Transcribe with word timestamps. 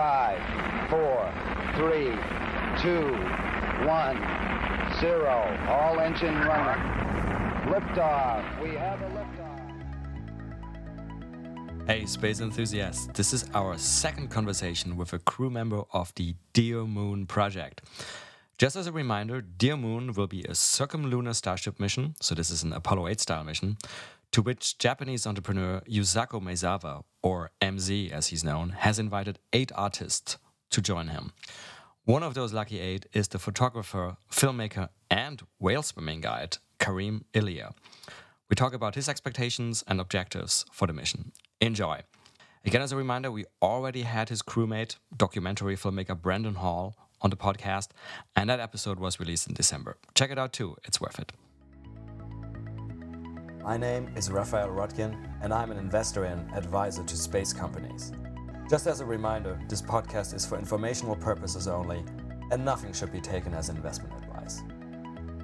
Five, 0.00 0.40
four, 0.88 1.30
three, 1.76 2.16
two, 2.80 3.12
one, 3.86 4.16
zero. 4.98 5.36
All 5.68 6.00
engine 6.00 6.36
running. 6.36 6.82
Liftoff. 7.70 8.62
We 8.62 8.76
have 8.76 9.02
a 9.02 9.10
liftoff. 9.10 9.60
Hey, 11.86 12.06
space 12.06 12.40
enthusiasts, 12.40 13.08
this 13.12 13.34
is 13.34 13.44
our 13.52 13.76
second 13.76 14.30
conversation 14.30 14.96
with 14.96 15.12
a 15.12 15.18
crew 15.18 15.50
member 15.50 15.82
of 15.92 16.14
the 16.14 16.34
Dear 16.54 16.84
Moon 16.84 17.26
project. 17.26 17.82
Just 18.56 18.76
as 18.76 18.86
a 18.86 18.92
reminder, 18.92 19.42
Dear 19.42 19.76
Moon 19.76 20.14
will 20.14 20.28
be 20.28 20.44
a 20.44 20.52
circumlunar 20.52 21.34
starship 21.34 21.78
mission, 21.78 22.14
so 22.22 22.34
this 22.34 22.48
is 22.48 22.62
an 22.62 22.72
Apollo 22.72 23.08
8 23.08 23.20
style 23.20 23.44
mission, 23.44 23.76
to 24.32 24.40
which 24.40 24.78
Japanese 24.78 25.26
entrepreneur 25.26 25.82
Yusaku 25.86 26.40
Maezawa, 26.40 27.04
or 27.22 27.50
MZ 27.60 28.10
as 28.10 28.28
he's 28.28 28.44
known, 28.44 28.70
has 28.70 28.98
invited 28.98 29.38
eight 29.52 29.70
artists 29.74 30.38
to 30.70 30.80
join 30.80 31.08
him. 31.08 31.32
One 32.04 32.22
of 32.22 32.34
those 32.34 32.52
lucky 32.52 32.80
eight 32.80 33.06
is 33.12 33.28
the 33.28 33.38
photographer, 33.38 34.16
filmmaker, 34.30 34.88
and 35.10 35.42
whale 35.58 35.82
swimming 35.82 36.20
guide, 36.20 36.58
Karim 36.78 37.24
Iliya. 37.34 37.72
We 38.48 38.56
talk 38.56 38.72
about 38.72 38.94
his 38.94 39.08
expectations 39.08 39.84
and 39.86 40.00
objectives 40.00 40.64
for 40.72 40.86
the 40.86 40.92
mission. 40.92 41.32
Enjoy. 41.60 42.00
Again, 42.64 42.82
as 42.82 42.92
a 42.92 42.96
reminder, 42.96 43.30
we 43.30 43.44
already 43.62 44.02
had 44.02 44.28
his 44.28 44.42
crewmate, 44.42 44.96
documentary 45.16 45.76
filmmaker 45.76 46.20
Brendan 46.20 46.56
Hall, 46.56 46.96
on 47.22 47.30
the 47.30 47.36
podcast, 47.36 47.88
and 48.34 48.48
that 48.48 48.60
episode 48.60 48.98
was 48.98 49.20
released 49.20 49.46
in 49.46 49.54
December. 49.54 49.96
Check 50.14 50.30
it 50.30 50.38
out 50.38 50.52
too, 50.52 50.76
it's 50.84 51.00
worth 51.00 51.18
it. 51.18 51.32
My 53.62 53.76
name 53.76 54.10
is 54.16 54.30
Raphael 54.30 54.70
Roettgen, 54.70 55.14
and 55.42 55.52
I'm 55.52 55.70
an 55.70 55.76
investor 55.76 56.24
and 56.24 56.50
advisor 56.54 57.04
to 57.04 57.16
space 57.16 57.52
companies. 57.52 58.10
Just 58.70 58.86
as 58.86 59.00
a 59.00 59.04
reminder, 59.04 59.60
this 59.68 59.82
podcast 59.82 60.32
is 60.32 60.46
for 60.46 60.58
informational 60.58 61.14
purposes 61.14 61.68
only, 61.68 62.02
and 62.50 62.64
nothing 62.64 62.94
should 62.94 63.12
be 63.12 63.20
taken 63.20 63.52
as 63.52 63.68
investment 63.68 64.14
advice. 64.14 64.62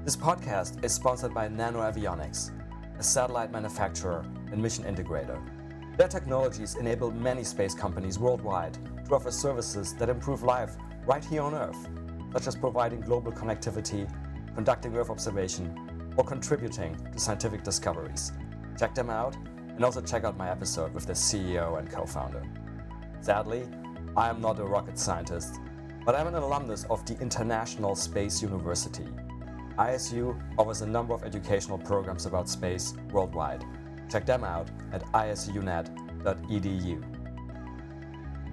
This 0.03 0.17
podcast 0.17 0.83
is 0.83 0.95
sponsored 0.95 1.35
by 1.35 1.47
NanoAvionics, 1.49 2.53
a 2.99 3.03
satellite 3.03 3.53
manufacturer 3.53 4.25
and 4.51 4.63
mission 4.63 4.85
integrator. 4.85 5.39
Their 5.99 6.09
technologies 6.09 6.77
enable 6.77 7.11
many 7.11 7.45
space 7.45 7.75
companies 7.75 8.19
worldwide 8.19 8.79
to 9.09 9.15
offer 9.15 9.31
services 9.31 9.93
that 9.97 10.09
improve 10.09 10.43
life 10.43 10.77
right 11.05 11.25
here 11.25 11.43
on 11.43 11.55
Earth, 11.55 11.87
such 12.33 12.47
as 12.47 12.57
providing 12.57 13.03
global 13.03 13.31
connectivity, 13.31 14.11
conducting 14.55 14.97
Earth 14.97 15.11
observation, 15.11 15.96
or 16.17 16.25
contributing 16.25 16.97
to 17.13 17.19
scientific 17.19 17.63
discoveries. 17.63 18.33
Check 18.79 18.95
them 18.95 19.11
out 19.11 19.37
and 19.69 19.85
also 19.85 20.01
check 20.01 20.25
out 20.25 20.37
my 20.37 20.51
episode 20.51 20.93
with 20.95 21.07
the 21.07 21.13
CEO 21.13 21.79
and 21.79 21.91
co 21.91 22.07
founder. 22.07 22.43
Sadly, 23.21 23.69
I 24.17 24.29
am 24.29 24.41
not 24.41 24.59
a 24.59 24.65
rocket 24.65 24.99
scientist, 24.99 25.61
but 26.05 26.15
I'm 26.15 26.27
an 26.27 26.35
alumnus 26.35 26.85
of 26.89 27.05
the 27.05 27.19
International 27.21 27.95
Space 27.95 28.41
University. 28.41 29.07
ISU 29.79 30.41
offers 30.57 30.81
a 30.81 30.87
number 30.87 31.13
of 31.13 31.23
educational 31.23 31.77
programs 31.77 32.25
about 32.25 32.49
space 32.49 32.95
worldwide. 33.11 33.65
Check 34.11 34.25
them 34.25 34.43
out 34.45 34.71
at 34.93 35.03
isunet.edu. 35.13 35.93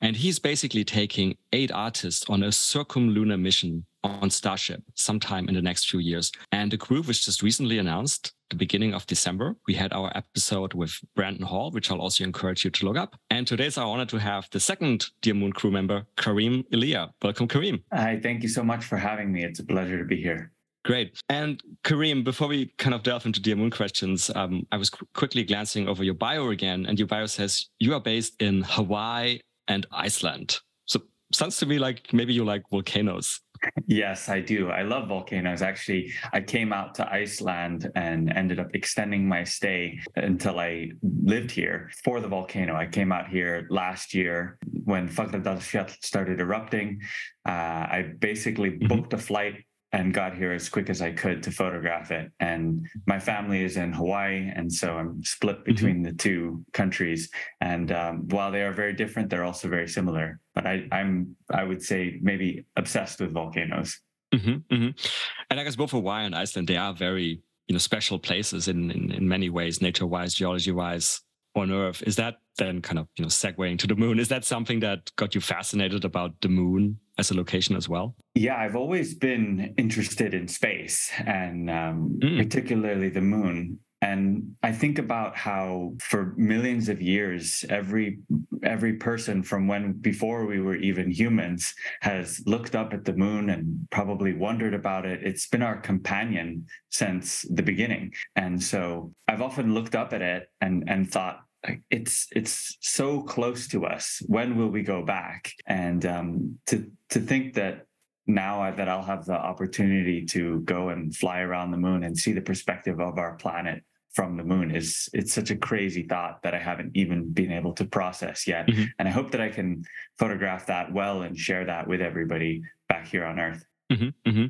And 0.00 0.16
he's 0.16 0.40
basically 0.40 0.82
taking 0.82 1.36
eight 1.52 1.70
artists 1.70 2.28
on 2.28 2.42
a 2.42 2.48
circumlunar 2.48 3.40
mission 3.40 3.86
on 4.06 4.30
Starship 4.30 4.82
sometime 4.94 5.48
in 5.48 5.54
the 5.54 5.62
next 5.62 5.90
few 5.90 6.00
years. 6.00 6.32
And 6.52 6.70
the 6.70 6.78
crew 6.78 7.02
was 7.02 7.24
just 7.24 7.42
recently 7.42 7.78
announced 7.78 8.32
the 8.50 8.56
beginning 8.56 8.94
of 8.94 9.06
December. 9.06 9.56
We 9.66 9.74
had 9.74 9.92
our 9.92 10.10
episode 10.16 10.74
with 10.74 10.92
Brendan 11.14 11.46
Hall, 11.46 11.70
which 11.70 11.90
I'll 11.90 12.00
also 12.00 12.24
encourage 12.24 12.64
you 12.64 12.70
to 12.70 12.86
look 12.86 12.96
up. 12.96 13.16
And 13.30 13.46
today 13.46 13.66
it's 13.66 13.78
our 13.78 13.86
honor 13.86 14.06
to 14.06 14.18
have 14.18 14.48
the 14.50 14.60
second 14.60 15.06
Dear 15.20 15.34
Moon 15.34 15.52
crew 15.52 15.70
member, 15.70 16.06
Karim 16.16 16.64
Iliya. 16.72 17.10
Welcome, 17.22 17.48
Karim. 17.48 17.82
Hi, 17.92 18.20
thank 18.22 18.42
you 18.42 18.48
so 18.48 18.62
much 18.62 18.84
for 18.84 18.96
having 18.96 19.32
me. 19.32 19.44
It's 19.44 19.58
a 19.58 19.64
pleasure 19.64 19.98
to 19.98 20.04
be 20.04 20.20
here. 20.20 20.52
Great. 20.84 21.20
And 21.28 21.60
Karim, 21.82 22.22
before 22.22 22.46
we 22.46 22.66
kind 22.78 22.94
of 22.94 23.02
delve 23.02 23.26
into 23.26 23.40
Dear 23.40 23.56
Moon 23.56 23.72
questions, 23.72 24.30
um, 24.36 24.64
I 24.70 24.76
was 24.76 24.88
qu- 24.88 25.08
quickly 25.14 25.42
glancing 25.42 25.88
over 25.88 26.04
your 26.04 26.14
bio 26.14 26.50
again, 26.50 26.86
and 26.86 26.96
your 26.96 27.08
bio 27.08 27.26
says 27.26 27.70
you 27.80 27.92
are 27.94 28.00
based 28.00 28.40
in 28.40 28.62
Hawaii 28.62 29.40
and 29.66 29.84
Iceland. 29.90 30.60
So 30.84 31.02
sounds 31.32 31.56
to 31.56 31.66
me 31.66 31.80
like 31.80 32.12
maybe 32.12 32.32
you 32.32 32.44
like 32.44 32.70
volcanoes. 32.70 33.40
Yes, 33.86 34.28
I 34.28 34.40
do. 34.40 34.70
I 34.70 34.82
love 34.82 35.08
volcanoes. 35.08 35.62
Actually, 35.62 36.12
I 36.32 36.40
came 36.40 36.72
out 36.72 36.94
to 36.96 37.12
Iceland 37.12 37.90
and 37.94 38.32
ended 38.32 38.58
up 38.58 38.74
extending 38.74 39.28
my 39.28 39.44
stay 39.44 40.00
until 40.16 40.58
I 40.58 40.90
lived 41.02 41.50
here 41.50 41.90
for 42.04 42.20
the 42.20 42.28
volcano. 42.28 42.74
I 42.74 42.86
came 42.86 43.12
out 43.12 43.28
here 43.28 43.66
last 43.70 44.14
year 44.14 44.58
when 44.84 45.08
Fagradalsfjall 45.08 46.04
started 46.04 46.40
erupting. 46.40 47.00
Uh, 47.46 47.50
I 47.50 48.12
basically 48.18 48.70
mm-hmm. 48.70 48.88
booked 48.88 49.12
a 49.12 49.18
flight 49.18 49.64
and 49.92 50.12
got 50.12 50.34
here 50.34 50.52
as 50.52 50.68
quick 50.68 50.90
as 50.90 51.00
I 51.00 51.12
could 51.12 51.42
to 51.44 51.50
photograph 51.50 52.10
it. 52.10 52.30
And 52.40 52.86
my 53.06 53.18
family 53.18 53.62
is 53.62 53.76
in 53.76 53.92
Hawaii, 53.92 54.50
and 54.54 54.72
so 54.72 54.96
I'm 54.96 55.22
split 55.24 55.56
mm-hmm. 55.56 55.64
between 55.64 55.94
mm-hmm. 55.96 56.04
the 56.04 56.12
two 56.12 56.64
countries. 56.72 57.30
And 57.60 57.92
um, 57.92 58.28
while 58.28 58.50
they 58.50 58.62
are 58.62 58.72
very 58.72 58.92
different, 58.92 59.30
they're 59.30 59.44
also 59.44 59.68
very 59.68 59.88
similar. 59.88 60.40
But 60.54 60.66
I, 60.66 60.86
am 60.90 61.36
I 61.52 61.64
would 61.64 61.82
say, 61.82 62.18
maybe 62.20 62.66
obsessed 62.76 63.20
with 63.20 63.32
volcanoes. 63.32 64.00
Mm-hmm, 64.34 64.74
mm-hmm. 64.74 65.08
And 65.50 65.60
I 65.60 65.64
guess 65.64 65.76
both 65.76 65.92
Hawaii 65.92 66.26
and 66.26 66.34
Iceland, 66.34 66.68
they 66.68 66.76
are 66.76 66.92
very 66.92 67.40
you 67.68 67.72
know 67.72 67.78
special 67.78 68.18
places 68.18 68.68
in 68.68 68.90
in, 68.90 69.12
in 69.12 69.28
many 69.28 69.50
ways, 69.50 69.80
nature 69.80 70.06
wise, 70.06 70.34
geology 70.34 70.72
wise 70.72 71.20
on 71.56 71.70
Earth. 71.72 72.02
Is 72.06 72.16
that 72.16 72.36
then 72.58 72.80
kind 72.80 72.98
of 72.98 73.08
you 73.16 73.22
know 73.22 73.28
segueing 73.28 73.78
to 73.78 73.86
the 73.86 73.96
moon? 73.96 74.18
Is 74.18 74.28
that 74.28 74.44
something 74.44 74.80
that 74.80 75.10
got 75.16 75.34
you 75.34 75.40
fascinated 75.40 76.04
about 76.04 76.40
the 76.40 76.48
moon 76.48 76.98
as 77.18 77.30
a 77.30 77.34
location 77.34 77.76
as 77.76 77.88
well? 77.88 78.14
Yeah, 78.34 78.56
I've 78.56 78.76
always 78.76 79.14
been 79.14 79.74
interested 79.76 80.34
in 80.34 80.48
space 80.48 81.10
and 81.24 81.70
um, 81.70 82.18
mm. 82.22 82.38
particularly 82.38 83.08
the 83.08 83.20
moon. 83.20 83.78
And 84.02 84.54
I 84.62 84.72
think 84.72 84.98
about 84.98 85.36
how 85.36 85.94
for 86.00 86.34
millions 86.36 86.90
of 86.90 87.00
years, 87.00 87.64
every 87.70 88.18
every 88.62 88.94
person 88.94 89.42
from 89.42 89.66
when 89.66 89.94
before 89.94 90.44
we 90.44 90.60
were 90.60 90.76
even 90.76 91.10
humans 91.10 91.74
has 92.02 92.42
looked 92.46 92.76
up 92.76 92.92
at 92.92 93.06
the 93.06 93.14
moon 93.14 93.48
and 93.48 93.88
probably 93.90 94.34
wondered 94.34 94.74
about 94.74 95.06
it. 95.06 95.20
It's 95.22 95.48
been 95.48 95.62
our 95.62 95.80
companion 95.80 96.66
since 96.90 97.46
the 97.50 97.62
beginning. 97.62 98.12
And 98.36 98.62
so 98.62 99.12
I've 99.28 99.42
often 99.42 99.72
looked 99.72 99.94
up 99.94 100.12
at 100.12 100.20
it 100.20 100.50
and 100.60 100.84
and 100.88 101.10
thought, 101.10 101.45
it's 101.90 102.26
it's 102.32 102.76
so 102.80 103.22
close 103.22 103.68
to 103.68 103.86
us. 103.86 104.22
When 104.26 104.56
will 104.56 104.68
we 104.68 104.82
go 104.82 105.02
back? 105.04 105.52
And 105.66 106.04
um, 106.06 106.58
to 106.66 106.90
to 107.10 107.20
think 107.20 107.54
that 107.54 107.86
now 108.26 108.60
I, 108.62 108.70
that 108.72 108.88
I'll 108.88 109.02
have 109.02 109.24
the 109.24 109.34
opportunity 109.34 110.24
to 110.26 110.60
go 110.60 110.88
and 110.88 111.14
fly 111.14 111.40
around 111.40 111.70
the 111.70 111.76
moon 111.76 112.02
and 112.02 112.16
see 112.16 112.32
the 112.32 112.40
perspective 112.40 113.00
of 113.00 113.18
our 113.18 113.34
planet 113.34 113.84
from 114.16 114.36
the 114.36 114.42
moon 114.42 114.74
is 114.74 115.10
it's 115.12 115.32
such 115.32 115.50
a 115.50 115.56
crazy 115.56 116.02
thought 116.02 116.42
that 116.42 116.54
I 116.54 116.58
haven't 116.58 116.92
even 116.96 117.30
been 117.32 117.52
able 117.52 117.74
to 117.74 117.84
process 117.84 118.46
yet. 118.46 118.66
Mm-hmm. 118.66 118.84
And 118.98 119.06
I 119.06 119.10
hope 119.10 119.30
that 119.32 119.42
I 119.42 119.50
can 119.50 119.84
photograph 120.18 120.66
that 120.66 120.90
well 120.92 121.22
and 121.22 121.36
share 121.36 121.66
that 121.66 121.86
with 121.86 122.00
everybody 122.00 122.62
back 122.88 123.06
here 123.06 123.24
on 123.24 123.38
Earth. 123.38 123.64
Mm-hmm, 123.92 124.28
mm-hmm. 124.28 124.46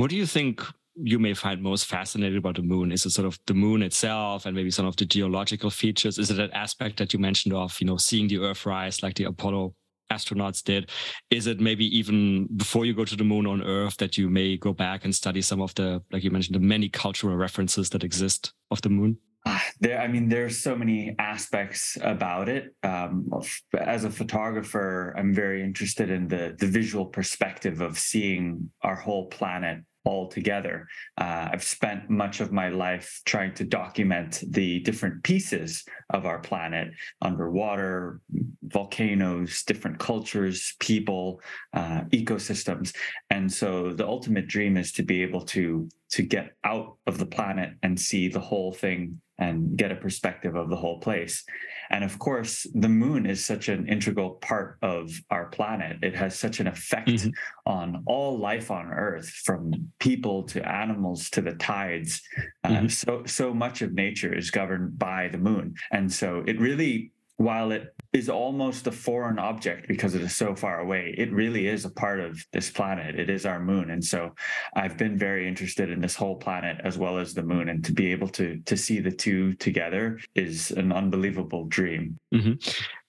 What 0.00 0.08
do 0.10 0.16
you 0.16 0.24
think 0.24 0.62
you 1.02 1.18
may 1.18 1.34
find 1.34 1.62
most 1.62 1.86
fascinating 1.86 2.38
about 2.38 2.56
the 2.56 2.62
moon? 2.62 2.92
Is 2.92 3.06
it 3.06 3.10
sort 3.10 3.26
of 3.26 3.38
the 3.46 3.54
moon 3.54 3.82
itself 3.82 4.46
and 4.46 4.54
maybe 4.54 4.70
some 4.70 4.86
of 4.86 4.96
the 4.96 5.04
geological 5.04 5.70
features? 5.70 6.18
Is 6.18 6.30
it 6.30 6.36
that 6.36 6.52
aspect 6.52 6.98
that 6.98 7.12
you 7.12 7.18
mentioned 7.18 7.54
of, 7.54 7.76
you 7.80 7.86
know, 7.86 7.96
seeing 7.96 8.28
the 8.28 8.38
Earth 8.38 8.66
rise 8.66 9.02
like 9.02 9.14
the 9.14 9.24
Apollo 9.24 9.74
astronauts 10.10 10.62
did. 10.62 10.90
Is 11.30 11.46
it 11.46 11.60
maybe 11.60 11.84
even 11.96 12.46
before 12.56 12.84
you 12.84 12.94
go 12.94 13.04
to 13.04 13.16
the 13.16 13.24
moon 13.24 13.46
on 13.46 13.62
Earth 13.62 13.96
that 13.98 14.16
you 14.16 14.28
may 14.28 14.56
go 14.56 14.72
back 14.72 15.04
and 15.04 15.14
study 15.14 15.42
some 15.42 15.60
of 15.60 15.74
the, 15.74 16.02
like 16.10 16.24
you 16.24 16.30
mentioned, 16.30 16.54
the 16.54 16.60
many 16.60 16.88
cultural 16.88 17.36
references 17.36 17.90
that 17.90 18.04
exist 18.04 18.52
of 18.70 18.80
the 18.82 18.88
moon? 18.88 19.18
Ah, 19.46 19.64
there, 19.80 20.00
I 20.00 20.08
mean, 20.08 20.28
there's 20.28 20.58
so 20.58 20.76
many 20.76 21.14
aspects 21.18 21.96
about 22.02 22.48
it. 22.48 22.74
Um, 22.82 23.30
as 23.78 24.04
a 24.04 24.10
photographer, 24.10 25.14
I'm 25.16 25.32
very 25.32 25.62
interested 25.62 26.10
in 26.10 26.28
the 26.28 26.56
the 26.58 26.66
visual 26.66 27.06
perspective 27.06 27.80
of 27.80 27.98
seeing 27.98 28.70
our 28.82 28.96
whole 28.96 29.26
planet 29.26 29.78
altogether. 30.08 30.88
Uh, 31.18 31.50
I've 31.52 31.62
spent 31.62 32.08
much 32.08 32.40
of 32.40 32.50
my 32.50 32.70
life 32.70 33.20
trying 33.26 33.54
to 33.54 33.64
document 33.64 34.42
the 34.48 34.80
different 34.80 35.22
pieces 35.22 35.84
of 36.10 36.24
our 36.24 36.38
planet 36.38 36.88
underwater, 37.20 38.20
volcanoes, 38.62 39.62
different 39.64 39.98
cultures, 39.98 40.74
people, 40.80 41.40
uh, 41.74 42.00
ecosystems. 42.10 42.94
And 43.30 43.52
so 43.52 43.92
the 43.92 44.06
ultimate 44.06 44.48
dream 44.48 44.76
is 44.76 44.92
to 44.92 45.02
be 45.02 45.22
able 45.22 45.44
to 45.46 45.88
to 46.10 46.22
get 46.22 46.52
out 46.64 46.96
of 47.06 47.18
the 47.18 47.26
planet 47.26 47.74
and 47.82 48.00
see 48.00 48.28
the 48.28 48.40
whole 48.40 48.72
thing 48.72 49.20
and 49.38 49.76
get 49.76 49.92
a 49.92 49.96
perspective 49.96 50.56
of 50.56 50.68
the 50.68 50.76
whole 50.76 51.00
place. 51.00 51.44
And 51.90 52.04
of 52.04 52.18
course, 52.18 52.66
the 52.74 52.88
moon 52.88 53.24
is 53.24 53.44
such 53.44 53.68
an 53.68 53.88
integral 53.88 54.32
part 54.32 54.78
of 54.82 55.10
our 55.30 55.46
planet. 55.46 55.98
It 56.02 56.14
has 56.16 56.38
such 56.38 56.60
an 56.60 56.66
effect 56.66 57.08
mm-hmm. 57.08 57.30
on 57.66 58.02
all 58.06 58.38
life 58.38 58.70
on 58.70 58.86
Earth, 58.86 59.28
from 59.28 59.72
people 59.98 60.42
to 60.44 60.68
animals 60.68 61.30
to 61.30 61.40
the 61.40 61.54
tides. 61.54 62.20
Uh, 62.64 62.68
mm-hmm. 62.68 62.86
Uh, 62.86 62.88
so 62.88 63.22
so 63.26 63.54
much 63.54 63.80
of 63.82 63.94
nature 63.94 64.34
is 64.34 64.50
governed 64.50 64.98
by 64.98 65.28
the 65.28 65.38
moon, 65.38 65.74
and 65.92 66.12
so 66.12 66.42
it 66.46 66.60
really 66.60 67.12
while 67.38 67.70
it 67.70 67.94
is 68.12 68.28
almost 68.28 68.88
a 68.88 68.92
foreign 68.92 69.38
object 69.38 69.86
because 69.86 70.16
it 70.16 70.22
is 70.22 70.36
so 70.36 70.56
far 70.56 70.80
away, 70.80 71.14
it 71.16 71.32
really 71.32 71.68
is 71.68 71.84
a 71.84 71.90
part 71.90 72.18
of 72.18 72.44
this 72.52 72.68
planet. 72.68 73.18
It 73.18 73.30
is 73.30 73.46
our 73.46 73.60
moon. 73.60 73.90
And 73.90 74.04
so 74.04 74.34
I've 74.74 74.98
been 74.98 75.16
very 75.16 75.46
interested 75.46 75.88
in 75.88 76.00
this 76.00 76.16
whole 76.16 76.34
planet 76.34 76.78
as 76.82 76.98
well 76.98 77.16
as 77.16 77.34
the 77.34 77.44
moon. 77.44 77.68
And 77.68 77.84
to 77.84 77.92
be 77.92 78.10
able 78.10 78.28
to 78.30 78.60
to 78.66 78.76
see 78.76 78.98
the 78.98 79.12
two 79.12 79.54
together 79.54 80.18
is 80.34 80.72
an 80.72 80.90
unbelievable 80.92 81.64
dream. 81.66 82.18
Mm-hmm. 82.34 82.54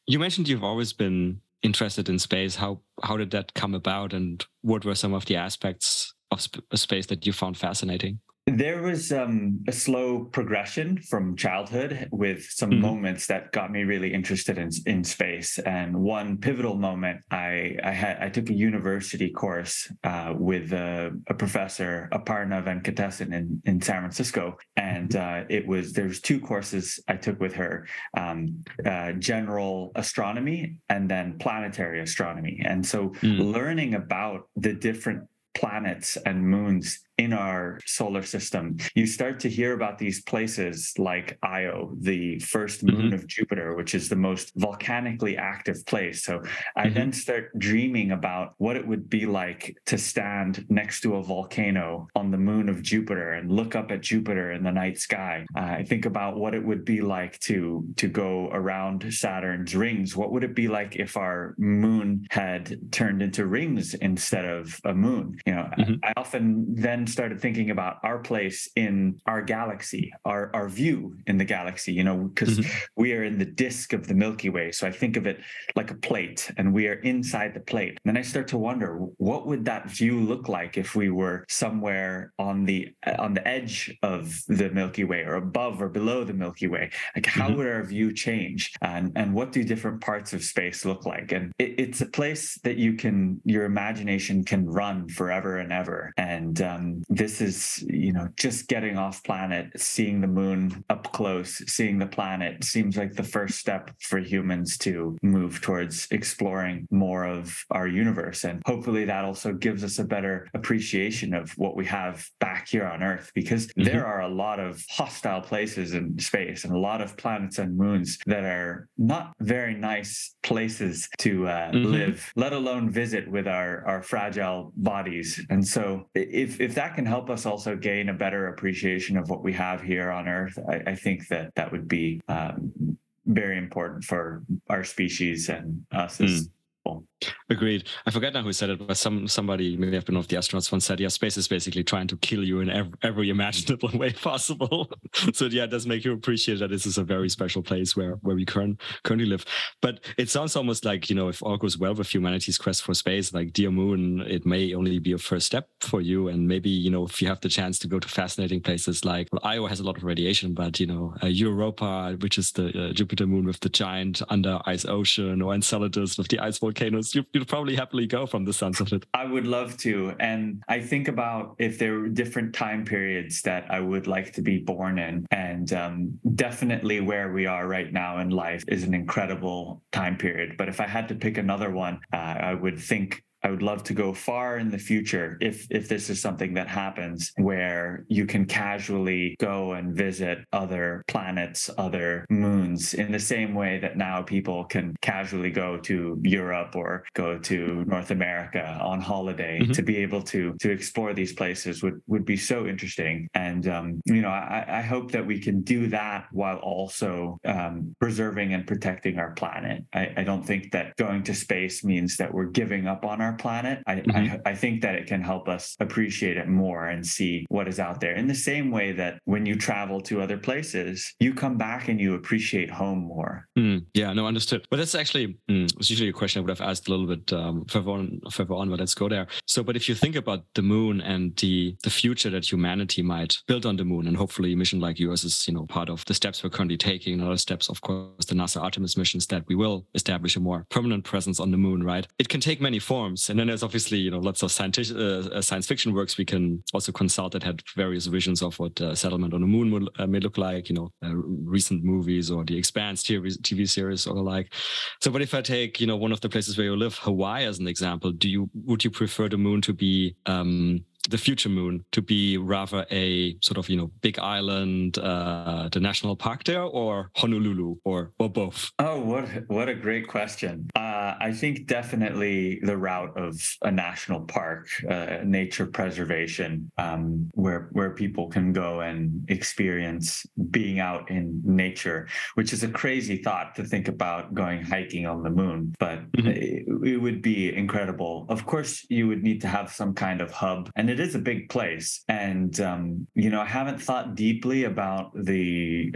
You 0.06 0.20
mentioned 0.20 0.48
you've 0.48 0.64
always 0.64 0.94
been 0.94 1.42
interested 1.64 2.08
in 2.08 2.20
space. 2.20 2.56
How 2.56 2.82
how 3.02 3.18
did 3.18 3.32
that 3.32 3.56
come 3.56 3.74
about 3.74 4.14
and 4.14 4.46
what 4.62 4.86
were 4.86 4.96
some 4.96 5.14
of 5.16 5.26
the 5.26 5.38
aspects 5.38 6.14
of 6.30 6.40
sp- 6.46 6.62
space 6.76 7.08
that 7.08 7.26
you 7.26 7.34
found 7.34 7.58
fascinating? 7.58 8.20
There 8.58 8.82
was 8.82 9.12
um, 9.12 9.64
a 9.68 9.72
slow 9.72 10.26
progression 10.26 10.98
from 10.98 11.36
childhood 11.36 12.08
with 12.12 12.44
some 12.50 12.72
mm-hmm. 12.72 12.82
moments 12.82 13.28
that 13.28 13.52
got 13.52 13.72
me 13.72 13.84
really 13.84 14.14
interested 14.14 14.58
in, 14.58 14.70
in 14.86 15.04
space. 15.04 15.60
And 15.60 15.96
one 15.96 16.38
pivotal 16.38 16.76
moment, 16.76 17.22
I, 17.30 17.78
I 17.84 17.92
had 17.92 18.18
I 18.20 18.30
took 18.30 18.50
a 18.50 18.54
university 18.54 19.30
course 19.30 19.92
uh, 20.04 20.34
with 20.36 20.74
a, 20.74 21.12
a, 21.28 21.34
professor, 21.34 22.10
Aparna 22.12 22.64
Venkatesan 22.64 23.34
in, 23.34 23.62
in 23.66 23.82
San 23.82 24.02
Francisco, 24.02 24.58
and 24.76 25.10
mm-hmm. 25.10 25.44
uh, 25.44 25.46
it 25.50 25.68
was 25.68 25.94
there 25.94 26.06
was 26.06 26.20
two 26.20 26.40
courses 26.40 27.00
I 27.08 27.16
took 27.16 27.40
with 27.40 27.54
her: 27.54 27.88
um, 28.18 28.64
uh, 28.86 29.12
general 29.14 29.92
astronomy 29.96 30.78
and 30.90 31.10
then 31.10 31.38
planetary 31.38 32.02
astronomy. 32.02 32.62
And 32.66 32.86
so, 32.86 33.10
mm. 33.22 33.54
learning 33.54 33.94
about 33.94 34.50
the 34.56 34.74
different 34.74 35.28
planets 35.54 36.18
and 36.26 36.48
moons 36.48 37.00
in 37.20 37.34
our 37.34 37.80
solar 37.86 38.24
system, 38.24 38.78
you 38.96 39.06
start 39.06 39.42
to 39.42 39.50
hear 39.50 39.74
about 39.74 39.98
these 39.98 40.22
places 40.22 40.94
like 40.98 41.38
Io, 41.44 41.94
the 42.00 42.40
first 42.40 42.82
moon 42.82 43.08
mm-hmm. 43.08 43.14
of 43.14 43.28
Jupiter, 43.28 43.76
which 43.76 43.94
is 43.94 44.08
the 44.08 44.16
most 44.16 44.54
volcanically 44.56 45.36
active 45.36 45.86
place. 45.86 46.24
So 46.24 46.42
I 46.78 46.86
mm-hmm. 46.86 46.94
then 46.94 47.12
start 47.12 47.52
dreaming 47.60 48.12
about 48.12 48.54
what 48.58 48.78
it 48.78 48.88
would 48.88 49.10
be 49.10 49.26
like 49.26 49.78
to 49.88 49.98
stand 49.98 50.66
next 50.70 51.02
to 51.02 51.16
a 51.16 51.22
volcano 51.22 52.08
on 52.16 52.32
the 52.32 52.38
moon 52.38 52.70
of 52.70 52.82
Jupiter 52.82 53.34
and 53.34 53.52
look 53.52 53.76
up 53.76 53.92
at 53.92 54.00
Jupiter 54.00 54.54
in 54.54 54.64
the 54.64 54.72
night 54.72 54.98
sky. 54.98 55.46
Uh, 55.58 55.60
I 55.80 55.84
think 55.84 56.06
about 56.06 56.38
what 56.38 56.56
it 56.56 56.64
would 56.64 56.86
be 56.86 57.02
like 57.02 57.38
to 57.42 57.86
to 57.98 58.08
go 58.08 58.50
around 58.54 59.14
Saturn's 59.14 59.76
rings. 59.76 60.16
What 60.16 60.32
would 60.32 60.46
it 60.46 60.56
be 60.56 60.70
like 60.70 60.96
if 60.96 61.18
our 61.18 61.54
moon 61.58 62.28
had 62.32 62.80
turned 62.94 63.22
into 63.22 63.46
rings 63.46 63.94
instead 63.96 64.46
of 64.46 64.80
a 64.86 64.94
moon? 64.94 65.38
You 65.46 65.56
know, 65.56 65.70
mm-hmm. 65.78 65.94
I, 66.02 66.10
I 66.10 66.14
often 66.16 66.76
then 66.76 67.09
started 67.10 67.40
thinking 67.40 67.70
about 67.72 67.98
our 68.04 68.20
place 68.20 68.70
in 68.76 69.20
our 69.26 69.42
galaxy, 69.42 70.12
our, 70.26 70.52
our 70.54 70.70
view 70.70 71.18
in 71.28 71.38
the 71.38 71.46
galaxy, 71.46 71.94
you 71.94 72.04
know, 72.04 72.18
because 72.18 72.60
mm-hmm. 72.60 72.78
we 72.96 73.14
are 73.14 73.24
in 73.24 73.38
the 73.38 73.46
disk 73.46 73.94
of 73.94 74.08
the 74.08 74.14
Milky 74.14 74.50
Way. 74.50 74.72
So 74.72 74.88
I 74.88 74.92
think 74.92 75.18
of 75.18 75.26
it 75.26 75.42
like 75.76 75.92
a 75.92 75.96
plate 75.96 76.52
and 76.58 76.74
we 76.74 76.88
are 76.88 77.00
inside 77.14 77.54
the 77.54 77.60
plate. 77.60 77.98
And 78.04 78.16
then 78.16 78.18
I 78.18 78.22
start 78.22 78.48
to 78.50 78.58
wonder 78.58 78.98
what 79.18 79.48
would 79.48 79.66
that 79.66 79.90
view 79.90 80.20
look 80.20 80.48
like 80.48 80.78
if 80.78 80.96
we 80.96 81.10
were 81.10 81.46
somewhere 81.50 82.34
on 82.40 82.66
the 82.66 82.94
on 83.18 83.34
the 83.34 83.48
edge 83.48 83.98
of 84.04 84.42
the 84.48 84.70
Milky 84.70 85.04
Way 85.04 85.22
or 85.22 85.36
above 85.36 85.82
or 85.82 85.90
below 85.90 86.24
the 86.24 86.34
Milky 86.34 86.68
Way? 86.68 86.92
Like 87.16 87.26
how 87.26 87.48
mm-hmm. 87.48 87.58
would 87.58 87.68
our 87.68 87.84
view 87.84 88.14
change? 88.14 88.74
And 88.82 89.12
and 89.16 89.34
what 89.34 89.52
do 89.52 89.64
different 89.64 90.02
parts 90.02 90.34
of 90.34 90.44
space 90.44 90.86
look 90.86 91.06
like? 91.06 91.32
And 91.32 91.52
it, 91.60 91.80
it's 91.80 92.02
a 92.02 92.06
place 92.06 92.60
that 92.64 92.78
you 92.78 92.94
can 92.94 93.42
your 93.46 93.66
imagination 93.66 94.44
can 94.44 94.66
run 94.66 95.08
forever 95.10 95.58
and 95.58 95.72
ever. 95.72 96.14
And 96.18 96.62
um, 96.62 96.99
this 97.08 97.42
is, 97.42 97.84
you 97.88 98.14
know, 98.14 98.28
just 98.38 98.68
getting 98.68 98.98
off 98.98 99.24
planet, 99.24 99.72
seeing 99.78 100.22
the 100.22 100.28
moon 100.28 100.84
up 100.90 101.12
close, 101.12 101.64
seeing 101.68 102.00
the 102.00 102.08
planet 102.08 102.64
seems 102.64 102.98
like 102.98 103.14
the 103.14 103.24
first 103.24 103.58
step 103.60 103.92
for 104.02 104.20
humans 104.20 104.78
to 104.80 105.18
move 105.22 105.62
towards 105.62 106.08
exploring 106.12 106.88
more 106.92 107.26
of 107.26 107.64
our 107.72 107.88
universe. 107.88 108.44
And 108.44 108.62
hopefully 108.66 109.06
that 109.06 109.26
also 109.26 109.54
gives 109.54 109.84
us 109.84 110.00
a 110.00 110.04
better 110.04 110.48
appreciation 110.54 111.34
of 111.34 111.52
what 111.58 111.76
we 111.76 111.86
have 111.86 112.28
back 112.40 112.68
here 112.68 112.86
on 112.86 113.04
Earth, 113.04 113.32
because 113.34 113.68
mm-hmm. 113.68 113.84
there 113.84 114.06
are 114.06 114.22
a 114.22 114.28
lot 114.28 114.60
of 114.60 114.84
hostile 114.90 115.42
places 115.42 115.94
in 115.94 116.18
space 116.20 116.64
and 116.64 116.74
a 116.74 116.78
lot 116.78 117.02
of 117.02 117.18
planets 117.18 117.60
and 117.60 117.78
moons 117.78 118.18
that 118.26 118.44
are 118.44 118.88
not 118.98 119.34
very 119.40 119.76
nice 119.76 120.36
places 120.44 121.08
to 121.20 121.48
uh, 121.48 121.72
mm-hmm. 121.72 121.92
live, 121.92 122.32
let 122.36 122.54
alone 122.54 122.90
visit 122.90 123.30
with 123.30 123.48
our, 123.48 123.86
our 123.86 124.02
fragile 124.02 124.72
bodies. 124.76 125.44
And 125.50 125.66
so 125.66 126.10
if, 126.16 126.60
if 126.60 126.76
that 126.76 126.89
that 126.90 126.96
can 126.96 127.06
help 127.06 127.30
us 127.30 127.46
also 127.46 127.76
gain 127.76 128.10
a 128.10 128.14
better 128.14 128.48
appreciation 128.48 129.16
of 129.16 129.30
what 129.30 129.44
we 129.44 129.54
have 129.54 129.80
here 129.80 130.10
on 130.10 130.28
Earth, 130.28 130.58
I, 130.68 130.92
I 130.92 130.96
think 130.96 131.28
that 131.28 131.54
that 131.56 131.72
would 131.72 131.88
be 131.88 132.20
um, 132.28 132.98
very 133.28 133.60
important 133.60 134.04
for 134.04 134.44
our 134.70 134.84
species 134.84 135.50
and 135.50 135.86
us 135.92 136.20
as 136.20 136.50
mm. 136.88 137.04
Agreed. 137.50 137.88
I 138.06 138.12
forget 138.12 138.34
now 138.34 138.44
who 138.44 138.54
said 138.54 138.70
it, 138.70 138.88
but 138.88 138.96
some 138.96 139.28
somebody 139.28 139.76
maybe 139.76 139.96
have 139.96 140.06
been 140.06 140.16
of 140.16 140.28
the 140.28 140.36
astronauts 140.36 140.72
once 140.72 140.86
said, 140.86 141.00
"Yeah, 141.00 141.08
space 141.08 141.36
is 141.36 141.48
basically 141.48 141.84
trying 141.84 142.08
to 142.08 142.18
kill 142.18 142.44
you 142.44 142.60
in 142.60 142.70
every, 142.70 142.94
every 143.02 143.30
imaginable 143.30 143.90
way 143.94 144.14
possible." 144.14 144.90
so 145.34 145.46
yeah, 145.46 145.64
it 145.64 145.72
does 145.72 145.88
make 145.88 146.06
you 146.06 146.14
appreciate 146.14 146.60
that 146.60 146.70
this 146.70 146.86
is 146.86 146.98
a 146.98 147.04
very 147.04 147.28
special 147.30 147.62
place 147.62 147.96
where 147.96 148.14
where 148.22 148.36
we 148.36 148.46
current, 148.46 148.80
currently 149.04 149.28
live. 149.28 149.46
But 149.82 150.02
it 150.18 150.30
sounds 150.30 150.56
almost 150.56 150.86
like 150.86 151.10
you 151.10 151.16
know, 151.16 151.28
if 151.28 151.42
all 151.44 151.58
goes 151.58 151.78
well 151.78 151.96
with 151.96 152.14
humanity's 152.14 152.58
quest 152.58 152.84
for 152.84 152.94
space, 152.94 153.34
like 153.34 153.52
Dear 153.54 153.72
Moon, 153.72 154.22
it 154.22 154.46
may 154.46 154.74
only 154.74 155.00
be 155.00 155.14
a 155.14 155.18
first 155.18 155.48
step 155.48 155.70
for 155.82 156.02
you, 156.02 156.28
and 156.28 156.48
maybe 156.48 156.70
you 156.70 156.92
know, 156.92 157.06
if 157.06 157.22
you 157.22 157.28
have 157.28 157.42
the 157.42 157.50
chance 157.50 157.80
to 157.80 157.88
go 157.88 158.00
to 158.00 158.08
fascinating 158.08 158.62
places 158.62 159.04
like 159.04 159.28
well, 159.32 159.42
Io 159.44 159.66
has 159.66 159.80
a 159.80 159.84
lot 159.84 159.98
of 159.98 160.04
radiation, 160.04 160.54
but 160.54 160.80
you 160.80 160.86
know, 160.86 161.16
uh, 161.24 161.28
Europa, 161.28 162.16
which 162.20 162.38
is 162.38 162.52
the 162.52 162.90
uh, 162.90 162.94
Jupiter 162.94 163.28
moon 163.28 163.46
with 163.46 163.60
the 163.60 163.70
giant 163.70 164.22
under 164.30 164.60
ice 164.66 164.86
ocean, 164.86 165.42
or 165.42 165.54
Enceladus 165.54 166.18
with 166.18 166.28
the 166.28 166.40
ice 166.40 166.60
volcanoes 166.60 167.09
you, 167.16 167.26
would 167.34 167.48
probably 167.48 167.76
happily 167.76 168.08
go 168.08 168.26
from 168.26 168.46
the 168.46 168.54
sense 168.54 168.80
of 168.80 168.92
it. 168.94 169.06
I 169.14 169.26
would 169.26 169.48
love 169.48 169.78
to. 169.78 170.14
And 170.20 170.64
I 170.68 170.80
think 170.80 171.08
about 171.08 171.56
if 171.60 171.78
there 171.78 172.00
were 172.00 172.10
different 172.10 172.54
time 172.54 172.86
periods 172.86 173.42
that 173.44 173.70
I 173.70 173.80
would 173.80 174.08
like 174.08 174.34
to 174.34 174.42
be 174.42 174.60
born 174.60 175.00
in. 175.00 175.26
And 175.32 175.72
um, 175.74 176.20
definitely 176.36 177.00
where 177.02 177.32
we 177.32 177.46
are 177.46 177.68
right 177.68 177.92
now 177.92 178.20
in 178.20 178.30
life 178.30 178.64
is 178.68 178.84
an 178.84 178.94
incredible 178.94 179.82
time 179.92 180.18
period. 180.18 180.56
But 180.58 180.70
if 180.70 180.80
I 180.80 180.88
had 180.88 181.08
to 181.10 181.16
pick 181.16 181.38
another 181.38 181.72
one, 181.72 182.00
uh, 182.14 182.18
I 182.18 182.54
would 182.54 182.80
think 182.80 183.24
I 183.44 183.50
would 183.50 183.62
love 183.62 183.84
to 183.84 183.94
go 183.94 184.14
far 184.14 184.58
in 184.58 184.70
the 184.70 184.78
future 184.78 185.38
if 185.42 185.68
if 185.70 185.88
this 185.88 186.10
is 186.10 186.22
something 186.22 186.54
that 186.56 186.68
happens 186.68 187.32
where 187.38 188.06
you 188.08 188.26
can 188.26 188.46
casually 188.46 189.36
go 189.40 189.74
and 189.74 189.96
visit 189.96 190.40
other 190.52 191.04
planets, 191.08 191.70
other 191.78 192.26
moons 192.30 192.94
in 192.94 193.12
the 193.12 193.20
same 193.20 193.54
way 193.54 193.80
that 193.80 193.98
now 193.98 194.22
people 194.22 194.66
can 194.66 194.96
casually 195.02 195.52
go 195.52 195.78
to 195.78 196.20
Europe 196.24 196.76
or 196.76 197.04
go 197.14 197.38
to 197.40 197.84
North 197.86 198.12
America 198.12 198.78
on 198.82 199.00
holiday 199.00 199.60
mm-hmm. 199.60 199.72
to 199.72 199.82
be 199.82 199.98
able 199.98 200.22
to 200.22 200.56
to 200.60 200.70
explore 200.72 201.14
these 201.14 201.34
places 201.34 201.82
would 201.84 202.02
would 202.08 202.26
be 202.26 202.38
so 202.38 202.68
interesting. 202.68 203.30
And 203.34 203.68
um, 203.68 204.02
you 204.06 204.22
know, 204.22 204.30
I, 204.30 204.66
I, 204.68 204.82
hope 204.82 205.12
that 205.12 205.26
we 205.26 205.40
can 205.40 205.62
do 205.62 205.88
that 205.88 206.28
while 206.32 206.58
also 206.58 207.40
um, 207.46 207.96
preserving 208.00 208.54
and 208.54 208.66
protecting 208.66 209.20
our 209.20 209.32
planet. 209.32 209.84
I, 209.94 210.14
I 210.18 210.24
don't 210.24 210.46
think 210.46 210.72
that 210.72 210.96
going 210.98 211.24
to 211.24 211.34
space 211.34 211.84
means 211.84 212.18
that 212.18 212.34
we're 212.34 212.46
giving 212.46 212.88
up 212.88 213.06
on 213.06 213.22
our 213.22 213.29
our 213.30 213.38
planet, 213.38 213.84
I, 213.86 213.96
mm-hmm. 213.96 214.36
I, 214.46 214.52
I 214.52 214.56
think 214.56 214.82
that 214.82 214.96
it 214.96 215.06
can 215.08 215.22
help 215.22 215.48
us 215.48 215.76
appreciate 215.80 216.38
it 216.38 216.48
more 216.48 216.88
and 216.88 217.06
see 217.06 217.46
what 217.50 217.68
is 217.68 217.80
out 217.80 218.02
there. 218.02 218.16
In 218.16 218.28
the 218.28 218.36
same 218.36 218.72
way 218.72 218.92
that 218.94 219.20
when 219.26 219.46
you 219.46 219.56
travel 219.56 220.02
to 220.02 220.22
other 220.22 220.38
places, 220.38 221.14
you 221.20 221.34
come 221.34 221.58
back 221.58 221.90
and 221.90 222.00
you 222.00 222.16
appreciate 222.16 222.70
home 222.72 223.00
more. 223.00 223.46
Mm, 223.58 223.86
yeah, 223.94 224.14
no, 224.14 224.26
understood. 224.26 224.66
But 224.70 224.78
that's 224.78 224.96
actually 224.96 225.38
mm, 225.50 225.70
it's 225.78 225.90
usually 225.90 226.10
a 226.10 226.14
question 226.14 226.40
I 226.40 226.42
would 226.44 226.58
have 226.58 226.68
asked 226.70 226.88
a 226.88 226.92
little 226.92 227.08
bit 227.16 227.32
um, 227.34 227.66
further 227.66 227.92
on, 227.92 228.20
further 228.32 228.56
on. 228.56 228.70
But 228.70 228.80
let's 228.80 228.96
go 228.96 229.08
there. 229.10 229.28
So, 229.46 229.64
but 229.64 229.76
if 229.76 229.88
you 229.88 229.96
think 229.96 230.16
about 230.16 230.46
the 230.56 230.62
moon 230.62 231.02
and 231.02 231.36
the 231.38 231.76
the 231.84 231.90
future 231.90 232.30
that 232.32 232.52
humanity 232.52 233.02
might 233.02 233.38
build 233.48 233.66
on 233.66 233.76
the 233.76 233.86
moon, 233.86 234.08
and 234.08 234.18
hopefully 234.18 234.54
a 234.54 234.58
mission 234.58 234.80
like 234.80 235.00
yours 235.00 235.24
is 235.24 235.48
you 235.48 235.54
know 235.54 235.66
part 235.68 235.90
of 235.90 236.04
the 236.06 236.14
steps 236.14 236.44
we're 236.44 236.50
currently 236.50 236.78
taking. 236.78 237.14
And 237.14 237.24
other 237.24 237.38
steps, 237.38 237.70
of 237.70 237.82
course, 237.82 238.26
the 238.26 238.36
NASA 238.36 238.62
Artemis 238.62 238.98
missions 238.98 239.28
that 239.28 239.44
we 239.48 239.56
will 239.56 239.86
establish 239.94 240.36
a 240.36 240.40
more 240.40 240.66
permanent 240.70 241.04
presence 241.04 241.40
on 241.40 241.52
the 241.52 241.58
moon. 241.58 241.84
Right? 241.84 242.08
It 242.18 242.30
can 242.30 242.42
take 242.42 242.62
many 242.62 242.80
forms, 242.80 243.19
and 243.28 243.40
then 243.40 243.48
there's 243.48 243.64
obviously 243.64 243.98
you 243.98 244.12
know 244.12 244.20
lots 244.20 244.44
of 244.44 244.52
scientific 244.52 244.96
uh, 244.96 245.36
uh, 245.36 245.42
science 245.42 245.68
fiction 245.68 245.94
works 245.94 246.18
we 246.18 246.26
can 246.26 246.64
also 246.74 246.92
consult 246.92 247.34
that 247.34 247.44
had 247.44 247.62
various 247.76 248.06
visions 248.06 248.42
of 248.42 248.58
what 248.60 248.80
uh, 248.80 248.96
settlement 248.96 249.34
on 249.34 249.42
the 249.42 249.48
moon 249.48 249.72
will, 249.72 249.90
uh, 249.98 250.08
may 250.08 250.20
look 250.20 250.38
like. 250.38 250.70
You 250.70 250.76
know, 250.76 250.90
uh, 251.04 251.16
recent 251.16 251.84
movies 251.84 252.30
or 252.32 252.46
the 252.46 252.58
Expanse 252.58 253.04
TV, 253.04 253.38
TV 253.42 253.68
series 253.68 254.08
or 254.08 254.16
the 254.16 254.22
like. 254.22 254.54
So, 255.02 255.12
but 255.12 255.22
if 255.22 255.34
I 255.34 255.42
take 255.42 255.82
you 255.82 255.88
know 255.88 255.98
one 255.98 256.12
of 256.12 256.22
the 256.22 256.30
places 256.30 256.58
where 256.58 256.68
you 256.68 256.76
live, 256.76 256.98
Hawaii 257.00 257.46
as 257.46 257.60
an 257.60 257.68
example, 257.68 258.12
do 258.12 258.30
you 258.30 258.50
would 258.54 258.84
you 258.84 258.92
prefer 258.92 259.28
the 259.28 259.38
moon 259.38 259.62
to 259.62 259.74
be 259.74 260.16
um, 260.26 260.86
the 261.10 261.18
future 261.18 261.50
moon 261.50 261.86
to 261.92 262.02
be 262.02 262.38
rather 262.38 262.86
a 262.92 263.38
sort 263.42 263.58
of 263.58 263.70
you 263.70 263.78
know 263.78 263.92
big 264.02 264.20
island 264.20 264.98
uh, 265.00 265.70
the 265.72 265.80
national 265.80 266.16
park 266.16 266.44
there 266.44 266.64
or 266.64 267.12
honolulu 267.16 267.76
or 267.84 268.12
or 268.20 268.30
both? 268.30 268.72
Oh 268.80 269.00
what 269.00 269.28
what 269.48 269.70
a 269.70 269.76
great 269.76 270.08
question. 270.08 270.70
Uh, 270.76 271.16
i 271.20 271.32
think 271.32 271.66
definitely 271.68 272.60
the 272.64 272.78
route 272.78 273.16
of 273.18 273.34
a 273.64 273.72
national 273.72 274.22
park 274.22 274.68
uh, 274.90 275.18
nature 275.24 275.66
preservation 275.66 276.72
um, 276.78 277.30
where 277.34 277.70
where 277.72 277.92
people 277.92 278.28
can 278.28 278.52
go 278.54 278.82
and 278.82 279.26
experience 279.30 280.26
being 280.52 280.80
out 280.80 281.10
in 281.10 281.42
nature 281.44 282.08
which 282.36 282.54
is 282.54 282.64
a 282.64 282.68
crazy 282.68 283.18
thought 283.18 283.56
to 283.56 283.64
think 283.64 283.88
about 283.88 284.34
going 284.34 284.62
hiking 284.62 285.06
on 285.06 285.24
the 285.24 285.30
moon 285.30 285.74
but 285.80 286.00
mm-hmm. 286.12 286.28
it, 286.28 286.94
it 286.94 286.98
would 286.98 287.22
be 287.22 287.54
incredible. 287.56 288.26
Of 288.30 288.46
course 288.46 288.86
you 288.90 289.08
would 289.08 289.24
need 289.24 289.42
to 289.42 289.48
have 289.48 289.72
some 289.72 289.94
kind 289.94 290.22
of 290.22 290.32
hub 290.32 290.70
and 290.76 290.90
it 290.90 290.99
is 291.00 291.16
a 291.16 291.20
big 291.20 291.50
place. 291.50 292.04
And, 292.08 292.60
um, 292.60 293.08
you 293.16 293.30
know, 293.30 293.42
I 293.42 293.46
haven't 293.46 293.82
thought 293.82 294.16
deeply 294.16 294.66
about 294.66 295.12
the 295.16 295.92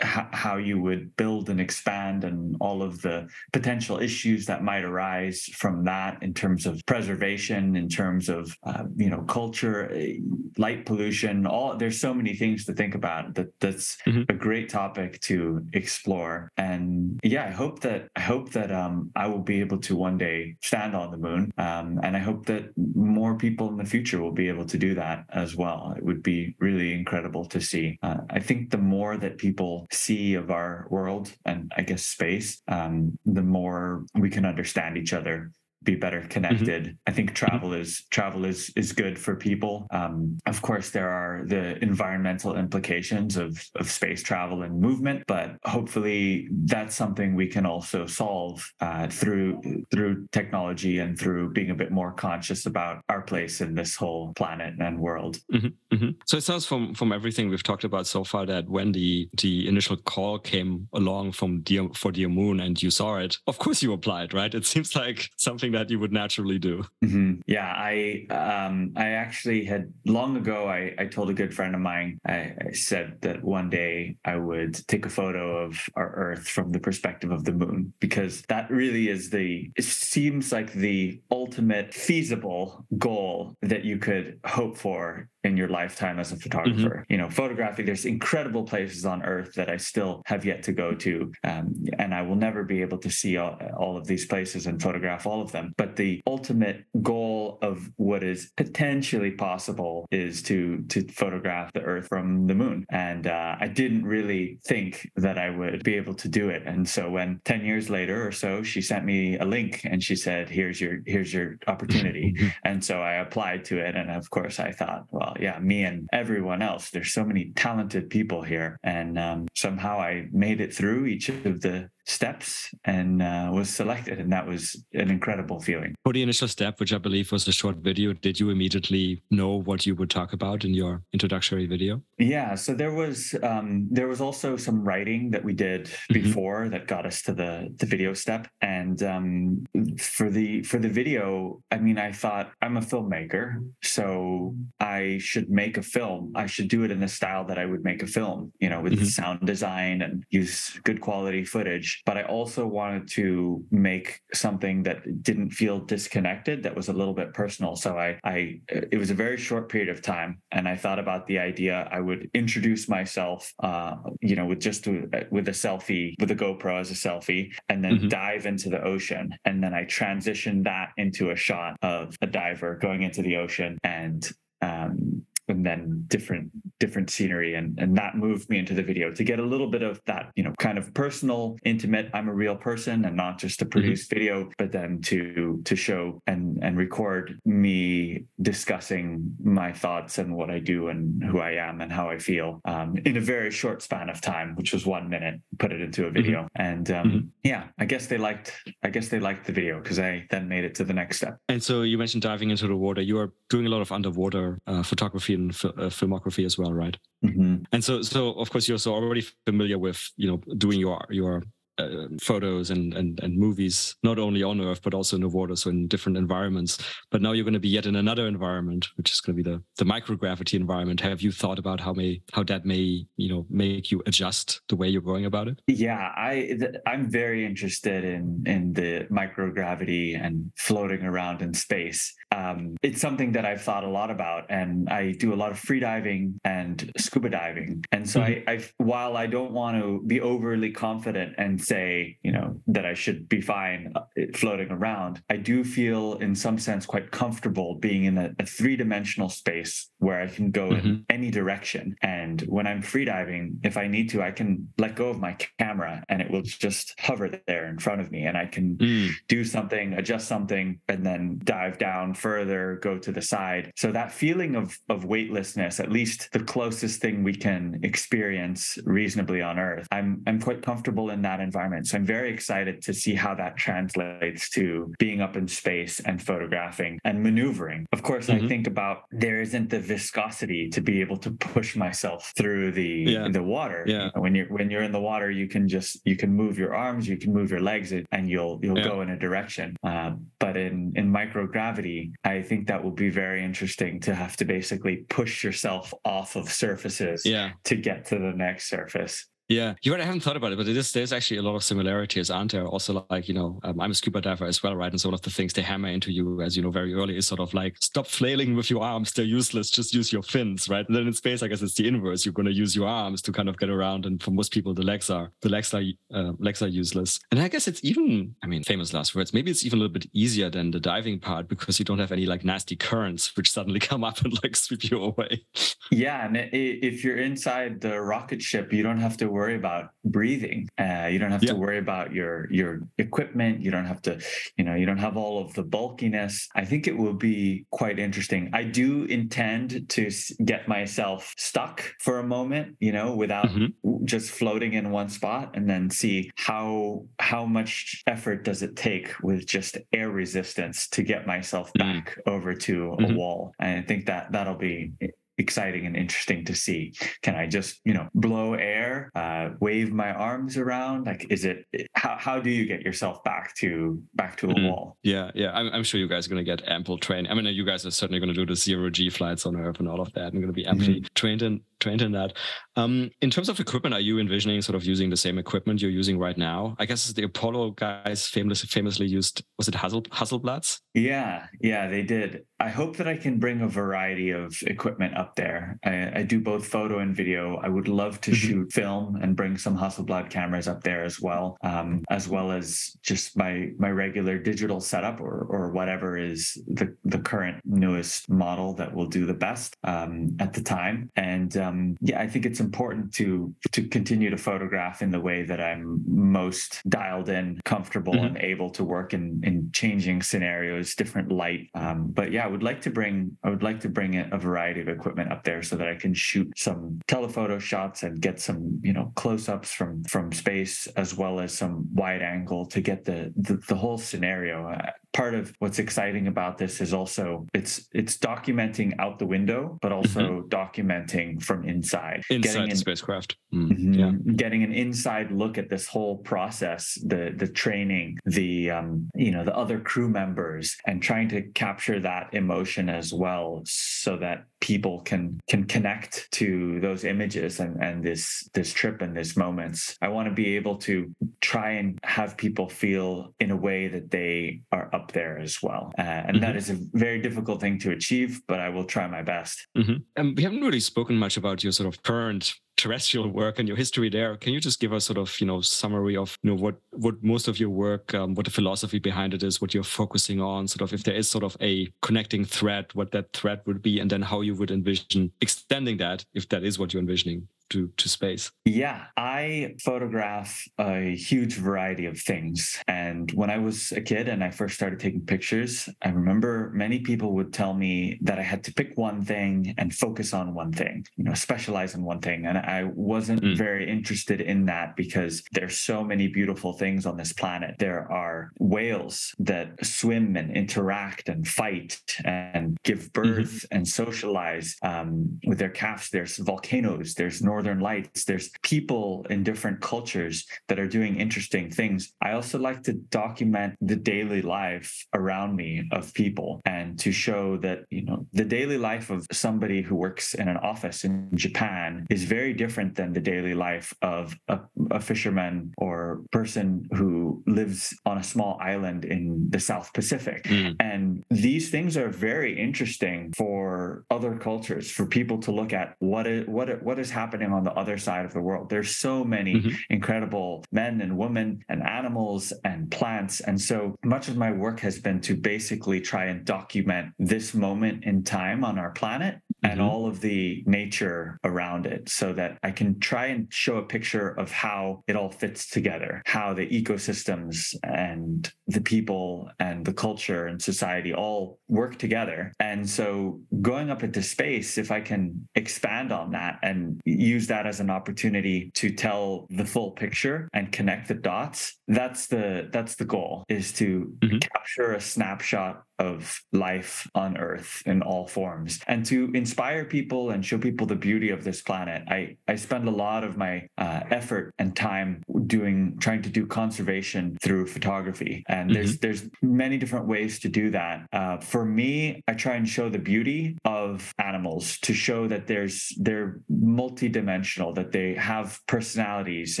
how 0.00 0.56
you 0.56 0.80
would 0.80 1.16
build 1.16 1.48
and 1.48 1.60
expand 1.60 2.24
and 2.24 2.56
all 2.60 2.82
of 2.82 3.00
the 3.02 3.28
potential 3.52 4.00
issues 4.00 4.46
that 4.46 4.64
might 4.64 4.82
arise 4.82 5.44
from 5.54 5.84
that 5.84 6.20
in 6.22 6.34
terms 6.34 6.66
of 6.66 6.84
preservation 6.86 7.76
in 7.76 7.88
terms 7.88 8.28
of 8.28 8.56
uh, 8.64 8.84
you 8.96 9.08
know 9.08 9.22
culture 9.22 9.92
eh, 9.94 10.16
light 10.58 10.84
pollution 10.84 11.46
all 11.46 11.76
there's 11.76 12.00
so 12.00 12.12
many 12.12 12.34
things 12.34 12.64
to 12.64 12.72
think 12.72 12.94
about 12.94 13.34
that 13.34 13.48
that's 13.60 13.96
mm-hmm. 14.06 14.22
a 14.28 14.34
great 14.34 14.68
topic 14.68 15.20
to 15.20 15.64
explore. 15.72 16.50
And 16.56 17.20
yeah 17.22 17.44
i 17.44 17.50
hope 17.50 17.80
that 17.80 18.08
i 18.16 18.20
hope 18.20 18.50
that 18.50 18.72
um, 18.72 19.10
i 19.14 19.26
will 19.26 19.42
be 19.42 19.60
able 19.60 19.78
to 19.78 19.94
one 19.94 20.18
day 20.18 20.56
stand 20.62 20.96
on 20.96 21.10
the 21.10 21.16
moon 21.16 21.52
um, 21.58 22.00
and 22.02 22.16
i 22.16 22.20
hope 22.20 22.46
that 22.46 22.64
more 22.94 23.36
people 23.36 23.68
in 23.68 23.76
the 23.76 23.84
future 23.84 24.20
will 24.20 24.32
be 24.32 24.48
able 24.48 24.64
to 24.64 24.78
do 24.78 24.94
that 24.94 25.24
as 25.30 25.56
well. 25.56 25.94
It 25.96 26.04
would 26.04 26.22
be 26.22 26.54
really 26.58 26.92
incredible 26.92 27.44
to 27.46 27.60
see. 27.60 27.98
Uh, 28.02 28.18
i 28.30 28.40
think 28.40 28.70
the 28.70 28.78
more 28.78 29.16
that 29.16 29.38
people 29.38 29.83
see 29.90 30.34
of 30.34 30.50
our 30.50 30.86
world 30.90 31.32
and 31.44 31.72
I 31.76 31.82
guess 31.82 32.04
space, 32.04 32.62
um, 32.68 33.18
the 33.24 33.42
more 33.42 34.04
we 34.14 34.30
can 34.30 34.44
understand 34.44 34.96
each 34.96 35.12
other 35.12 35.50
be 35.84 35.94
better 35.94 36.20
mm-hmm. 36.20 36.28
connected. 36.28 36.84
Mm-hmm. 36.84 36.96
I 37.06 37.12
think 37.12 37.34
travel 37.34 37.70
mm-hmm. 37.70 37.82
is 37.82 38.04
travel 38.10 38.44
is 38.44 38.70
is 38.76 38.92
good 38.92 39.18
for 39.18 39.36
people. 39.36 39.86
Um, 39.90 40.38
of 40.46 40.62
course, 40.62 40.90
there 40.90 41.08
are 41.08 41.44
the 41.46 41.82
environmental 41.82 42.56
implications 42.56 43.36
of 43.36 43.62
of 43.76 43.90
space 43.90 44.22
travel 44.22 44.62
and 44.62 44.80
movement, 44.80 45.24
but 45.26 45.56
hopefully 45.64 46.48
that's 46.50 46.94
something 46.94 47.34
we 47.34 47.46
can 47.46 47.66
also 47.66 48.06
solve 48.06 48.72
uh, 48.80 49.08
through 49.08 49.84
through 49.90 50.26
technology 50.32 50.98
and 50.98 51.18
through 51.18 51.50
being 51.50 51.70
a 51.70 51.74
bit 51.74 51.90
more 51.90 52.12
conscious 52.12 52.66
about 52.66 53.02
our 53.08 53.22
place 53.22 53.60
in 53.60 53.74
this 53.74 53.96
whole 53.96 54.32
planet 54.34 54.74
and 54.80 54.98
world. 54.98 55.38
Mm-hmm. 55.52 55.94
mm-hmm. 55.94 56.10
So 56.26 56.36
it 56.36 56.42
sounds 56.42 56.66
from 56.66 56.94
from 56.94 57.12
everything 57.12 57.48
we've 57.48 57.62
talked 57.62 57.84
about 57.84 58.06
so 58.06 58.24
far 58.24 58.46
that 58.46 58.68
when 58.68 58.92
the 58.92 59.28
the 59.40 59.68
initial 59.68 59.96
call 59.96 60.38
came 60.38 60.88
along 60.92 61.32
from 61.32 61.60
Dear, 61.60 61.88
for 61.94 62.12
Dear 62.12 62.28
Moon 62.28 62.60
and 62.60 62.80
you 62.82 62.90
saw 62.90 63.16
it, 63.18 63.38
of 63.46 63.58
course 63.58 63.82
you 63.82 63.92
applied, 63.92 64.34
right? 64.34 64.54
It 64.54 64.66
seems 64.66 64.94
like 64.96 65.30
something 65.36 65.72
that 65.74 65.90
you 65.90 65.98
would 65.98 66.12
naturally 66.12 66.58
do. 66.58 66.84
Mm-hmm. 67.04 67.40
Yeah, 67.46 67.66
I 67.66 68.26
um, 68.30 68.92
I 68.96 69.10
actually 69.10 69.64
had 69.64 69.92
long 70.06 70.36
ago. 70.36 70.68
I, 70.68 70.94
I 70.98 71.06
told 71.06 71.30
a 71.30 71.34
good 71.34 71.54
friend 71.54 71.74
of 71.74 71.80
mine. 71.80 72.18
I, 72.26 72.54
I 72.68 72.72
said 72.72 73.18
that 73.22 73.42
one 73.42 73.70
day 73.70 74.16
I 74.24 74.36
would 74.36 74.74
take 74.88 75.06
a 75.06 75.10
photo 75.10 75.58
of 75.58 75.78
our 75.96 76.10
Earth 76.14 76.48
from 76.48 76.72
the 76.72 76.80
perspective 76.80 77.30
of 77.30 77.44
the 77.44 77.52
moon 77.52 77.92
because 78.00 78.42
that 78.48 78.70
really 78.70 79.08
is 79.08 79.30
the. 79.30 79.70
It 79.76 79.84
seems 79.84 80.52
like 80.52 80.72
the 80.72 81.20
ultimate 81.30 81.92
feasible 81.92 82.86
goal 82.98 83.56
that 83.62 83.84
you 83.84 83.98
could 83.98 84.40
hope 84.44 84.76
for 84.76 85.28
in 85.44 85.56
your 85.56 85.68
lifetime 85.68 86.18
as 86.18 86.32
a 86.32 86.36
photographer. 86.36 87.02
Mm-hmm. 87.02 87.12
You 87.12 87.18
know, 87.18 87.30
photography, 87.30 87.82
there's 87.82 88.06
incredible 88.06 88.64
places 88.64 89.04
on 89.04 89.22
earth 89.22 89.54
that 89.54 89.68
I 89.68 89.76
still 89.76 90.22
have 90.26 90.44
yet 90.44 90.62
to 90.64 90.72
go 90.72 90.94
to. 90.94 91.32
Um, 91.44 91.74
and 91.98 92.14
I 92.14 92.22
will 92.22 92.36
never 92.36 92.64
be 92.64 92.80
able 92.80 92.98
to 92.98 93.10
see 93.10 93.36
all, 93.36 93.58
all, 93.76 93.96
of 93.96 94.06
these 94.06 94.26
places 94.26 94.66
and 94.66 94.82
photograph 94.82 95.26
all 95.26 95.40
of 95.40 95.52
them. 95.52 95.72
But 95.76 95.96
the 95.96 96.22
ultimate 96.26 96.84
goal 97.02 97.58
of 97.62 97.90
what 97.96 98.24
is 98.24 98.50
potentially 98.56 99.30
possible 99.30 100.06
is 100.10 100.42
to 100.44 100.82
to 100.88 101.06
photograph 101.08 101.72
the 101.72 101.82
earth 101.82 102.08
from 102.08 102.46
the 102.46 102.54
moon. 102.54 102.86
And 102.90 103.26
uh, 103.26 103.56
I 103.60 103.68
didn't 103.68 104.04
really 104.04 104.58
think 104.66 105.10
that 105.16 105.38
I 105.38 105.50
would 105.50 105.84
be 105.84 105.94
able 105.94 106.14
to 106.14 106.28
do 106.28 106.48
it. 106.48 106.62
And 106.66 106.88
so 106.88 107.10
when 107.10 107.40
10 107.44 107.64
years 107.64 107.90
later 107.90 108.26
or 108.26 108.32
so, 108.32 108.62
she 108.62 108.80
sent 108.80 109.04
me 109.04 109.38
a 109.38 109.44
link 109.44 109.82
and 109.84 110.02
she 110.02 110.16
said, 110.16 110.48
here's 110.48 110.80
your, 110.80 110.98
here's 111.06 111.32
your 111.32 111.56
opportunity. 111.66 112.34
Mm-hmm. 112.36 112.48
and 112.64 112.84
so 112.84 113.00
I 113.00 113.14
applied 113.14 113.64
to 113.66 113.78
it. 113.78 113.94
And 113.96 114.10
of 114.10 114.30
course 114.30 114.58
I 114.58 114.72
thought, 114.72 115.04
well, 115.10 115.33
yeah, 115.40 115.58
me 115.58 115.84
and 115.84 116.08
everyone 116.12 116.62
else. 116.62 116.90
There's 116.90 117.12
so 117.12 117.24
many 117.24 117.52
talented 117.54 118.10
people 118.10 118.42
here, 118.42 118.78
and 118.82 119.18
um, 119.18 119.48
somehow 119.54 119.98
I 119.98 120.28
made 120.32 120.60
it 120.60 120.74
through 120.74 121.06
each 121.06 121.28
of 121.28 121.60
the 121.60 121.88
steps 122.06 122.74
and 122.84 123.22
uh, 123.22 123.50
was 123.52 123.70
selected 123.70 124.20
and 124.20 124.30
that 124.30 124.46
was 124.46 124.84
an 124.92 125.10
incredible 125.10 125.58
feeling 125.58 125.94
for 126.04 126.12
the 126.12 126.22
initial 126.22 126.46
step 126.46 126.78
which 126.78 126.92
i 126.92 126.98
believe 126.98 127.32
was 127.32 127.48
a 127.48 127.52
short 127.52 127.76
video 127.76 128.12
did 128.12 128.38
you 128.38 128.50
immediately 128.50 129.22
know 129.30 129.60
what 129.62 129.86
you 129.86 129.94
would 129.94 130.10
talk 130.10 130.34
about 130.34 130.64
in 130.64 130.74
your 130.74 131.02
introductory 131.14 131.66
video 131.66 132.02
yeah 132.18 132.54
so 132.54 132.74
there 132.74 132.92
was 132.92 133.34
um, 133.42 133.88
there 133.90 134.06
was 134.06 134.20
also 134.20 134.56
some 134.56 134.84
writing 134.84 135.30
that 135.30 135.42
we 135.42 135.54
did 135.54 135.86
mm-hmm. 135.86 136.14
before 136.14 136.62
mm-hmm. 136.62 136.72
that 136.72 136.86
got 136.86 137.06
us 137.06 137.22
to 137.22 137.32
the 137.32 137.72
the 137.78 137.86
video 137.86 138.12
step 138.12 138.48
and 138.60 139.02
um, 139.02 139.64
for 139.98 140.28
the 140.28 140.62
for 140.62 140.78
the 140.78 140.88
video 140.88 141.60
i 141.70 141.78
mean 141.78 141.98
i 141.98 142.12
thought 142.12 142.50
i'm 142.60 142.76
a 142.76 142.82
filmmaker 142.82 143.64
so 143.82 144.54
i 144.80 145.16
should 145.20 145.48
make 145.48 145.78
a 145.78 145.82
film 145.82 146.32
i 146.34 146.44
should 146.44 146.68
do 146.68 146.84
it 146.84 146.90
in 146.90 147.00
the 147.00 147.08
style 147.08 147.46
that 147.46 147.58
i 147.58 147.64
would 147.64 147.82
make 147.82 148.02
a 148.02 148.06
film 148.06 148.52
you 148.60 148.68
know 148.68 148.80
with 148.82 148.92
mm-hmm. 148.92 149.04
sound 149.04 149.40
design 149.46 150.02
and 150.02 150.24
use 150.30 150.78
good 150.84 151.00
quality 151.00 151.44
footage 151.44 151.93
but 152.06 152.16
I 152.16 152.22
also 152.22 152.66
wanted 152.66 153.08
to 153.12 153.64
make 153.70 154.20
something 154.32 154.82
that 154.84 155.22
didn't 155.22 155.50
feel 155.50 155.80
disconnected, 155.80 156.62
that 156.62 156.74
was 156.74 156.88
a 156.88 156.92
little 156.92 157.14
bit 157.14 157.32
personal. 157.34 157.76
So 157.76 157.98
I, 157.98 158.18
I, 158.24 158.60
it 158.68 158.98
was 158.98 159.10
a 159.10 159.14
very 159.14 159.36
short 159.36 159.68
period 159.68 159.88
of 159.88 160.02
time, 160.02 160.40
and 160.52 160.68
I 160.68 160.76
thought 160.76 160.98
about 160.98 161.26
the 161.26 161.38
idea 161.38 161.88
I 161.90 162.00
would 162.00 162.30
introduce 162.34 162.88
myself, 162.88 163.52
uh, 163.60 163.96
you 164.20 164.36
know, 164.36 164.46
with 164.46 164.60
just 164.60 164.86
with 164.86 165.48
a 165.48 165.52
selfie, 165.52 166.14
with 166.20 166.30
a 166.30 166.36
GoPro 166.36 166.80
as 166.80 166.90
a 166.90 166.94
selfie, 166.94 167.52
and 167.68 167.82
then 167.84 167.96
mm-hmm. 167.96 168.08
dive 168.08 168.46
into 168.46 168.68
the 168.68 168.82
ocean, 168.82 169.34
and 169.44 169.62
then 169.62 169.74
I 169.74 169.84
transitioned 169.84 170.64
that 170.64 170.90
into 170.96 171.30
a 171.30 171.36
shot 171.36 171.76
of 171.82 172.16
a 172.22 172.26
diver 172.26 172.76
going 172.76 173.02
into 173.02 173.22
the 173.22 173.36
ocean 173.36 173.78
and 173.82 174.30
um, 174.62 175.24
and 175.48 175.64
then 175.64 176.04
different 176.08 176.50
different 176.80 177.10
scenery 177.10 177.54
and 177.54 177.78
and 177.78 177.96
that 177.96 178.16
moved 178.16 178.48
me 178.48 178.58
into 178.58 178.74
the 178.74 178.82
video 178.82 179.10
to 179.12 179.24
get 179.24 179.38
a 179.38 179.42
little 179.42 179.68
bit 179.68 179.82
of 179.82 180.00
that 180.06 180.30
you 180.36 180.42
know 180.42 180.52
kind 180.58 180.78
of 180.78 180.92
personal 180.94 181.56
intimate 181.64 182.08
i'm 182.14 182.28
a 182.28 182.34
real 182.34 182.56
person 182.56 183.04
and 183.04 183.16
not 183.16 183.38
just 183.38 183.58
to 183.58 183.66
produce 183.66 184.06
mm-hmm. 184.06 184.14
video 184.14 184.50
but 184.58 184.72
then 184.72 185.00
to 185.00 185.60
to 185.64 185.76
show 185.76 186.20
and 186.26 186.58
and 186.62 186.76
record 186.76 187.38
me 187.44 188.24
discussing 188.42 189.24
my 189.42 189.72
thoughts 189.72 190.18
and 190.18 190.34
what 190.34 190.50
i 190.50 190.58
do 190.58 190.88
and 190.88 191.22
who 191.24 191.40
i 191.40 191.50
am 191.52 191.80
and 191.80 191.92
how 191.92 192.08
i 192.08 192.18
feel 192.18 192.60
um, 192.64 192.96
in 193.04 193.16
a 193.16 193.20
very 193.20 193.50
short 193.50 193.82
span 193.82 194.08
of 194.08 194.20
time 194.20 194.54
which 194.56 194.72
was 194.72 194.86
one 194.86 195.08
minute 195.08 195.40
put 195.58 195.72
it 195.72 195.80
into 195.80 196.02
a 196.02 196.06
mm-hmm. 196.06 196.14
video 196.14 196.40
mm-hmm. 196.42 196.62
and 196.62 196.90
um, 196.90 197.06
mm-hmm. 197.06 197.26
yeah 197.42 197.64
i 197.78 197.84
guess 197.84 198.06
they 198.06 198.18
liked 198.18 198.52
i 198.82 198.88
guess 198.88 199.08
they 199.08 199.20
liked 199.20 199.46
the 199.46 199.52
video 199.52 199.80
because 199.80 199.98
i 199.98 200.24
then 200.30 200.48
made 200.48 200.64
it 200.64 200.74
to 200.74 200.84
the 200.84 200.92
next 200.92 201.18
step 201.18 201.36
and 201.48 201.62
so 201.62 201.82
you 201.82 201.98
mentioned 201.98 202.22
diving 202.22 202.50
into 202.50 202.66
the 202.66 202.76
water 202.76 203.02
you 203.02 203.18
are 203.18 203.32
doing 203.50 203.66
a 203.66 203.68
lot 203.68 203.82
of 203.82 203.92
underwater 203.92 204.58
uh, 204.66 204.82
photography 204.82 205.33
in 205.34 205.50
f- 205.50 205.64
uh, 205.64 205.90
filmography 205.90 206.44
as 206.44 206.56
well, 206.56 206.72
right? 206.72 206.96
Mm-hmm. 207.24 207.64
And 207.72 207.84
so, 207.84 208.02
so 208.02 208.32
of 208.34 208.50
course, 208.50 208.68
you're 208.68 208.78
so 208.78 208.94
already 208.94 209.24
familiar 209.46 209.78
with 209.78 210.00
you 210.16 210.28
know 210.28 210.38
doing 210.56 210.80
your 210.80 211.04
your 211.10 211.42
uh, 211.78 212.06
photos 212.20 212.70
and, 212.70 212.94
and 212.94 213.18
and 213.22 213.36
movies, 213.36 213.96
not 214.02 214.18
only 214.18 214.42
on 214.42 214.60
Earth 214.60 214.80
but 214.82 214.94
also 214.94 215.16
in 215.16 215.22
the 215.22 215.28
water, 215.28 215.56
so 215.56 215.70
in 215.70 215.88
different 215.88 216.16
environments. 216.16 216.78
But 217.10 217.20
now 217.20 217.32
you're 217.32 217.44
going 217.44 217.54
to 217.54 217.60
be 217.60 217.68
yet 217.68 217.86
in 217.86 217.96
another 217.96 218.26
environment, 218.26 218.86
which 218.96 219.10
is 219.10 219.20
going 219.20 219.36
to 219.36 219.42
be 219.42 219.50
the 219.50 219.62
the 219.76 219.84
microgravity 219.84 220.54
environment. 220.54 221.00
Have 221.00 221.20
you 221.20 221.32
thought 221.32 221.58
about 221.58 221.80
how 221.80 221.92
may 221.92 222.22
how 222.32 222.44
that 222.44 222.64
may 222.64 223.06
you 223.16 223.28
know 223.28 223.46
make 223.50 223.90
you 223.90 224.02
adjust 224.06 224.60
the 224.68 224.76
way 224.76 224.88
you're 224.88 225.02
going 225.02 225.24
about 225.24 225.48
it? 225.48 225.60
Yeah, 225.66 226.12
I 226.16 226.56
I'm 226.86 227.10
very 227.10 227.44
interested 227.44 228.04
in 228.04 228.44
in 228.46 228.72
the 228.72 229.06
microgravity 229.10 230.20
and 230.20 230.52
floating 230.56 231.02
around 231.02 231.42
in 231.42 231.54
space. 231.54 232.14
Um, 232.34 232.76
it's 232.82 233.00
something 233.00 233.32
that 233.32 233.44
I've 233.44 233.62
thought 233.62 233.84
a 233.84 233.88
lot 233.88 234.10
about, 234.10 234.46
and 234.48 234.88
I 234.88 235.12
do 235.12 235.32
a 235.32 235.38
lot 235.42 235.50
of 235.52 235.58
free 235.58 235.80
diving 235.80 236.40
and 236.44 236.90
scuba 236.98 237.30
diving. 237.30 237.84
And 237.92 238.08
so 238.08 238.20
mm-hmm. 238.20 238.48
I, 238.48 238.54
I, 238.54 238.64
while 238.78 239.16
I 239.16 239.26
don't 239.26 239.52
want 239.52 239.80
to 239.80 240.02
be 240.06 240.20
overly 240.20 240.72
confident 240.72 241.34
and 241.38 241.62
say, 241.62 242.18
you 242.22 242.32
know, 242.32 242.60
that 242.66 242.84
I 242.84 242.94
should 242.94 243.28
be 243.28 243.40
fine 243.40 243.92
uh, 243.94 244.02
floating 244.34 244.70
around, 244.70 245.22
I 245.30 245.36
do 245.36 245.64
feel 245.64 246.14
in 246.14 246.34
some 246.34 246.58
sense 246.58 246.86
quite 246.86 247.10
comfortable 247.10 247.76
being 247.76 248.04
in 248.04 248.18
a, 248.18 248.34
a 248.38 248.46
three 248.46 248.76
dimensional 248.76 249.28
space 249.28 249.90
where 249.98 250.20
I 250.20 250.26
can 250.26 250.50
go 250.50 250.70
mm-hmm. 250.70 250.86
in 250.86 251.06
any 251.10 251.30
direction. 251.30 251.96
And 252.02 252.40
when 252.42 252.66
I'm 252.66 252.82
free 252.82 253.04
diving, 253.04 253.60
if 253.62 253.76
I 253.76 253.86
need 253.86 254.10
to, 254.10 254.22
I 254.22 254.32
can 254.32 254.68
let 254.78 254.96
go 254.96 255.08
of 255.08 255.18
my 255.20 255.36
camera 255.58 256.02
and 256.08 256.20
it 256.20 256.30
will 256.30 256.42
just 256.42 256.94
hover 256.98 257.40
there 257.46 257.66
in 257.66 257.78
front 257.78 258.00
of 258.00 258.10
me 258.10 258.24
and 258.24 258.36
I 258.36 258.46
can 258.46 258.76
mm. 258.76 259.10
do 259.28 259.44
something, 259.44 259.94
adjust 259.94 260.26
something, 260.28 260.80
and 260.88 261.04
then 261.04 261.40
dive 261.44 261.78
down 261.78 262.14
further, 262.24 262.78
go 262.88 262.92
to 263.06 263.12
the 263.12 263.20
side. 263.34 263.64
So 263.76 263.92
that 263.92 264.10
feeling 264.10 264.52
of, 264.56 264.66
of 264.88 265.04
weightlessness, 265.04 265.74
at 265.78 265.90
least 265.98 266.18
the 266.32 266.44
closest 266.54 266.96
thing 267.02 267.22
we 267.22 267.36
can 267.46 267.62
experience 267.90 268.78
reasonably 268.98 269.42
on 269.42 269.58
Earth, 269.58 269.86
I'm, 269.92 270.22
I'm 270.26 270.40
quite 270.40 270.62
comfortable 270.62 271.10
in 271.14 271.20
that 271.28 271.40
environment. 271.40 271.86
So 271.86 271.98
I'm 271.98 272.06
very 272.06 272.30
excited 272.36 272.80
to 272.86 272.94
see 273.02 273.14
how 273.14 273.34
that 273.42 273.58
translates 273.66 274.48
to 274.56 274.66
being 274.98 275.20
up 275.20 275.36
in 275.36 275.46
space 275.46 276.00
and 276.08 276.16
photographing 276.30 276.98
and 277.04 277.22
maneuvering. 277.22 277.86
Of 277.92 278.02
course, 278.02 278.26
mm-hmm. 278.28 278.46
I 278.46 278.48
think 278.48 278.66
about 278.66 278.98
there 279.10 279.40
isn't 279.46 279.68
the 279.68 279.80
viscosity 279.80 280.70
to 280.70 280.80
be 280.80 281.02
able 281.04 281.18
to 281.18 281.30
push 281.32 281.76
myself 281.76 282.32
through 282.38 282.72
the 282.72 282.92
yeah. 283.14 283.28
the 283.28 283.42
water. 283.42 283.84
Yeah. 283.86 284.08
When 284.24 284.34
you're 284.34 284.50
when 284.56 284.70
you're 284.70 284.86
in 284.88 284.92
the 284.92 285.04
water, 285.12 285.30
you 285.30 285.46
can 285.54 285.68
just 285.68 286.00
you 286.04 286.16
can 286.16 286.30
move 286.32 286.54
your 286.62 286.72
arms, 286.74 287.02
you 287.06 287.18
can 287.22 287.32
move 287.38 287.50
your 287.50 287.60
legs, 287.60 287.92
and 287.92 288.22
you'll 288.32 288.56
you'll 288.62 288.78
yeah. 288.78 288.90
go 288.90 289.02
in 289.02 289.10
a 289.10 289.18
direction. 289.26 289.76
Uh, 289.90 290.12
but 290.38 290.56
in 290.56 290.92
in 290.96 291.12
microgravity, 291.12 292.13
I 292.22 292.42
think 292.42 292.68
that 292.68 292.82
will 292.82 292.90
be 292.90 293.10
very 293.10 293.44
interesting 293.44 294.00
to 294.00 294.14
have 294.14 294.36
to 294.38 294.44
basically 294.44 295.04
push 295.08 295.42
yourself 295.42 295.92
off 296.04 296.36
of 296.36 296.50
surfaces 296.50 297.24
yeah. 297.24 297.52
to 297.64 297.76
get 297.76 298.06
to 298.06 298.18
the 298.18 298.32
next 298.32 298.68
surface. 298.68 299.26
Yeah, 299.48 299.74
you 299.82 299.94
know, 299.94 300.02
I 300.02 300.06
haven't 300.06 300.20
thought 300.20 300.38
about 300.38 300.52
it, 300.52 300.56
but 300.56 300.68
it 300.68 300.76
is 300.76 300.90
there's 300.92 301.12
actually 301.12 301.36
a 301.36 301.42
lot 301.42 301.54
of 301.54 301.62
similarities, 301.62 302.30
aren't 302.30 302.52
there? 302.52 302.66
Also, 302.66 303.06
like 303.10 303.28
you 303.28 303.34
know, 303.34 303.60
um, 303.62 303.78
I'm 303.78 303.90
a 303.90 303.94
scuba 303.94 304.22
diver 304.22 304.46
as 304.46 304.62
well, 304.62 304.74
right? 304.74 304.90
And 304.90 304.98
so 304.98 305.10
one 305.10 305.14
of 305.14 305.20
the 305.20 305.30
things 305.30 305.52
they 305.52 305.60
hammer 305.60 305.88
into 305.88 306.10
you, 306.10 306.40
as 306.40 306.56
you 306.56 306.62
know, 306.62 306.70
very 306.70 306.94
early, 306.94 307.18
is 307.18 307.26
sort 307.26 307.40
of 307.40 307.52
like 307.52 307.76
stop 307.80 308.06
flailing 308.06 308.56
with 308.56 308.70
your 308.70 308.82
arms; 308.82 309.12
they're 309.12 309.24
useless. 309.24 309.70
Just 309.70 309.94
use 309.94 310.10
your 310.10 310.22
fins, 310.22 310.70
right? 310.70 310.86
And 310.86 310.96
then 310.96 311.06
in 311.06 311.12
space, 311.12 311.42
I 311.42 311.48
guess 311.48 311.60
it's 311.60 311.74
the 311.74 311.86
inverse. 311.86 312.24
You're 312.24 312.32
going 312.32 312.46
to 312.46 312.54
use 312.54 312.74
your 312.74 312.88
arms 312.88 313.20
to 313.22 313.32
kind 313.32 313.50
of 313.50 313.58
get 313.58 313.68
around, 313.68 314.06
and 314.06 314.22
for 314.22 314.30
most 314.30 314.50
people, 314.50 314.72
the 314.72 314.82
legs 314.82 315.10
are 315.10 315.30
the 315.42 315.50
legs 315.50 315.74
are 315.74 315.82
uh, 316.14 316.32
legs 316.38 316.62
are 316.62 316.68
useless. 316.68 317.20
And 317.30 317.38
I 317.38 317.48
guess 317.48 317.68
it's 317.68 317.84
even, 317.84 318.34
I 318.42 318.46
mean, 318.46 318.62
famous 318.64 318.94
last 318.94 319.14
words. 319.14 319.34
Maybe 319.34 319.50
it's 319.50 319.66
even 319.66 319.78
a 319.78 319.82
little 319.82 319.92
bit 319.92 320.06
easier 320.14 320.48
than 320.48 320.70
the 320.70 320.80
diving 320.80 321.20
part 321.20 321.48
because 321.48 321.78
you 321.78 321.84
don't 321.84 321.98
have 321.98 322.12
any 322.12 322.24
like 322.24 322.44
nasty 322.44 322.76
currents 322.76 323.36
which 323.36 323.52
suddenly 323.52 323.80
come 323.90 324.04
up 324.04 324.22
and 324.22 324.32
like 324.42 324.56
sweep 324.56 324.90
you 324.90 325.02
away. 325.02 325.44
Yeah, 325.90 326.24
and 326.24 326.48
if 326.52 327.04
you're 327.04 327.18
inside 327.18 327.82
the 327.82 328.00
rocket 328.00 328.40
ship, 328.40 328.72
you 328.72 328.82
don't 328.82 329.00
have 329.00 329.18
to 329.18 329.33
worry 329.34 329.56
about 329.56 329.84
breathing. 330.04 330.68
Uh, 330.78 331.08
you 331.12 331.18
don't 331.18 331.34
have 331.36 331.42
yeah. 331.42 331.52
to 331.52 331.58
worry 331.64 331.80
about 331.86 332.06
your 332.18 332.50
your 332.58 332.72
equipment. 332.98 333.54
You 333.64 333.70
don't 333.74 333.90
have 333.92 334.02
to, 334.08 334.12
you 334.56 334.64
know, 334.66 334.74
you 334.80 334.86
don't 334.86 335.04
have 335.06 335.16
all 335.22 335.36
of 335.44 335.52
the 335.58 335.64
bulkiness. 335.76 336.48
I 336.54 336.64
think 336.64 336.86
it 336.86 336.96
will 336.96 337.18
be 337.32 337.66
quite 337.70 337.98
interesting. 337.98 338.42
I 338.52 338.62
do 338.82 338.90
intend 339.18 339.88
to 339.96 340.04
get 340.44 340.68
myself 340.68 341.34
stuck 341.36 341.76
for 342.06 342.14
a 342.20 342.26
moment, 342.36 342.76
you 342.86 342.92
know, 342.92 343.08
without 343.14 343.48
mm-hmm. 343.48 344.04
just 344.04 344.30
floating 344.30 344.72
in 344.74 344.90
one 344.90 345.08
spot, 345.08 345.46
and 345.56 345.68
then 345.68 345.90
see 345.90 346.30
how 346.36 347.04
how 347.18 347.44
much 347.44 348.02
effort 348.06 348.44
does 348.44 348.62
it 348.62 348.76
take 348.76 349.08
with 349.22 349.40
just 349.46 349.72
air 349.92 350.10
resistance 350.10 350.88
to 350.94 351.02
get 351.02 351.26
myself 351.26 351.72
mm. 351.72 351.80
back 351.82 352.04
mm-hmm. 352.10 352.30
over 352.34 352.54
to 352.54 352.74
mm-hmm. 352.74 353.12
a 353.12 353.18
wall. 353.18 353.52
And 353.58 353.80
I 353.80 353.82
think 353.82 354.06
that 354.06 354.32
that'll 354.32 354.62
be 354.72 354.92
exciting 355.38 355.86
and 355.86 355.96
interesting 355.96 356.44
to 356.44 356.54
see. 356.54 356.94
Can 357.22 357.34
I 357.34 357.46
just, 357.46 357.80
you 357.84 357.94
know, 357.94 358.08
blow 358.14 358.54
air, 358.54 359.10
uh, 359.14 359.50
wave 359.60 359.92
my 359.92 360.12
arms 360.12 360.56
around? 360.56 361.06
Like, 361.06 361.26
is 361.30 361.44
it 361.44 361.66
how, 361.94 362.16
how 362.18 362.40
do 362.40 362.50
you 362.50 362.66
get 362.66 362.82
yourself 362.82 363.22
back 363.24 363.54
to 363.56 364.02
back 364.14 364.36
to 364.38 364.50
a 364.50 364.54
mm-hmm. 364.54 364.66
wall? 364.66 364.96
Yeah, 365.02 365.30
yeah. 365.34 365.52
I'm, 365.52 365.68
I'm 365.72 365.84
sure 365.84 366.00
you 366.00 366.08
guys 366.08 366.26
are 366.26 366.30
going 366.30 366.44
to 366.44 366.56
get 366.56 366.66
ample 366.68 366.98
training. 366.98 367.30
I 367.30 367.34
mean, 367.34 367.46
you 367.46 367.64
guys 367.64 367.84
are 367.86 367.90
certainly 367.90 368.20
going 368.20 368.32
to 368.32 368.34
do 368.34 368.46
the 368.46 368.56
zero 368.56 368.90
G 368.90 369.10
flights 369.10 369.46
on 369.46 369.56
Earth 369.56 369.80
and 369.80 369.88
all 369.88 370.00
of 370.00 370.12
that, 370.12 370.32
and 370.32 370.34
going 370.34 370.46
to 370.46 370.52
be 370.52 370.66
amply 370.66 371.00
mm-hmm. 371.00 371.06
trained 371.14 371.42
in 371.42 371.60
trained 371.80 372.02
in 372.02 372.12
that. 372.12 372.34
Um, 372.76 373.10
in 373.20 373.30
terms 373.30 373.48
of 373.48 373.60
equipment, 373.60 373.94
are 373.94 374.00
you 374.00 374.18
envisioning 374.18 374.60
sort 374.62 374.76
of 374.76 374.84
using 374.84 375.10
the 375.10 375.16
same 375.16 375.38
equipment 375.38 375.80
you're 375.80 375.90
using 375.90 376.18
right 376.18 376.36
now? 376.36 376.74
I 376.78 376.86
guess 376.86 377.12
the 377.12 377.22
Apollo 377.22 377.72
guys 377.72 378.26
famously 378.26 378.68
famously 378.68 379.06
used 379.06 379.44
was 379.58 379.68
it 379.68 379.74
Hassel, 379.74 380.02
Hasselblads? 380.02 380.80
Yeah, 380.94 381.46
yeah, 381.60 381.88
they 381.88 382.02
did. 382.02 382.44
I 382.60 382.68
hope 382.68 382.96
that 382.96 383.08
I 383.08 383.16
can 383.16 383.38
bring 383.38 383.60
a 383.60 383.68
variety 383.68 384.30
of 384.30 384.56
equipment 384.66 385.16
up 385.16 385.34
there. 385.36 385.78
I, 385.84 386.20
I 386.20 386.22
do 386.22 386.40
both 386.40 386.66
photo 386.66 387.00
and 387.00 387.14
video. 387.14 387.56
I 387.56 387.68
would 387.68 387.88
love 387.88 388.20
to 388.22 388.30
mm-hmm. 388.30 388.46
shoot 388.46 388.72
film 388.72 389.16
and 389.16 389.36
bring 389.36 389.58
some 389.58 389.76
Hasselblad 389.76 390.30
cameras 390.30 390.68
up 390.68 390.82
there 390.82 391.04
as 391.04 391.20
well, 391.20 391.56
um, 391.62 392.04
as 392.10 392.28
well 392.28 392.50
as 392.50 392.96
just 393.02 393.36
my 393.36 393.70
my 393.78 393.90
regular 393.90 394.38
digital 394.38 394.80
setup 394.80 395.20
or 395.20 395.46
or 395.48 395.70
whatever 395.70 396.16
is 396.16 396.58
the 396.66 396.96
the 397.04 397.18
current 397.18 397.60
newest 397.64 398.28
model 398.30 398.74
that 398.74 398.92
will 398.92 399.06
do 399.06 399.26
the 399.26 399.34
best 399.34 399.76
um, 399.84 400.36
at 400.40 400.52
the 400.52 400.62
time. 400.62 401.10
And 401.16 401.56
um, 401.56 401.96
yeah, 402.00 402.20
I 402.20 402.28
think 402.28 402.46
it's 402.46 402.60
important 402.64 403.12
to 403.14 403.54
to 403.72 403.80
continue 403.88 404.30
to 404.30 404.36
photograph 404.36 405.02
in 405.02 405.10
the 405.10 405.20
way 405.20 405.42
that 405.50 405.60
I'm 405.60 406.02
most 406.06 406.80
dialed 406.88 407.28
in, 407.28 407.60
comfortable, 407.64 408.14
mm-hmm. 408.14 408.36
and 408.36 408.38
able 408.38 408.70
to 408.70 408.82
work 408.84 409.14
in 409.14 409.40
in 409.44 409.70
changing 409.72 410.22
scenarios, 410.22 410.94
different 410.94 411.30
light. 411.30 411.68
Um, 411.74 411.98
but 412.18 412.32
yeah, 412.32 412.44
I 412.44 412.48
would 412.48 412.62
like 412.62 412.80
to 412.82 412.90
bring 412.90 413.36
I 413.44 413.50
would 413.50 413.62
like 413.62 413.80
to 413.80 413.88
bring 413.88 414.10
a 414.16 414.38
variety 414.38 414.80
of 414.80 414.88
equipment 414.88 415.30
up 415.30 415.44
there 415.44 415.62
so 415.62 415.76
that 415.76 415.88
I 415.88 415.94
can 415.94 416.14
shoot 416.14 416.48
some 416.56 417.00
telephoto 417.06 417.58
shots 417.58 418.02
and 418.02 418.20
get 418.20 418.40
some 418.40 418.80
you 418.82 418.92
know 418.92 419.12
close 419.14 419.48
ups 419.48 419.72
from 419.72 420.02
from 420.04 420.32
space 420.32 420.86
as 420.96 421.14
well 421.14 421.40
as 421.40 421.56
some 421.56 421.88
wide 421.94 422.22
angle 422.22 422.66
to 422.66 422.80
get 422.80 423.04
the 423.04 423.32
the, 423.36 423.56
the 423.68 423.76
whole 423.76 423.98
scenario. 423.98 424.68
Uh, 424.68 424.90
part 425.14 425.34
of 425.34 425.54
what's 425.60 425.78
exciting 425.78 426.26
about 426.26 426.58
this 426.58 426.80
is 426.80 426.92
also 426.92 427.46
it's 427.54 427.88
it's 427.92 428.18
documenting 428.18 428.92
out 428.98 429.18
the 429.18 429.26
window, 429.26 429.78
but 429.80 429.92
also 429.92 430.20
mm-hmm. 430.20 430.48
documenting 430.48 431.42
from 431.42 431.64
inside. 431.64 432.22
Inside 432.28 432.70
the 432.70 432.76
spacecraft. 432.76 433.36
Mm, 433.54 433.70
mm-hmm, 433.70 433.92
yeah. 433.94 434.12
Getting 434.34 434.64
an 434.64 434.72
inside 434.72 435.30
look 435.30 435.56
at 435.56 435.70
this 435.70 435.86
whole 435.86 436.18
process, 436.18 436.98
the 437.04 437.32
the 437.34 437.48
training, 437.48 438.18
the 438.26 438.70
um, 438.70 439.08
you 439.14 439.30
know, 439.30 439.44
the 439.44 439.56
other 439.56 439.80
crew 439.80 440.08
members, 440.08 440.76
and 440.86 441.02
trying 441.02 441.28
to 441.28 441.42
capture 441.52 442.00
that 442.00 442.34
emotion 442.34 442.88
as 442.88 443.12
well 443.14 443.62
so 443.64 444.16
that 444.16 444.44
people 444.64 445.00
can 445.00 445.38
can 445.46 445.64
connect 445.64 446.26
to 446.32 446.80
those 446.80 447.04
images 447.04 447.60
and 447.60 447.82
and 447.82 448.02
this 448.02 448.48
this 448.54 448.72
trip 448.72 449.02
and 449.02 449.14
this 449.14 449.36
moments 449.36 449.94
i 450.00 450.08
want 450.08 450.26
to 450.26 450.32
be 450.32 450.56
able 450.56 450.76
to 450.76 451.14
try 451.42 451.72
and 451.72 451.98
have 452.02 452.34
people 452.38 452.66
feel 452.66 453.34
in 453.40 453.50
a 453.50 453.56
way 453.56 453.88
that 453.88 454.10
they 454.10 454.62
are 454.72 454.88
up 454.94 455.03
there 455.12 455.38
as 455.38 455.62
well 455.62 455.92
uh, 455.98 456.02
and 456.02 456.36
mm-hmm. 456.36 456.40
that 456.40 456.56
is 456.56 456.70
a 456.70 456.78
very 456.92 457.20
difficult 457.20 457.60
thing 457.60 457.78
to 457.78 457.90
achieve 457.90 458.40
but 458.46 458.60
i 458.60 458.68
will 458.68 458.84
try 458.84 459.06
my 459.06 459.22
best 459.22 459.66
mm-hmm. 459.76 459.96
and 460.16 460.36
we 460.36 460.42
haven't 460.42 460.60
really 460.60 460.80
spoken 460.80 461.16
much 461.16 461.36
about 461.36 461.62
your 461.62 461.72
sort 461.72 461.88
of 461.88 462.02
current 462.02 462.54
terrestrial 462.76 463.28
work 463.28 463.58
and 463.58 463.68
your 463.68 463.76
history 463.76 464.08
there. 464.08 464.36
Can 464.36 464.52
you 464.52 464.60
just 464.60 464.80
give 464.80 464.92
us 464.92 465.04
sort 465.04 465.18
of 465.18 465.40
you 465.40 465.46
know 465.46 465.60
summary 465.60 466.16
of 466.16 466.36
you 466.42 466.50
know 466.50 466.56
what 466.56 466.76
what 466.90 467.22
most 467.22 467.48
of 467.48 467.58
your 467.60 467.70
work, 467.70 468.14
um, 468.14 468.34
what 468.34 468.46
the 468.46 468.50
philosophy 468.50 468.98
behind 468.98 469.34
it 469.34 469.42
is, 469.42 469.60
what 469.60 469.74
you're 469.74 469.84
focusing 469.84 470.40
on, 470.40 470.68
sort 470.68 470.82
of 470.82 470.92
if 470.92 471.04
there 471.04 471.14
is 471.14 471.30
sort 471.30 471.44
of 471.44 471.56
a 471.60 471.88
connecting 472.02 472.44
thread, 472.44 472.86
what 472.94 473.12
that 473.12 473.32
thread 473.32 473.60
would 473.66 473.82
be, 473.82 474.00
and 474.00 474.10
then 474.10 474.22
how 474.22 474.40
you 474.40 474.54
would 474.54 474.70
envision 474.70 475.30
extending 475.40 475.96
that 475.98 476.24
if 476.34 476.48
that 476.48 476.64
is 476.64 476.78
what 476.78 476.92
you're 476.92 477.00
envisioning 477.00 477.48
to, 477.70 477.90
to 477.96 478.08
space? 478.08 478.50
Yeah, 478.64 479.06
I 479.16 479.74
photograph 479.82 480.66
a 480.78 481.14
huge 481.14 481.56
variety 481.56 482.06
of 482.06 482.20
things. 482.20 482.82
And 482.88 483.30
when 483.32 483.50
I 483.50 483.58
was 483.58 483.92
a 483.92 484.00
kid 484.00 484.28
and 484.28 484.42
I 484.42 484.50
first 484.50 484.74
started 484.74 485.00
taking 485.00 485.22
pictures, 485.22 485.88
I 486.02 486.10
remember 486.10 486.70
many 486.74 487.00
people 487.00 487.34
would 487.34 487.52
tell 487.52 487.74
me 487.74 488.18
that 488.22 488.38
I 488.38 488.42
had 488.42 488.64
to 488.64 488.74
pick 488.74 488.96
one 488.96 489.22
thing 489.22 489.74
and 489.78 489.94
focus 489.94 490.32
on 490.32 490.54
one 490.54 490.72
thing, 490.72 491.06
you 491.16 491.24
know, 491.24 491.34
specialize 491.34 491.94
in 491.94 492.04
one 492.04 492.20
thing. 492.20 492.46
And 492.46 492.58
I 492.58 492.84
wasn't 492.84 493.42
mm. 493.42 493.56
very 493.56 493.90
interested 493.90 494.40
in 494.40 494.66
that 494.66 494.96
because 494.96 495.42
there's 495.52 495.76
so 495.76 496.04
many 496.04 496.28
beautiful 496.28 496.72
things 496.72 497.06
on 497.06 497.16
this 497.16 497.32
planet. 497.32 497.76
There 497.78 498.10
are 498.10 498.50
whales 498.58 499.34
that 499.38 499.84
swim 499.84 500.36
and 500.36 500.56
interact 500.56 501.28
and 501.28 501.46
fight 501.46 502.00
and 502.24 502.76
give 502.84 503.12
mm-hmm. 503.12 503.22
birth 503.22 503.52
mm-hmm. 503.52 503.76
and 503.76 503.88
socialize 503.88 504.76
um, 504.82 505.40
with 505.46 505.58
their 505.58 505.70
calves. 505.70 506.10
There's 506.10 506.36
volcanoes, 506.38 507.14
there's 507.14 507.42
northern 507.54 507.80
lights. 507.90 508.24
There's 508.24 508.48
people 508.62 509.06
in 509.30 509.38
different 509.50 509.78
cultures 509.80 510.36
that 510.68 510.78
are 510.82 510.90
doing 510.98 511.12
interesting 511.26 511.66
things. 511.70 512.00
I 512.28 512.30
also 512.38 512.58
like 512.68 512.80
to 512.88 512.94
document 513.22 513.70
the 513.90 513.98
daily 514.14 514.42
life 514.42 514.90
around 515.20 515.50
me 515.62 515.70
of 515.98 516.02
people 516.22 516.50
and 516.76 516.98
to 517.04 517.10
show 517.26 517.44
that, 517.66 517.78
you 517.96 518.04
know, 518.08 518.18
the 518.40 518.48
daily 518.58 518.78
life 518.90 519.06
of 519.16 519.20
somebody 519.44 519.80
who 519.86 519.94
works 520.06 520.26
in 520.42 520.46
an 520.54 520.58
office 520.72 520.98
in 521.08 521.14
Japan 521.44 522.06
is 522.10 522.22
very 522.24 522.52
different 522.62 522.90
than 522.98 523.12
the 523.12 523.24
daily 523.34 523.54
life 523.68 523.88
of 524.02 524.34
a, 524.48 524.58
a 524.98 525.00
fisherman 525.10 525.72
or 525.86 525.96
person 526.32 526.66
who 526.98 527.42
lives 527.60 527.80
on 528.10 528.16
a 528.18 528.26
small 528.32 528.58
island 528.72 529.00
in 529.14 529.22
the 529.54 529.60
South 529.60 529.88
Pacific. 529.98 530.40
Mm. 530.44 530.74
And 530.80 531.24
these 531.30 531.70
things 531.74 531.96
are 531.96 532.10
very 532.30 532.52
interesting 532.66 533.32
for 533.36 534.04
other 534.10 534.32
cultures, 534.48 534.90
for 534.96 535.06
people 535.06 535.38
to 535.46 535.50
look 535.60 535.72
at 535.72 535.88
what 536.00 536.26
is 536.26 536.42
what 536.56 536.68
what 536.88 536.98
is 537.04 537.10
happening 537.22 537.43
on 537.52 537.64
the 537.64 537.72
other 537.72 537.98
side 537.98 538.24
of 538.24 538.32
the 538.32 538.40
world. 538.40 538.70
There's 538.70 538.96
so 538.96 539.24
many 539.24 539.54
mm-hmm. 539.54 539.74
incredible 539.90 540.64
men 540.72 541.00
and 541.00 541.16
women 541.18 541.64
and 541.68 541.82
animals 541.82 542.52
and 542.64 542.90
plants. 542.90 543.40
And 543.40 543.60
so 543.60 543.96
much 544.04 544.28
of 544.28 544.36
my 544.36 544.52
work 544.52 544.80
has 544.80 544.98
been 544.98 545.20
to 545.22 545.36
basically 545.36 546.00
try 546.00 546.26
and 546.26 546.44
document 546.44 547.12
this 547.18 547.54
moment 547.54 548.04
in 548.04 548.22
time 548.22 548.64
on 548.64 548.78
our 548.78 548.90
planet 548.90 549.34
mm-hmm. 549.34 549.70
and 549.70 549.80
all 549.80 550.06
of 550.06 550.20
the 550.20 550.62
nature 550.66 551.38
around 551.44 551.86
it 551.86 552.08
so 552.08 552.32
that 552.32 552.58
I 552.62 552.70
can 552.70 552.98
try 553.00 553.26
and 553.26 553.52
show 553.52 553.76
a 553.76 553.82
picture 553.82 554.30
of 554.38 554.50
how 554.50 555.02
it 555.08 555.16
all 555.16 555.30
fits 555.30 555.68
together, 555.68 556.22
how 556.26 556.54
the 556.54 556.66
ecosystems 556.68 557.74
and 557.82 558.50
the 558.66 558.80
people 558.80 559.50
and 559.58 559.84
the 559.84 559.92
culture 559.92 560.46
and 560.46 560.60
society 560.60 561.12
all 561.12 561.58
work 561.68 561.98
together. 561.98 562.52
And 562.60 562.88
so 562.88 563.40
going 563.60 563.90
up 563.90 564.02
into 564.02 564.22
space, 564.22 564.78
if 564.78 564.90
I 564.90 565.00
can 565.00 565.48
expand 565.54 566.12
on 566.12 566.30
that 566.32 566.58
and 566.62 567.00
use 567.04 567.33
that 567.48 567.66
as 567.66 567.80
an 567.80 567.90
opportunity 567.90 568.70
to 568.74 568.90
tell 568.90 569.46
the 569.50 569.64
full 569.64 569.92
picture 569.92 570.48
and 570.52 570.72
connect 570.72 571.08
the 571.08 571.14
dots, 571.14 571.78
that's 571.88 572.26
the 572.26 572.68
that's 572.72 572.94
the 572.94 573.04
goal 573.04 573.44
is 573.48 573.72
to 573.74 574.12
mm-hmm. 574.20 574.38
capture 574.38 574.94
a 574.94 575.00
snapshot 575.00 575.82
of 575.98 576.40
life 576.52 577.08
on 577.14 577.36
earth 577.36 577.82
in 577.86 578.02
all 578.02 578.26
forms. 578.26 578.80
And 578.86 579.04
to 579.06 579.30
inspire 579.34 579.84
people 579.84 580.30
and 580.30 580.44
show 580.44 580.58
people 580.58 580.86
the 580.86 580.96
beauty 580.96 581.30
of 581.30 581.44
this 581.44 581.62
planet 581.62 582.02
i 582.08 582.36
i 582.48 582.54
spend 582.54 582.88
a 582.88 582.90
lot 582.90 583.24
of 583.24 583.36
my 583.36 583.66
uh, 583.78 584.00
effort 584.10 584.54
and 584.58 584.74
time 584.76 585.22
doing 585.46 585.96
trying 586.00 586.22
to 586.22 586.28
do 586.28 586.46
conservation 586.46 587.36
through 587.42 587.66
photography. 587.66 588.44
And 588.48 588.70
mm-hmm. 588.70 588.74
there's 588.74 588.98
there's 588.98 589.22
many 589.42 589.78
different 589.78 590.06
ways 590.06 590.38
to 590.40 590.48
do 590.48 590.70
that. 590.70 591.06
Uh, 591.12 591.38
for 591.38 591.64
me 591.64 592.22
i 592.28 592.32
try 592.32 592.54
and 592.54 592.68
show 592.68 592.88
the 592.88 592.98
beauty 592.98 593.56
of 593.64 594.12
animals 594.18 594.78
to 594.78 594.92
show 594.92 595.26
that 595.28 595.46
there's 595.46 595.94
they're 595.98 596.40
multidimensional 596.50 597.74
that 597.74 597.92
they 597.92 598.14
have 598.14 598.60
personalities 598.66 599.60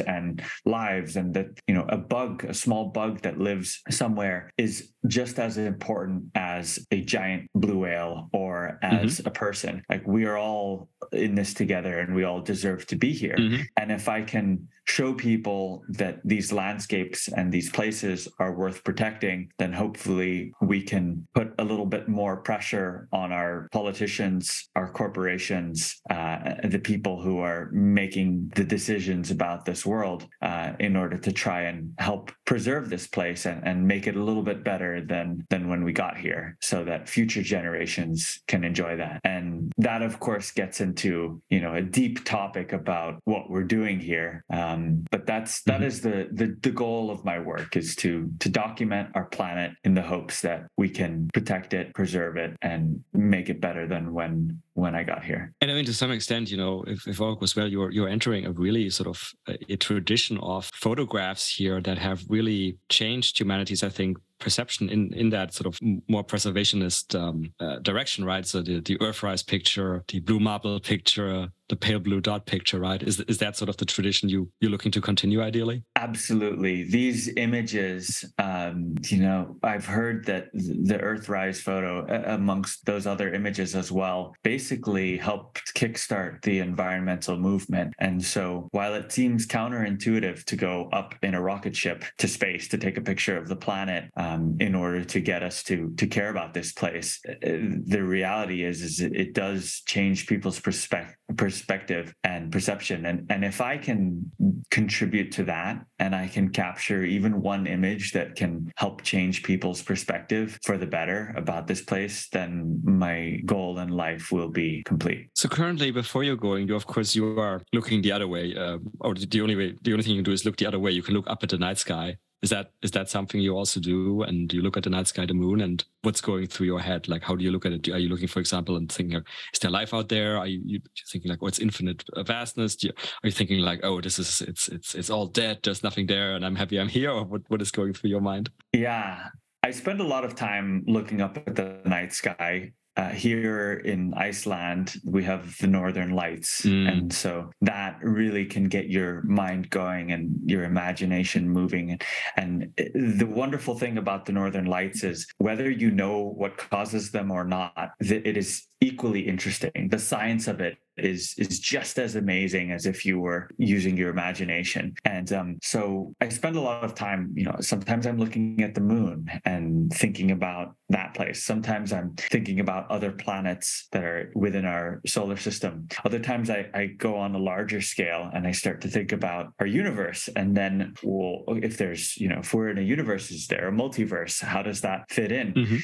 and 0.00 0.42
lives 0.64 1.16
and 1.16 1.34
that 1.34 1.46
you 1.66 1.74
know 1.74 1.86
a 1.88 1.96
bug 1.96 2.44
a 2.44 2.54
small 2.54 2.86
bug 2.86 3.20
that 3.22 3.38
lives 3.38 3.80
somewhere 3.90 4.50
is 4.56 4.90
just 5.06 5.38
as 5.38 5.58
important 5.58 6.24
as 6.34 6.78
a 6.90 7.00
giant 7.00 7.50
blue 7.54 7.80
whale 7.80 8.28
or 8.32 8.78
as 8.82 9.18
mm-hmm. 9.18 9.28
a 9.28 9.30
person. 9.30 9.82
Like 9.88 10.06
we 10.06 10.24
are 10.24 10.36
all 10.36 10.88
in 11.12 11.34
this 11.34 11.54
together 11.54 11.98
and 12.00 12.14
we 12.14 12.24
all 12.24 12.40
deserve 12.40 12.86
to 12.86 12.96
be 12.96 13.12
here. 13.12 13.36
Mm-hmm. 13.36 13.62
And 13.76 13.92
if 13.92 14.08
I 14.08 14.22
can 14.22 14.68
show 14.86 15.14
people 15.14 15.82
that 15.88 16.20
these 16.24 16.52
landscapes 16.52 17.28
and 17.28 17.50
these 17.50 17.70
places 17.70 18.28
are 18.38 18.54
worth 18.54 18.84
protecting, 18.84 19.50
then 19.58 19.72
hopefully 19.72 20.52
we 20.60 20.82
can 20.82 21.26
put 21.34 21.54
a 21.58 21.64
little 21.64 21.86
bit 21.86 22.08
more 22.08 22.36
pressure 22.36 23.08
on 23.12 23.32
our 23.32 23.68
politicians, 23.72 24.68
our 24.76 24.90
corporations, 24.90 26.00
uh, 26.10 26.54
the 26.64 26.78
people 26.78 27.20
who 27.20 27.38
are 27.38 27.70
making 27.72 28.52
the 28.54 28.64
decisions 28.64 29.30
about 29.30 29.64
this 29.64 29.86
world 29.86 30.26
uh, 30.42 30.72
in 30.78 30.96
order 30.96 31.16
to 31.16 31.32
try 31.32 31.62
and 31.62 31.94
help 31.98 32.30
preserve 32.44 32.90
this 32.90 33.06
place 33.06 33.46
and, 33.46 33.66
and 33.66 33.86
make 33.86 34.06
it 34.06 34.16
a 34.16 34.22
little 34.22 34.42
bit 34.42 34.62
better 34.62 34.93
than 35.00 35.44
than 35.50 35.68
when 35.68 35.84
we 35.84 35.92
got 35.92 36.16
here 36.16 36.56
so 36.60 36.84
that 36.84 37.08
future 37.08 37.42
generations 37.42 38.40
can 38.48 38.64
enjoy 38.64 38.96
that 38.96 39.20
and 39.24 39.72
that 39.78 40.02
of 40.02 40.20
course 40.20 40.50
gets 40.50 40.80
into 40.80 41.40
you 41.50 41.60
know 41.60 41.74
a 41.74 41.82
deep 41.82 42.24
topic 42.24 42.72
about 42.72 43.20
what 43.24 43.50
we're 43.50 43.62
doing 43.62 43.98
here 43.98 44.44
um, 44.50 45.04
but 45.10 45.26
that's 45.26 45.62
that 45.62 45.76
mm-hmm. 45.76 45.84
is 45.84 46.00
the, 46.00 46.28
the 46.32 46.56
the 46.62 46.70
goal 46.70 47.10
of 47.10 47.24
my 47.24 47.38
work 47.38 47.76
is 47.76 47.96
to 47.96 48.30
to 48.40 48.48
document 48.48 49.08
our 49.14 49.26
planet 49.26 49.72
in 49.84 49.94
the 49.94 50.02
hopes 50.02 50.40
that 50.40 50.66
we 50.76 50.88
can 50.88 51.28
protect 51.32 51.74
it 51.74 51.94
preserve 51.94 52.36
it 52.36 52.56
and 52.62 53.02
make 53.12 53.48
it 53.48 53.60
better 53.60 53.86
than 53.86 54.12
when 54.12 54.60
when 54.74 54.94
I 54.94 55.04
got 55.04 55.24
here. 55.24 55.52
And 55.60 55.70
I 55.70 55.74
mean, 55.74 55.84
to 55.86 55.94
some 55.94 56.10
extent, 56.10 56.50
you 56.50 56.56
know, 56.56 56.84
if, 56.86 57.06
if 57.06 57.20
all 57.20 57.34
goes 57.36 57.56
well, 57.56 57.68
you're 57.68 57.90
you're 57.90 58.08
entering 58.08 58.44
a 58.44 58.52
really 58.52 58.90
sort 58.90 59.08
of 59.08 59.32
a, 59.48 59.56
a 59.72 59.76
tradition 59.76 60.38
of 60.38 60.70
photographs 60.74 61.54
here 61.54 61.80
that 61.80 61.98
have 61.98 62.24
really 62.28 62.76
changed 62.88 63.38
humanity's, 63.38 63.82
I 63.82 63.88
think, 63.88 64.18
perception 64.40 64.90
in 64.90 65.12
in 65.14 65.30
that 65.30 65.54
sort 65.54 65.66
of 65.66 65.78
more 66.08 66.24
preservationist 66.24 67.18
um, 67.18 67.52
uh, 67.60 67.78
direction, 67.78 68.24
right? 68.24 68.46
So 68.46 68.62
the 68.62 68.80
the 68.80 68.98
Earthrise 68.98 69.46
picture, 69.46 70.04
the 70.08 70.20
blue 70.20 70.40
marble 70.40 70.80
picture, 70.80 71.48
the 71.68 71.76
pale 71.76 71.98
blue 71.98 72.20
dot 72.20 72.46
picture, 72.46 72.78
right? 72.78 73.02
Is 73.02 73.20
is 73.20 73.38
that 73.38 73.56
sort 73.56 73.68
of 73.68 73.76
the 73.76 73.84
tradition 73.84 74.28
you 74.28 74.50
you're 74.60 74.70
looking 74.70 74.92
to 74.92 75.00
continue 75.00 75.42
ideally? 75.42 75.82
Absolutely. 75.96 76.84
These 76.84 77.32
images, 77.36 78.24
um, 78.38 78.94
you 79.08 79.18
know, 79.18 79.56
I've 79.62 79.86
heard 79.86 80.26
that 80.26 80.48
the 80.52 80.98
Earthrise 80.98 81.60
photo, 81.60 82.06
amongst 82.26 82.84
those 82.84 83.06
other 83.06 83.32
images 83.32 83.74
as 83.74 83.90
well, 83.90 84.34
basically 84.42 85.16
helped 85.16 85.74
kickstart 85.74 86.42
the 86.42 86.58
environmental 86.58 87.36
movement. 87.36 87.94
And 87.98 88.22
so, 88.22 88.68
while 88.72 88.94
it 88.94 89.10
seems 89.12 89.46
counterintuitive 89.46 90.44
to 90.44 90.56
go 90.56 90.88
up 90.92 91.14
in 91.22 91.34
a 91.34 91.40
rocket 91.40 91.74
ship 91.74 92.04
to 92.18 92.28
space 92.28 92.68
to 92.68 92.78
take 92.78 92.98
a 92.98 93.02
picture 93.02 93.36
of 93.36 93.48
the 93.48 93.56
planet 93.56 94.10
um, 94.16 94.56
in 94.60 94.74
order 94.74 95.02
to 95.04 95.20
get 95.20 95.42
us 95.42 95.62
to 95.64 95.92
to 95.96 96.06
care 96.06 96.28
about 96.28 96.52
this 96.52 96.72
place, 96.72 97.20
uh, 97.28 97.34
the 97.42 98.02
reality 98.02 98.64
is 98.64 98.82
is 98.82 99.00
it 99.00 99.32
does 99.32 99.82
change 99.86 100.26
people's 100.26 100.60
perspective 100.60 101.16
perspective 101.54 102.14
and 102.24 102.50
perception. 102.50 103.06
And 103.06 103.18
and 103.30 103.44
if 103.44 103.60
i 103.60 103.78
can 103.78 104.30
contribute 104.70 105.30
to 105.38 105.42
that 105.44 105.74
and 106.02 106.14
i 106.22 106.26
can 106.34 106.46
capture 106.62 107.00
even 107.16 107.32
one 107.54 107.64
image 107.66 108.04
that 108.16 108.28
can 108.40 108.50
help 108.76 109.02
change 109.02 109.42
people's 109.50 109.80
perspective 109.90 110.58
for 110.66 110.76
the 110.82 110.86
better 110.86 111.20
about 111.36 111.66
this 111.70 111.82
place 111.90 112.16
then 112.36 112.80
my 112.84 113.40
goal 113.46 113.78
in 113.78 113.90
life 114.04 114.24
will 114.32 114.52
be 114.62 114.82
complete. 114.92 115.22
So 115.34 115.48
currently 115.48 115.90
before 116.02 116.22
you're 116.26 116.44
going 116.50 116.62
you 116.68 116.76
of 116.82 116.86
course 116.86 117.10
you 117.18 117.24
are 117.48 117.58
looking 117.72 118.02
the 118.02 118.12
other 118.16 118.28
way. 118.36 118.44
Uh, 118.62 118.78
or 119.00 119.14
the 119.14 119.40
only 119.44 119.56
way 119.60 119.68
the 119.86 119.92
only 119.92 120.02
thing 120.04 120.14
you 120.14 120.20
can 120.22 120.30
do 120.30 120.36
is 120.38 120.44
look 120.46 120.56
the 120.56 120.66
other 120.70 120.80
way. 120.84 120.90
You 120.98 121.04
can 121.06 121.14
look 121.14 121.28
up 121.34 121.40
at 121.44 121.50
the 121.50 121.58
night 121.66 121.78
sky 121.86 122.16
is 122.44 122.50
that 122.50 122.72
is 122.82 122.90
that 122.90 123.08
something 123.08 123.40
you 123.40 123.56
also 123.56 123.80
do 123.80 124.22
and 124.22 124.52
you 124.52 124.60
look 124.60 124.76
at 124.76 124.82
the 124.82 124.90
night 124.90 125.06
sky 125.06 125.24
the 125.24 125.32
moon 125.32 125.62
and 125.62 125.82
what's 126.02 126.20
going 126.20 126.46
through 126.46 126.66
your 126.66 126.78
head? 126.78 127.08
Like 127.08 127.22
how 127.22 127.34
do 127.34 127.42
you 127.42 127.50
look 127.50 127.64
at 127.64 127.72
it? 127.72 127.88
Are 127.88 127.98
you 127.98 128.10
looking 128.10 128.28
for 128.28 128.40
example 128.40 128.76
and 128.76 128.92
thinking 128.92 129.16
is 129.52 129.58
there 129.60 129.70
life 129.70 129.94
out 129.94 130.10
there? 130.10 130.36
Are 130.36 130.46
you, 130.46 130.60
you 130.66 130.80
thinking 131.10 131.30
like 131.30 131.38
oh 131.42 131.46
it's 131.46 131.58
infinite 131.58 132.04
uh, 132.12 132.22
vastness? 132.22 132.84
You, 132.84 132.90
are 132.90 133.28
you 133.28 133.32
thinking 133.32 133.60
like 133.60 133.80
oh 133.82 134.02
this 134.02 134.18
is 134.18 134.42
it's 134.42 134.68
it's 134.68 134.94
it's 134.94 135.08
all 135.08 135.26
dead. 135.26 135.60
There's 135.62 135.82
nothing 135.82 136.06
there 136.06 136.36
and 136.36 136.44
i'm 136.44 136.54
happy 136.54 136.78
i'm 136.78 136.88
here 136.88 137.10
or 137.10 137.24
what, 137.24 137.40
what 137.48 137.62
is 137.62 137.70
going 137.70 137.94
through 137.94 138.10
your 138.10 138.20
mind? 138.20 138.50
Yeah. 138.74 139.28
I 139.62 139.70
spend 139.70 140.02
a 140.02 140.04
lot 140.04 140.24
of 140.24 140.34
time 140.34 140.84
looking 140.86 141.22
up 141.22 141.38
at 141.38 141.56
the 141.56 141.80
night 141.86 142.12
sky 142.12 142.72
uh, 142.96 143.08
here 143.08 143.74
in 143.84 144.14
Iceland, 144.14 144.94
we 145.04 145.24
have 145.24 145.58
the 145.58 145.66
northern 145.66 146.10
lights. 146.10 146.62
Mm. 146.62 146.92
And 146.92 147.12
so 147.12 147.50
that 147.62 147.98
really 148.02 148.44
can 148.44 148.68
get 148.68 148.88
your 148.88 149.22
mind 149.22 149.70
going 149.70 150.12
and 150.12 150.38
your 150.46 150.64
imagination 150.64 151.48
moving. 151.48 151.98
And 152.36 152.72
the 152.76 153.26
wonderful 153.28 153.76
thing 153.76 153.98
about 153.98 154.26
the 154.26 154.32
northern 154.32 154.66
lights 154.66 155.02
is 155.02 155.26
whether 155.38 155.68
you 155.68 155.90
know 155.90 156.34
what 156.36 156.56
causes 156.56 157.10
them 157.10 157.30
or 157.30 157.44
not, 157.44 157.90
it 158.00 158.36
is 158.36 158.66
equally 158.80 159.20
interesting. 159.20 159.88
The 159.90 159.98
science 159.98 160.48
of 160.48 160.60
it 160.60 160.76
is 160.96 161.34
is 161.38 161.58
just 161.58 161.98
as 161.98 162.14
amazing 162.14 162.70
as 162.70 162.86
if 162.86 163.04
you 163.04 163.18
were 163.18 163.50
using 163.58 163.96
your 163.96 164.10
imagination. 164.10 164.94
And 165.04 165.32
um, 165.32 165.58
so 165.62 166.14
I 166.20 166.28
spend 166.28 166.56
a 166.56 166.60
lot 166.60 166.84
of 166.84 166.94
time, 166.94 167.32
you 167.34 167.44
know, 167.44 167.56
sometimes 167.60 168.06
I'm 168.06 168.18
looking 168.18 168.62
at 168.62 168.74
the 168.74 168.80
moon 168.80 169.28
and 169.44 169.92
thinking 169.92 170.30
about 170.30 170.76
that 170.90 171.14
place. 171.14 171.44
Sometimes 171.44 171.92
I'm 171.92 172.14
thinking 172.16 172.60
about 172.60 172.90
other 172.90 173.10
planets 173.10 173.88
that 173.92 174.04
are 174.04 174.30
within 174.34 174.64
our 174.64 175.00
solar 175.06 175.36
system. 175.36 175.88
Other 176.04 176.20
times 176.20 176.50
I, 176.50 176.68
I 176.74 176.86
go 176.86 177.16
on 177.16 177.34
a 177.34 177.38
larger 177.38 177.80
scale 177.80 178.30
and 178.32 178.46
I 178.46 178.52
start 178.52 178.80
to 178.82 178.88
think 178.88 179.10
about 179.12 179.52
our 179.58 179.66
universe. 179.66 180.28
And 180.36 180.56
then, 180.56 180.94
well, 181.02 181.44
if 181.48 181.76
there's, 181.76 182.16
you 182.16 182.28
know, 182.28 182.38
if 182.40 182.54
we're 182.54 182.68
in 182.68 182.78
a 182.78 182.82
universe, 182.82 183.30
is 183.30 183.48
there 183.48 183.68
a 183.68 183.72
multiverse? 183.72 184.42
How 184.42 184.62
does 184.62 184.82
that 184.82 185.10
fit 185.10 185.32
in? 185.32 185.54
Mm-hmm 185.54 185.76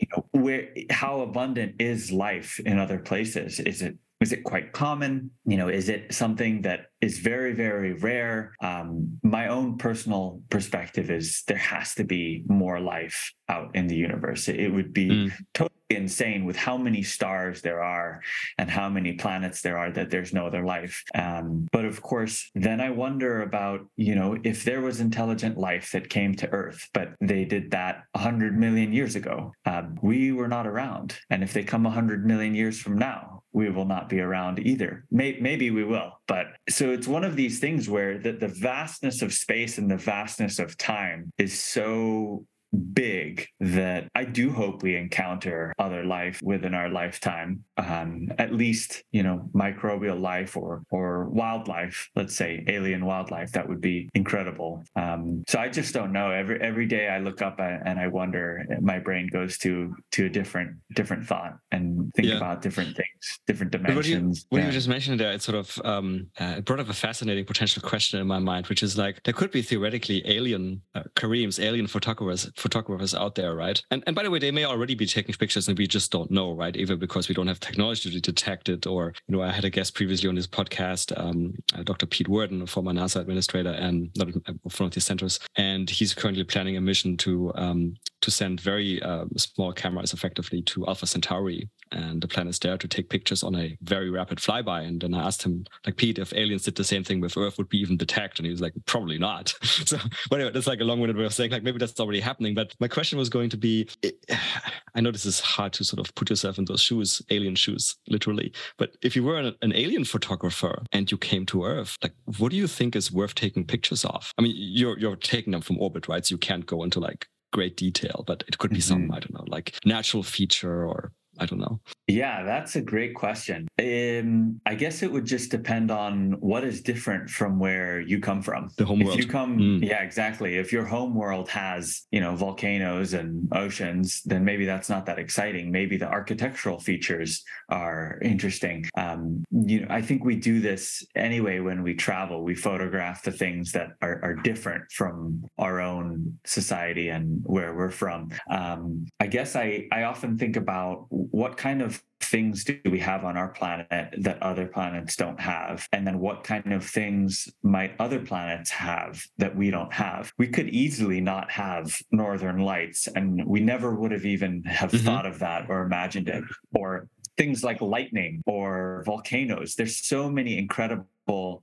you 0.00 0.06
know 0.12 0.26
where 0.32 0.68
how 0.90 1.20
abundant 1.20 1.80
is 1.80 2.10
life 2.10 2.58
in 2.64 2.78
other 2.78 2.98
places? 2.98 3.60
Is 3.60 3.82
it 3.82 3.96
is 4.20 4.32
it 4.32 4.44
quite 4.44 4.72
common? 4.72 5.30
You 5.44 5.56
know 5.58 5.68
is 5.68 5.88
it 5.88 6.12
something 6.12 6.62
that 6.62 6.86
is 7.00 7.18
very 7.18 7.52
very 7.52 7.92
rare? 7.92 8.54
Um, 8.62 9.18
my 9.22 9.48
own 9.48 9.78
personal 9.78 10.40
perspective 10.48 11.10
is 11.10 11.42
there 11.46 11.58
has 11.58 11.94
to 11.96 12.04
be 12.04 12.44
more 12.48 12.80
life 12.80 13.32
out 13.48 13.74
in 13.74 13.86
the 13.86 13.96
universe. 13.96 14.48
It 14.48 14.68
would 14.68 14.92
be 14.92 15.08
mm. 15.08 15.32
totally 15.54 15.79
insane 15.90 16.44
with 16.44 16.56
how 16.56 16.76
many 16.76 17.02
stars 17.02 17.62
there 17.62 17.82
are 17.82 18.22
and 18.58 18.70
how 18.70 18.88
many 18.88 19.14
planets 19.14 19.60
there 19.60 19.76
are 19.76 19.90
that 19.90 20.10
there's 20.10 20.32
no 20.32 20.46
other 20.46 20.64
life. 20.64 21.02
Um, 21.14 21.68
but 21.72 21.84
of 21.84 22.00
course, 22.00 22.50
then 22.54 22.80
I 22.80 22.90
wonder 22.90 23.42
about, 23.42 23.80
you 23.96 24.14
know, 24.14 24.38
if 24.44 24.64
there 24.64 24.80
was 24.80 25.00
intelligent 25.00 25.58
life 25.58 25.90
that 25.92 26.08
came 26.08 26.34
to 26.36 26.48
Earth, 26.50 26.88
but 26.94 27.14
they 27.20 27.44
did 27.44 27.72
that 27.72 28.04
100 28.12 28.58
million 28.58 28.92
years 28.92 29.16
ago, 29.16 29.52
um, 29.66 29.98
we 30.02 30.32
were 30.32 30.48
not 30.48 30.66
around. 30.66 31.18
And 31.28 31.42
if 31.42 31.52
they 31.52 31.64
come 31.64 31.84
100 31.84 32.24
million 32.24 32.54
years 32.54 32.78
from 32.80 32.96
now, 32.96 33.42
we 33.52 33.68
will 33.68 33.84
not 33.84 34.08
be 34.08 34.20
around 34.20 34.60
either. 34.60 35.04
maybe 35.10 35.70
we 35.70 35.84
will, 35.84 36.12
but 36.28 36.46
so 36.68 36.90
it's 36.90 37.08
one 37.08 37.24
of 37.24 37.34
these 37.34 37.58
things 37.58 37.88
where 37.88 38.18
the, 38.18 38.32
the 38.32 38.48
vastness 38.48 39.22
of 39.22 39.32
space 39.32 39.78
and 39.78 39.90
the 39.90 39.96
vastness 39.96 40.58
of 40.58 40.78
time 40.78 41.32
is 41.36 41.60
so 41.60 42.46
big 42.92 43.46
that 43.60 44.08
I 44.14 44.24
do 44.24 44.50
hope 44.50 44.82
we 44.82 44.96
encounter 44.96 45.72
other 45.78 46.04
life 46.04 46.40
within 46.42 46.74
our 46.74 46.88
lifetime. 46.88 47.64
Um, 47.76 48.28
at 48.38 48.52
least, 48.52 49.02
you 49.12 49.22
know, 49.22 49.48
microbial 49.54 50.20
life 50.20 50.56
or 50.56 50.82
or 50.90 51.28
wildlife, 51.28 52.08
let's 52.14 52.34
say 52.34 52.64
alien 52.68 53.04
wildlife, 53.04 53.52
that 53.52 53.68
would 53.68 53.80
be 53.80 54.08
incredible. 54.14 54.84
Um, 54.96 55.44
so 55.48 55.58
I 55.58 55.68
just 55.68 55.94
don't 55.94 56.12
know. 56.12 56.30
Every 56.30 56.60
every 56.60 56.86
day 56.86 57.08
I 57.08 57.18
look 57.18 57.42
up 57.42 57.58
and 57.60 57.98
I 57.98 58.06
wonder, 58.06 58.64
my 58.80 58.98
brain 58.98 59.28
goes 59.32 59.58
to 59.58 59.94
to 60.12 60.26
a 60.26 60.28
different 60.28 60.76
different 60.94 61.26
thought 61.26 61.58
and 61.72 62.12
think 62.14 62.28
yeah. 62.28 62.36
about 62.36 62.62
different 62.62 62.96
things, 62.96 63.40
different 63.46 63.72
dimensions. 63.72 64.46
When 64.48 64.60
you, 64.60 64.64
yeah. 64.64 64.66
you 64.66 64.72
just 64.72 64.88
mentioned 64.88 65.20
there, 65.20 65.32
it 65.32 65.42
sort 65.42 65.56
of 65.56 65.80
um, 65.84 66.28
uh, 66.38 66.56
it 66.58 66.64
brought 66.64 66.80
up 66.80 66.88
a 66.88 66.94
fascinating 66.94 67.44
potential 67.44 67.82
question 67.82 68.20
in 68.20 68.26
my 68.26 68.38
mind, 68.38 68.66
which 68.68 68.82
is 68.82 68.96
like 68.96 69.22
there 69.24 69.34
could 69.34 69.50
be 69.50 69.62
theoretically 69.62 70.22
alien 70.26 70.82
uh, 70.94 71.02
Karim's, 71.16 71.58
alien 71.58 71.86
photographers 71.86 72.50
photographers 72.60 73.14
out 73.14 73.34
there, 73.34 73.54
right? 73.54 73.82
And 73.90 74.04
and 74.06 74.14
by 74.14 74.22
the 74.22 74.30
way, 74.30 74.38
they 74.38 74.50
may 74.50 74.64
already 74.64 74.94
be 74.94 75.06
taking 75.06 75.34
pictures 75.34 75.68
and 75.68 75.78
we 75.78 75.86
just 75.86 76.12
don't 76.12 76.30
know, 76.30 76.52
right? 76.52 76.76
Either 76.76 76.96
because 76.96 77.28
we 77.28 77.34
don't 77.34 77.48
have 77.48 77.60
technology 77.60 78.10
to 78.10 78.20
detect 78.20 78.68
it, 78.68 78.86
or 78.86 79.14
you 79.26 79.36
know, 79.36 79.42
I 79.42 79.50
had 79.50 79.64
a 79.64 79.70
guest 79.70 79.94
previously 79.94 80.28
on 80.28 80.34
this 80.34 80.46
podcast, 80.46 81.12
um, 81.18 81.54
uh, 81.74 81.82
Dr. 81.82 82.06
Pete 82.06 82.28
Worden, 82.28 82.62
a 82.62 82.66
former 82.66 82.92
NASA 82.92 83.20
administrator 83.20 83.70
and 83.70 84.10
not 84.16 84.32
from 84.32 84.84
one 84.84 84.86
of 84.88 84.94
these 84.94 85.04
centers, 85.04 85.40
and 85.56 85.88
he's 85.88 86.14
currently 86.14 86.44
planning 86.44 86.76
a 86.76 86.80
mission 86.80 87.16
to 87.18 87.52
um, 87.54 87.96
to 88.20 88.30
send 88.30 88.60
very 88.60 89.02
uh, 89.02 89.24
small 89.36 89.72
cameras 89.72 90.12
effectively 90.12 90.62
to 90.62 90.86
Alpha 90.86 91.06
Centauri 91.06 91.68
and 91.92 92.20
the 92.20 92.28
planet's 92.28 92.58
there 92.58 92.78
to 92.78 92.88
take 92.88 93.08
pictures 93.08 93.42
on 93.42 93.56
a 93.56 93.76
very 93.82 94.10
rapid 94.10 94.38
flyby. 94.38 94.86
And 94.86 95.00
then 95.00 95.14
I 95.14 95.26
asked 95.26 95.42
him, 95.42 95.64
like, 95.84 95.96
Pete, 95.96 96.18
if 96.18 96.32
aliens 96.32 96.62
did 96.62 96.76
the 96.76 96.84
same 96.84 97.02
thing 97.02 97.20
with 97.20 97.36
Earth, 97.36 97.58
would 97.58 97.70
we 97.72 97.78
even 97.78 97.96
detect? 97.96 98.38
And 98.38 98.46
he 98.46 98.52
was 98.52 98.60
like, 98.60 98.74
probably 98.86 99.18
not. 99.18 99.48
so, 99.62 99.98
but 100.28 100.36
anyway, 100.36 100.52
that's 100.52 100.66
like 100.66 100.80
a 100.80 100.84
long-winded 100.84 101.16
way 101.16 101.24
of 101.24 101.34
saying, 101.34 101.50
like, 101.50 101.62
maybe 101.62 101.78
that's 101.78 101.98
already 101.98 102.20
happening. 102.20 102.54
But 102.54 102.74
my 102.80 102.88
question 102.88 103.18
was 103.18 103.28
going 103.28 103.50
to 103.50 103.56
be, 103.56 103.88
I 104.94 105.00
know 105.00 105.10
this 105.10 105.26
is 105.26 105.40
hard 105.40 105.72
to 105.74 105.84
sort 105.84 106.00
of 106.00 106.14
put 106.14 106.30
yourself 106.30 106.58
in 106.58 106.64
those 106.64 106.80
shoes, 106.80 107.22
alien 107.30 107.54
shoes, 107.54 107.96
literally. 108.08 108.52
But 108.76 108.96
if 109.02 109.16
you 109.16 109.24
were 109.24 109.38
an, 109.38 109.54
an 109.62 109.74
alien 109.74 110.04
photographer 110.04 110.82
and 110.92 111.10
you 111.10 111.18
came 111.18 111.46
to 111.46 111.64
Earth, 111.64 111.96
like, 112.02 112.14
what 112.38 112.50
do 112.50 112.56
you 112.56 112.66
think 112.66 112.94
is 112.94 113.10
worth 113.10 113.34
taking 113.34 113.64
pictures 113.64 114.04
of? 114.04 114.32
I 114.38 114.42
mean, 114.42 114.54
you're 114.56 114.98
you're 114.98 115.16
taking 115.16 115.52
them 115.52 115.60
from 115.60 115.78
orbit, 115.78 116.08
right? 116.08 116.24
So 116.24 116.34
you 116.34 116.38
can't 116.38 116.66
go 116.66 116.82
into 116.82 117.00
like 117.00 117.28
great 117.52 117.76
detail, 117.76 118.24
but 118.26 118.44
it 118.48 118.58
could 118.58 118.70
be 118.70 118.78
mm-hmm. 118.78 119.08
some, 119.08 119.12
I 119.12 119.20
don't 119.20 119.34
know, 119.34 119.44
like 119.48 119.78
natural 119.84 120.22
feature 120.22 120.84
or 120.86 121.12
I 121.40 121.46
don't 121.46 121.58
know. 121.58 121.80
Yeah, 122.06 122.42
that's 122.42 122.76
a 122.76 122.82
great 122.82 123.14
question. 123.14 123.66
Um, 123.78 124.60
I 124.66 124.74
guess 124.74 125.02
it 125.02 125.10
would 125.10 125.24
just 125.24 125.50
depend 125.50 125.90
on 125.90 126.32
what 126.40 126.64
is 126.64 126.82
different 126.82 127.30
from 127.30 127.58
where 127.58 128.00
you 128.00 128.20
come 128.20 128.42
from. 128.42 128.68
The 128.76 128.84
home 128.84 129.00
world. 129.00 129.00
if 129.00 129.06
world. 129.06 129.18
you 129.18 129.26
come, 129.26 129.58
mm. 129.58 129.88
yeah, 129.88 130.02
exactly. 130.02 130.56
If 130.56 130.72
your 130.72 130.84
home 130.84 131.14
world 131.14 131.48
has, 131.48 132.06
you 132.10 132.20
know, 132.20 132.36
volcanoes 132.36 133.14
and 133.14 133.48
oceans, 133.54 134.22
then 134.24 134.44
maybe 134.44 134.66
that's 134.66 134.88
not 134.90 135.06
that 135.06 135.18
exciting. 135.18 135.70
Maybe 135.70 135.96
the 135.96 136.08
architectural 136.08 136.78
features 136.78 137.42
are 137.70 138.18
interesting. 138.22 138.86
Um, 138.96 139.44
you 139.50 139.80
know, 139.80 139.86
I 139.88 140.02
think 140.02 140.24
we 140.24 140.36
do 140.36 140.60
this 140.60 141.04
anyway 141.14 141.60
when 141.60 141.82
we 141.82 141.94
travel. 141.94 142.44
We 142.44 142.54
photograph 142.54 143.22
the 143.22 143.32
things 143.32 143.72
that 143.72 143.92
are, 144.02 144.20
are 144.22 144.34
different 144.34 144.90
from 144.92 145.44
our 145.58 145.80
own 145.80 146.38
society 146.44 147.08
and 147.08 147.40
where 147.44 147.74
we're 147.74 147.90
from. 147.90 148.30
Um, 148.50 149.06
I 149.20 149.26
guess 149.26 149.56
I 149.56 149.86
I 149.92 150.02
often 150.02 150.36
think 150.36 150.56
about 150.56 151.06
what 151.30 151.56
kind 151.56 151.82
of 151.82 152.02
things 152.20 152.64
do 152.64 152.78
we 152.84 152.98
have 152.98 153.24
on 153.24 153.36
our 153.36 153.48
planet 153.48 153.86
that 154.18 154.42
other 154.42 154.66
planets 154.66 155.16
don't 155.16 155.40
have? 155.40 155.88
And 155.92 156.06
then 156.06 156.18
what 156.18 156.44
kind 156.44 156.72
of 156.72 156.84
things 156.84 157.48
might 157.62 157.94
other 157.98 158.20
planets 158.20 158.70
have 158.70 159.22
that 159.38 159.56
we 159.56 159.70
don't 159.70 159.92
have? 159.92 160.32
We 160.38 160.48
could 160.48 160.68
easily 160.68 161.20
not 161.20 161.50
have 161.50 161.98
northern 162.10 162.58
lights 162.58 163.08
and 163.08 163.44
we 163.46 163.60
never 163.60 163.94
would 163.94 164.12
have 164.12 164.26
even 164.26 164.62
have 164.64 164.92
mm-hmm. 164.92 165.04
thought 165.04 165.26
of 165.26 165.38
that 165.40 165.66
or 165.68 165.82
imagined 165.82 166.28
it 166.28 166.44
or 166.74 167.08
things 167.36 167.64
like 167.64 167.80
lightning 167.80 168.42
or 168.46 169.02
volcanoes. 169.06 169.74
There's 169.74 169.96
so 169.96 170.28
many 170.28 170.58
incredible 170.58 171.06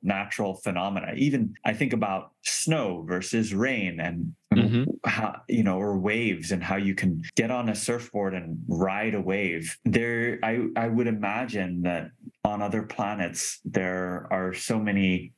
natural 0.01 0.56
phenomena. 0.56 1.13
Even 1.15 1.53
I 1.65 1.73
think 1.73 1.93
about 1.93 2.32
snow 2.43 3.03
versus 3.08 3.53
rain 3.53 3.99
and 3.99 4.34
mm-hmm. 4.53 4.84
how, 5.06 5.41
you 5.47 5.63
know, 5.63 5.77
or 5.80 5.97
waves 5.97 6.51
and 6.51 6.63
how 6.63 6.77
you 6.77 6.95
can 6.95 7.21
get 7.36 7.51
on 7.51 7.69
a 7.69 7.75
surfboard 7.75 8.34
and 8.34 8.60
ride 8.67 9.15
a 9.15 9.21
wave. 9.21 9.77
There, 9.86 10.39
I, 10.43 10.67
I 10.75 10.88
would 10.88 11.08
imagine 11.08 11.82
that 11.84 12.12
on 12.43 12.62
other 12.62 12.84
planets, 12.84 13.60
there 13.65 14.27
are 14.32 14.53
so 14.53 14.80
many 14.80 15.34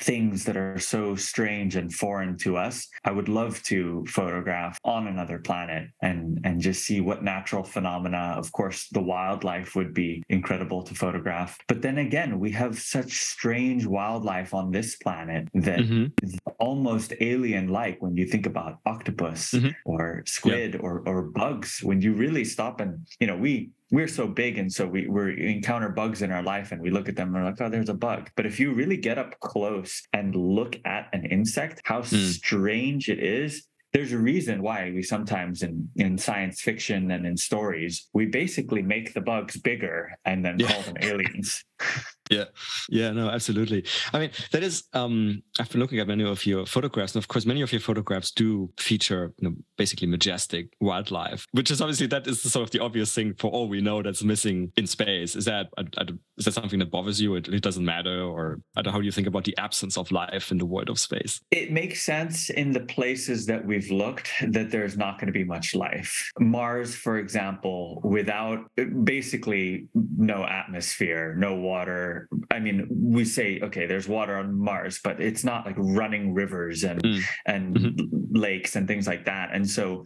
things 0.00 0.44
that 0.44 0.56
are 0.56 0.78
so 0.78 1.14
strange 1.14 1.76
and 1.76 1.92
foreign 1.92 2.36
to 2.38 2.56
us. 2.56 2.88
I 3.04 3.12
would 3.12 3.28
love 3.28 3.62
to 3.64 4.04
photograph 4.08 4.78
on 4.84 5.06
another 5.06 5.38
planet 5.38 5.88
and 6.02 6.40
and 6.44 6.60
just 6.60 6.84
see 6.84 7.00
what 7.00 7.22
natural 7.22 7.62
phenomena. 7.62 8.34
Of 8.36 8.52
course, 8.52 8.88
the 8.88 9.02
wildlife 9.02 9.74
would 9.74 9.94
be 9.94 10.22
incredible 10.28 10.82
to 10.82 10.94
photograph. 10.94 11.58
But 11.68 11.82
then 11.82 11.98
again, 11.98 12.40
we 12.40 12.50
have 12.52 12.78
such 12.78 13.12
strange 13.12 13.86
wildlife 13.86 14.54
on 14.54 14.70
this 14.70 14.96
planet 14.96 15.48
that 15.54 15.80
mm-hmm. 15.80 16.06
is 16.22 16.38
almost 16.58 17.12
alien-like 17.20 18.00
when 18.02 18.16
you 18.16 18.26
think 18.26 18.46
about 18.46 18.78
octopus 18.86 19.52
mm-hmm. 19.52 19.70
or 19.84 20.22
squid 20.26 20.74
yeah. 20.74 20.80
or 20.80 21.02
or 21.06 21.22
bugs. 21.22 21.80
When 21.82 22.00
you 22.00 22.14
really 22.14 22.44
stop 22.44 22.80
and 22.80 23.06
you 23.20 23.26
know, 23.26 23.36
we 23.36 23.70
we're 23.90 24.08
so 24.08 24.26
big 24.26 24.58
and 24.58 24.72
so 24.72 24.86
we 24.86 25.06
we 25.08 25.46
encounter 25.46 25.88
bugs 25.88 26.22
in 26.22 26.32
our 26.32 26.42
life 26.42 26.72
and 26.72 26.80
we 26.80 26.90
look 26.90 27.08
at 27.08 27.16
them 27.16 27.34
and 27.34 27.44
we're 27.44 27.50
like 27.50 27.60
oh 27.60 27.68
there's 27.68 27.88
a 27.88 27.94
bug 27.94 28.30
but 28.36 28.46
if 28.46 28.58
you 28.58 28.72
really 28.72 28.96
get 28.96 29.18
up 29.18 29.38
close 29.40 30.02
and 30.12 30.34
look 30.34 30.76
at 30.84 31.08
an 31.12 31.24
insect 31.26 31.80
how 31.84 32.00
mm. 32.00 32.32
strange 32.32 33.08
it 33.08 33.18
is 33.18 33.66
there's 33.92 34.12
a 34.12 34.18
reason 34.18 34.60
why 34.60 34.90
we 34.92 35.02
sometimes 35.02 35.62
in, 35.62 35.88
in 35.96 36.18
science 36.18 36.60
fiction 36.60 37.12
and 37.12 37.24
in 37.24 37.36
stories 37.36 38.08
we 38.12 38.26
basically 38.26 38.82
make 38.82 39.14
the 39.14 39.20
bugs 39.20 39.56
bigger 39.56 40.10
and 40.24 40.44
then 40.44 40.58
yeah. 40.58 40.72
call 40.72 40.82
them 40.82 40.96
aliens 41.00 41.64
yeah. 42.30 42.44
Yeah 42.88 43.10
no 43.10 43.28
absolutely. 43.28 43.84
I 44.12 44.18
mean 44.18 44.30
that 44.52 44.62
is 44.62 44.84
um 44.92 45.42
i've 45.58 45.70
been 45.70 45.80
looking 45.80 45.98
at 45.98 46.08
many 46.08 46.24
of 46.24 46.46
your 46.46 46.66
photographs 46.66 47.14
and 47.14 47.22
of 47.22 47.28
course 47.28 47.46
many 47.46 47.62
of 47.62 47.72
your 47.72 47.80
photographs 47.80 48.30
do 48.30 48.70
feature 48.78 49.32
you 49.38 49.48
know, 49.48 49.56
basically 49.76 50.06
majestic 50.06 50.68
wildlife 50.80 51.46
which 51.52 51.70
is 51.70 51.80
obviously 51.80 52.06
that 52.06 52.26
is 52.26 52.42
sort 52.42 52.62
of 52.62 52.70
the 52.70 52.80
obvious 52.80 53.14
thing 53.14 53.34
for 53.34 53.50
all 53.50 53.68
we 53.68 53.80
know 53.80 54.02
that's 54.02 54.22
missing 54.22 54.72
in 54.76 54.86
space. 54.86 55.36
Is 55.36 55.44
that 55.46 55.68
is 56.38 56.44
that 56.44 56.52
something 56.52 56.78
that 56.78 56.90
bothers 56.90 57.20
you? 57.20 57.34
It, 57.36 57.48
it 57.48 57.62
doesn't 57.62 57.84
matter 57.84 58.22
or 58.22 58.60
how 58.76 58.82
do 58.82 59.02
you 59.02 59.12
think 59.12 59.26
about 59.26 59.44
the 59.44 59.56
absence 59.58 59.96
of 59.96 60.10
life 60.10 60.50
in 60.50 60.58
the 60.58 60.64
void 60.64 60.88
of 60.88 60.98
space. 60.98 61.40
It 61.50 61.72
makes 61.72 62.02
sense 62.02 62.50
in 62.50 62.72
the 62.72 62.80
places 62.80 63.46
that 63.46 63.64
we've 63.64 63.90
looked 63.90 64.30
that 64.48 64.70
there's 64.70 64.96
not 64.96 65.18
going 65.18 65.28
to 65.28 65.32
be 65.32 65.44
much 65.44 65.74
life. 65.74 66.30
Mars 66.38 66.94
for 66.94 67.18
example 67.18 68.00
without 68.04 68.58
basically 69.04 69.88
no 70.16 70.44
atmosphere 70.44 71.34
no 71.36 71.54
water. 71.54 72.13
I 72.50 72.58
mean, 72.58 72.86
we 72.90 73.24
say, 73.24 73.60
okay, 73.62 73.86
there's 73.86 74.08
water 74.08 74.36
on 74.36 74.58
Mars, 74.58 75.00
but 75.02 75.20
it's 75.20 75.44
not 75.44 75.66
like 75.66 75.76
running 75.78 76.34
rivers 76.34 76.84
and 76.84 77.02
mm. 77.02 77.22
and 77.46 77.76
mm-hmm. 77.76 78.36
lakes 78.36 78.76
and 78.76 78.86
things 78.86 79.06
like 79.06 79.24
that. 79.26 79.50
And 79.52 79.68
so, 79.68 80.04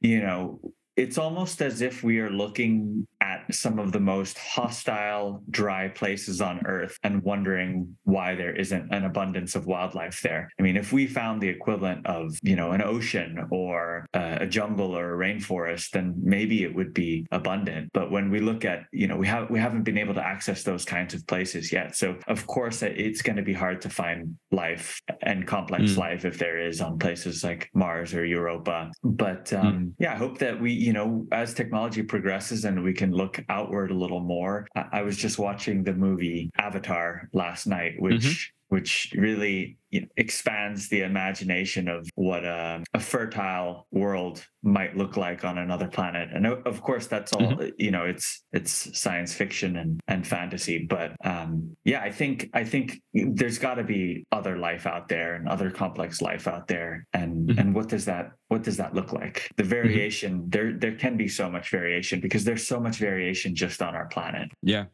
you 0.00 0.20
know, 0.20 0.60
it's 0.98 1.16
almost 1.16 1.62
as 1.62 1.80
if 1.80 2.02
we 2.02 2.18
are 2.18 2.28
looking 2.28 3.06
at 3.20 3.54
some 3.54 3.78
of 3.78 3.92
the 3.92 4.00
most 4.00 4.36
hostile, 4.36 5.42
dry 5.48 5.86
places 5.86 6.40
on 6.40 6.66
Earth 6.66 6.98
and 7.04 7.22
wondering 7.22 7.96
why 8.02 8.34
there 8.34 8.54
isn't 8.54 8.92
an 8.92 9.04
abundance 9.04 9.54
of 9.54 9.66
wildlife 9.66 10.20
there. 10.22 10.50
I 10.58 10.62
mean, 10.62 10.76
if 10.76 10.92
we 10.92 11.06
found 11.06 11.40
the 11.40 11.48
equivalent 11.48 12.04
of, 12.04 12.36
you 12.42 12.56
know, 12.56 12.72
an 12.72 12.82
ocean 12.82 13.46
or 13.50 14.06
a 14.12 14.46
jungle 14.46 14.96
or 14.98 15.14
a 15.14 15.16
rainforest, 15.16 15.90
then 15.90 16.14
maybe 16.20 16.64
it 16.64 16.74
would 16.74 16.92
be 16.92 17.28
abundant. 17.30 17.90
But 17.92 18.10
when 18.10 18.28
we 18.28 18.40
look 18.40 18.64
at, 18.64 18.80
you 18.90 19.06
know, 19.06 19.16
we 19.16 19.28
have 19.28 19.48
we 19.50 19.60
haven't 19.60 19.84
been 19.84 19.98
able 19.98 20.14
to 20.14 20.26
access 20.26 20.64
those 20.64 20.84
kinds 20.84 21.14
of 21.14 21.24
places 21.28 21.72
yet. 21.72 21.94
So 21.94 22.16
of 22.26 22.44
course, 22.48 22.82
it's 22.82 23.22
going 23.22 23.36
to 23.36 23.42
be 23.42 23.52
hard 23.52 23.80
to 23.82 23.88
find 23.88 24.36
life 24.50 25.00
and 25.22 25.46
complex 25.46 25.92
mm. 25.92 25.98
life 25.98 26.24
if 26.24 26.38
there 26.38 26.58
is 26.58 26.80
on 26.80 26.98
places 26.98 27.44
like 27.44 27.70
Mars 27.72 28.14
or 28.14 28.24
Europa. 28.24 28.90
But 29.04 29.52
um, 29.52 29.66
mm. 29.72 29.92
yeah, 30.00 30.14
I 30.14 30.16
hope 30.16 30.38
that 30.38 30.60
we 30.60 30.87
you 30.88 30.94
know, 30.94 31.26
as 31.32 31.52
technology 31.52 32.02
progresses 32.02 32.64
and 32.64 32.82
we 32.82 32.94
can 32.94 33.12
look 33.12 33.38
outward 33.50 33.90
a 33.90 33.94
little 33.94 34.20
more, 34.20 34.66
I, 34.74 34.84
I 34.92 35.02
was 35.02 35.18
just 35.18 35.38
watching 35.38 35.84
the 35.84 35.92
movie 35.92 36.48
Avatar 36.56 37.28
last 37.34 37.66
night, 37.66 38.00
which 38.00 38.22
mm-hmm 38.22 38.54
which 38.68 39.12
really 39.16 39.78
you 39.90 40.02
know, 40.02 40.06
expands 40.16 40.88
the 40.88 41.02
imagination 41.02 41.88
of 41.88 42.08
what 42.14 42.44
a, 42.44 42.84
a, 42.92 43.00
fertile 43.00 43.86
world 43.90 44.44
might 44.62 44.96
look 44.96 45.16
like 45.16 45.44
on 45.44 45.56
another 45.56 45.88
planet. 45.88 46.28
And 46.34 46.46
of 46.46 46.82
course, 46.82 47.06
that's 47.06 47.32
all 47.32 47.40
mm-hmm. 47.40 47.68
you 47.78 47.90
know. 47.90 48.04
It's 48.04 48.44
it's 48.52 48.98
science 48.98 49.32
fiction 49.32 49.76
and 49.76 50.00
and 50.06 50.26
fantasy, 50.26 50.84
but 50.84 51.12
um, 51.24 51.74
yeah, 51.84 52.02
I 52.02 52.10
think 52.10 52.50
I 52.52 52.64
think 52.64 53.00
there's 53.14 53.58
got 53.58 53.74
to 53.74 53.84
be 53.84 54.26
other 54.30 54.58
life 54.58 54.86
out 54.86 55.08
there 55.08 55.36
and 55.36 55.48
other 55.48 55.70
complex 55.70 56.20
life 56.20 56.46
out 56.46 56.66
there. 56.66 57.06
And 57.14 57.48
mm-hmm. 57.48 57.58
and 57.58 57.74
what 57.74 57.88
does 57.88 58.04
that 58.04 58.32
what 58.48 58.62
does 58.62 58.76
that 58.76 58.94
look 58.94 59.12
like? 59.12 59.50
The 59.56 59.62
mm-hmm. 59.62 59.70
variation 59.70 60.32
mm-hmm. 60.40 60.50
there 60.50 60.72
there 60.74 60.96
can 60.96 61.16
be 61.16 61.28
so 61.28 61.48
much 61.48 61.70
variation 61.70 62.20
because 62.20 62.44
there's 62.44 62.66
so 62.66 62.78
much 62.78 62.96
variation 62.96 63.54
just 63.54 63.80
on 63.80 63.94
our 63.94 64.06
planet. 64.06 64.50
Yeah, 64.62 64.86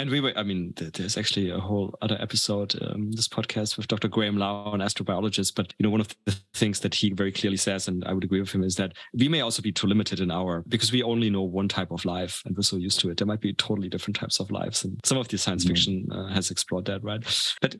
and 0.00 0.08
we 0.08 0.20
were, 0.20 0.32
I 0.34 0.42
mean, 0.44 0.72
there's 0.76 1.18
actually 1.18 1.50
a 1.50 1.58
whole 1.58 1.94
other 2.00 2.16
episode, 2.20 2.74
um, 2.82 3.12
this 3.12 3.28
podcast 3.28 3.76
with 3.76 3.86
Dr. 3.86 4.08
Graham 4.08 4.38
Lau, 4.38 4.72
an 4.72 4.80
astrobiologist. 4.80 5.54
But, 5.54 5.74
you 5.78 5.84
know, 5.84 5.90
one 5.90 6.00
of 6.00 6.08
the 6.24 6.34
things 6.54 6.80
that 6.80 6.94
he 6.94 7.12
very 7.12 7.30
clearly 7.30 7.58
says, 7.58 7.86
and 7.86 8.02
I 8.06 8.14
would 8.14 8.24
agree 8.24 8.40
with 8.40 8.50
him, 8.50 8.64
is 8.64 8.76
that 8.76 8.94
we 9.12 9.28
may 9.28 9.42
also 9.42 9.60
be 9.60 9.72
too 9.72 9.86
limited 9.86 10.20
in 10.20 10.30
our, 10.30 10.64
because 10.68 10.90
we 10.90 11.02
only 11.02 11.28
know 11.28 11.42
one 11.42 11.68
type 11.68 11.90
of 11.90 12.06
life 12.06 12.42
and 12.46 12.56
we're 12.56 12.62
so 12.62 12.76
used 12.76 12.98
to 13.00 13.10
it. 13.10 13.18
There 13.18 13.26
might 13.26 13.42
be 13.42 13.52
totally 13.52 13.90
different 13.90 14.16
types 14.16 14.40
of 14.40 14.50
lives. 14.50 14.84
And 14.84 14.98
some 15.04 15.18
of 15.18 15.28
the 15.28 15.36
science 15.36 15.64
mm-hmm. 15.64 15.74
fiction 15.74 16.08
uh, 16.10 16.28
has 16.28 16.50
explored 16.50 16.86
that, 16.86 17.04
right? 17.04 17.22
But 17.60 17.76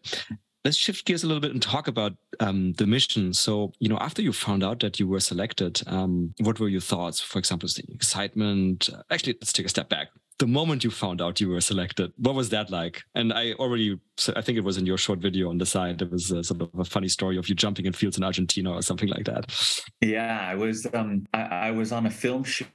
let's 0.62 0.76
shift 0.76 1.06
gears 1.06 1.24
a 1.24 1.26
little 1.26 1.40
bit 1.40 1.52
and 1.52 1.62
talk 1.62 1.88
about 1.88 2.12
um, 2.40 2.74
the 2.74 2.87
mission. 2.87 3.33
So, 3.33 3.72
you 3.78 3.88
know, 3.88 3.96
after 3.98 4.20
you 4.20 4.35
found 4.35 4.62
out 4.62 4.80
that 4.80 5.00
you 5.00 5.09
were 5.09 5.20
selected, 5.20 5.80
um, 5.87 6.35
what 6.40 6.61
were 6.61 6.68
your 6.68 6.83
thoughts? 6.83 7.18
For 7.18 7.38
example, 7.38 7.66
the 7.74 7.94
excitement. 7.94 8.90
Actually, 9.11 9.38
let's 9.40 9.54
take 9.54 9.64
a 9.64 9.70
step 9.70 9.88
back 9.88 10.09
the 10.40 10.46
moment 10.46 10.83
you 10.83 10.90
found 10.90 11.20
out 11.20 11.38
you 11.38 11.50
were 11.50 11.61
selected, 11.61 12.12
what 12.16 12.35
was 12.35 12.48
that 12.48 12.70
like? 12.70 13.03
And 13.14 13.31
I 13.33 13.53
already, 13.53 14.00
I 14.35 14.40
think 14.40 14.57
it 14.57 14.64
was 14.64 14.79
in 14.79 14.87
your 14.87 14.96
short 14.96 15.18
video 15.18 15.50
on 15.50 15.59
the 15.59 15.66
side. 15.66 15.98
There 15.98 16.09
was 16.09 16.31
a, 16.31 16.42
sort 16.42 16.62
of 16.62 16.70
a 16.79 16.85
funny 16.85 17.09
story 17.09 17.37
of 17.37 17.46
you 17.48 17.55
jumping 17.55 17.85
in 17.85 17.92
fields 17.92 18.16
in 18.16 18.24
Argentina 18.24 18.72
or 18.72 18.81
something 18.81 19.11
like 19.11 19.26
that. 19.26 19.55
Yeah, 20.00 20.40
I 20.40 20.55
was. 20.55 20.87
Um, 20.94 21.26
I, 21.35 21.42
I 21.68 21.70
was 21.70 21.92
on 21.92 22.07
a 22.07 22.11
film 22.11 22.42
shoot 22.42 22.68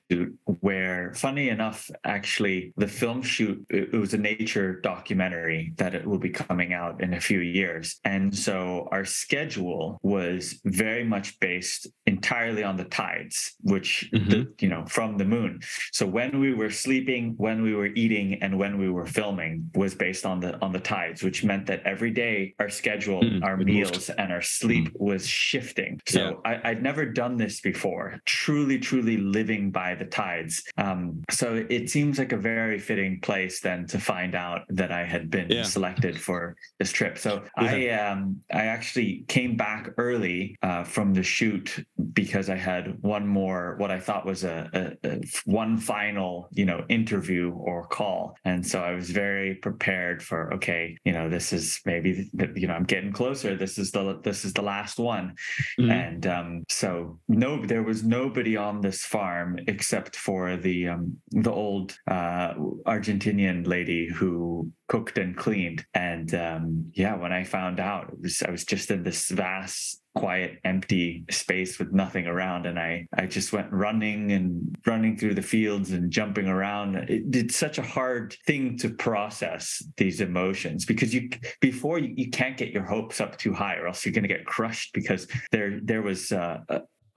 where, 0.61 1.11
funny 1.15 1.49
enough, 1.49 1.89
actually, 2.03 2.71
the 2.77 2.87
film 2.87 3.23
shoot 3.23 3.65
it, 3.69 3.89
it 3.93 3.97
was 3.97 4.13
a 4.13 4.17
nature 4.19 4.79
documentary 4.81 5.73
that 5.77 5.95
it 5.95 6.05
will 6.05 6.19
be 6.19 6.29
coming 6.29 6.71
out 6.73 7.01
in 7.01 7.15
a 7.15 7.19
few 7.19 7.39
years, 7.39 7.99
and 8.05 8.35
so 8.35 8.87
our 8.91 9.05
schedule 9.05 9.99
was 10.03 10.59
very 10.65 11.03
much 11.03 11.39
based 11.39 11.87
entirely 12.05 12.63
on 12.63 12.77
the 12.77 12.85
tides, 12.85 13.55
which 13.61 14.07
mm-hmm. 14.13 14.29
the, 14.29 14.53
you 14.59 14.69
know 14.69 14.85
from 14.85 15.17
the 15.17 15.25
moon. 15.25 15.59
So 15.91 16.05
when 16.05 16.39
we 16.39 16.53
were 16.53 16.69
sleeping, 16.69 17.33
when 17.37 17.54
when 17.55 17.63
we 17.63 17.73
were 17.73 17.87
eating 17.87 18.41
and 18.41 18.57
when 18.57 18.77
we 18.77 18.89
were 18.89 19.05
filming 19.05 19.69
was 19.75 19.95
based 19.95 20.25
on 20.25 20.39
the 20.39 20.61
on 20.61 20.71
the 20.73 20.79
tides, 20.79 21.23
which 21.23 21.43
meant 21.43 21.65
that 21.67 21.81
every 21.85 22.11
day 22.11 22.53
our 22.59 22.69
schedule, 22.69 23.21
mm, 23.21 23.43
our 23.43 23.55
meals, 23.57 24.09
moved. 24.09 24.19
and 24.19 24.31
our 24.31 24.41
sleep 24.41 24.89
mm. 24.89 24.99
was 24.99 25.25
shifting. 25.25 26.01
So 26.07 26.41
yeah. 26.45 26.59
I, 26.63 26.73
would 26.73 26.83
never 26.83 27.05
done 27.05 27.37
this 27.37 27.61
before. 27.61 28.19
Truly, 28.25 28.77
truly 28.77 29.17
living 29.17 29.71
by 29.71 29.95
the 29.95 30.05
tides. 30.05 30.63
Um, 30.77 31.23
so 31.31 31.65
it 31.69 31.89
seems 31.89 32.19
like 32.19 32.33
a 32.33 32.37
very 32.37 32.79
fitting 32.79 33.21
place 33.21 33.61
then 33.61 33.85
to 33.87 33.99
find 33.99 34.35
out 34.35 34.61
that 34.69 34.91
I 34.91 35.05
had 35.05 35.29
been 35.29 35.49
yeah. 35.49 35.63
selected 35.63 36.19
for 36.19 36.57
this 36.79 36.91
trip. 36.91 37.17
So 37.17 37.43
yeah. 37.61 37.63
I 37.63 37.89
um, 38.11 38.41
I 38.51 38.65
actually 38.65 39.23
came 39.27 39.55
back 39.55 39.91
early 39.97 40.57
uh, 40.61 40.83
from 40.83 41.13
the 41.13 41.23
shoot 41.23 41.85
because 42.13 42.49
I 42.49 42.57
had 42.57 43.01
one 43.01 43.25
more 43.25 43.75
what 43.77 43.91
I 43.91 43.99
thought 43.99 44.25
was 44.25 44.43
a, 44.43 44.97
a, 45.03 45.09
a 45.09 45.21
one 45.45 45.77
final 45.77 46.49
you 46.51 46.65
know 46.65 46.83
interview 46.89 47.44
or 47.51 47.87
call. 47.87 48.37
And 48.45 48.65
so 48.65 48.81
I 48.81 48.93
was 48.93 49.09
very 49.09 49.55
prepared 49.55 50.23
for, 50.23 50.53
okay, 50.55 50.97
you 51.05 51.11
know, 51.11 51.29
this 51.29 51.53
is 51.53 51.81
maybe, 51.85 52.29
you 52.55 52.67
know, 52.67 52.73
I'm 52.73 52.83
getting 52.83 53.11
closer. 53.11 53.55
This 53.55 53.77
is 53.77 53.91
the, 53.91 54.19
this 54.23 54.45
is 54.45 54.53
the 54.53 54.61
last 54.61 54.99
one. 54.99 55.35
Mm-hmm. 55.79 55.91
And 55.91 56.27
um, 56.27 56.65
so 56.69 57.19
no, 57.27 57.65
there 57.65 57.83
was 57.83 58.03
nobody 58.03 58.57
on 58.57 58.81
this 58.81 59.03
farm 59.03 59.59
except 59.67 60.15
for 60.15 60.57
the, 60.57 60.89
um, 60.89 61.17
the 61.31 61.51
old 61.51 61.97
uh, 62.07 62.53
Argentinian 62.85 63.67
lady 63.67 64.07
who 64.07 64.71
cooked 64.87 65.17
and 65.17 65.35
cleaned. 65.35 65.85
And 65.93 66.33
um, 66.35 66.91
yeah, 66.93 67.15
when 67.15 67.31
I 67.31 67.43
found 67.43 67.79
out, 67.79 68.09
it 68.11 68.21
was 68.21 68.43
I 68.43 68.51
was 68.51 68.65
just 68.65 68.91
in 68.91 69.03
this 69.03 69.29
vast 69.29 70.01
quiet 70.13 70.59
empty 70.63 71.25
space 71.29 71.77
with 71.77 71.91
nothing 71.91 72.25
around. 72.25 72.65
And 72.65 72.79
i 72.79 73.05
i 73.17 73.25
just 73.25 73.51
went 73.51 73.71
running 73.71 74.31
and 74.31 74.77
running 74.85 75.17
through 75.17 75.33
the 75.33 75.41
fields 75.41 75.91
and 75.91 76.11
jumping 76.11 76.47
around. 76.47 76.95
It, 76.95 77.23
it's 77.35 77.55
such 77.55 77.77
a 77.77 77.83
hard 77.83 78.35
thing 78.45 78.77
to 78.79 78.89
process 78.89 79.83
these 79.97 80.21
emotions 80.21 80.85
because 80.85 81.13
you 81.13 81.29
before 81.61 81.99
you, 81.99 82.13
you 82.15 82.29
can't 82.29 82.57
get 82.57 82.69
your 82.69 82.85
hopes 82.85 83.19
up 83.19 83.37
too 83.37 83.53
high 83.53 83.75
or 83.75 83.87
else 83.87 84.05
you're 84.05 84.13
going 84.13 84.23
to 84.23 84.29
get 84.29 84.45
crushed 84.45 84.93
because 84.93 85.27
there 85.51 85.79
there 85.83 86.01
was 86.01 86.31
uh, 86.31 86.59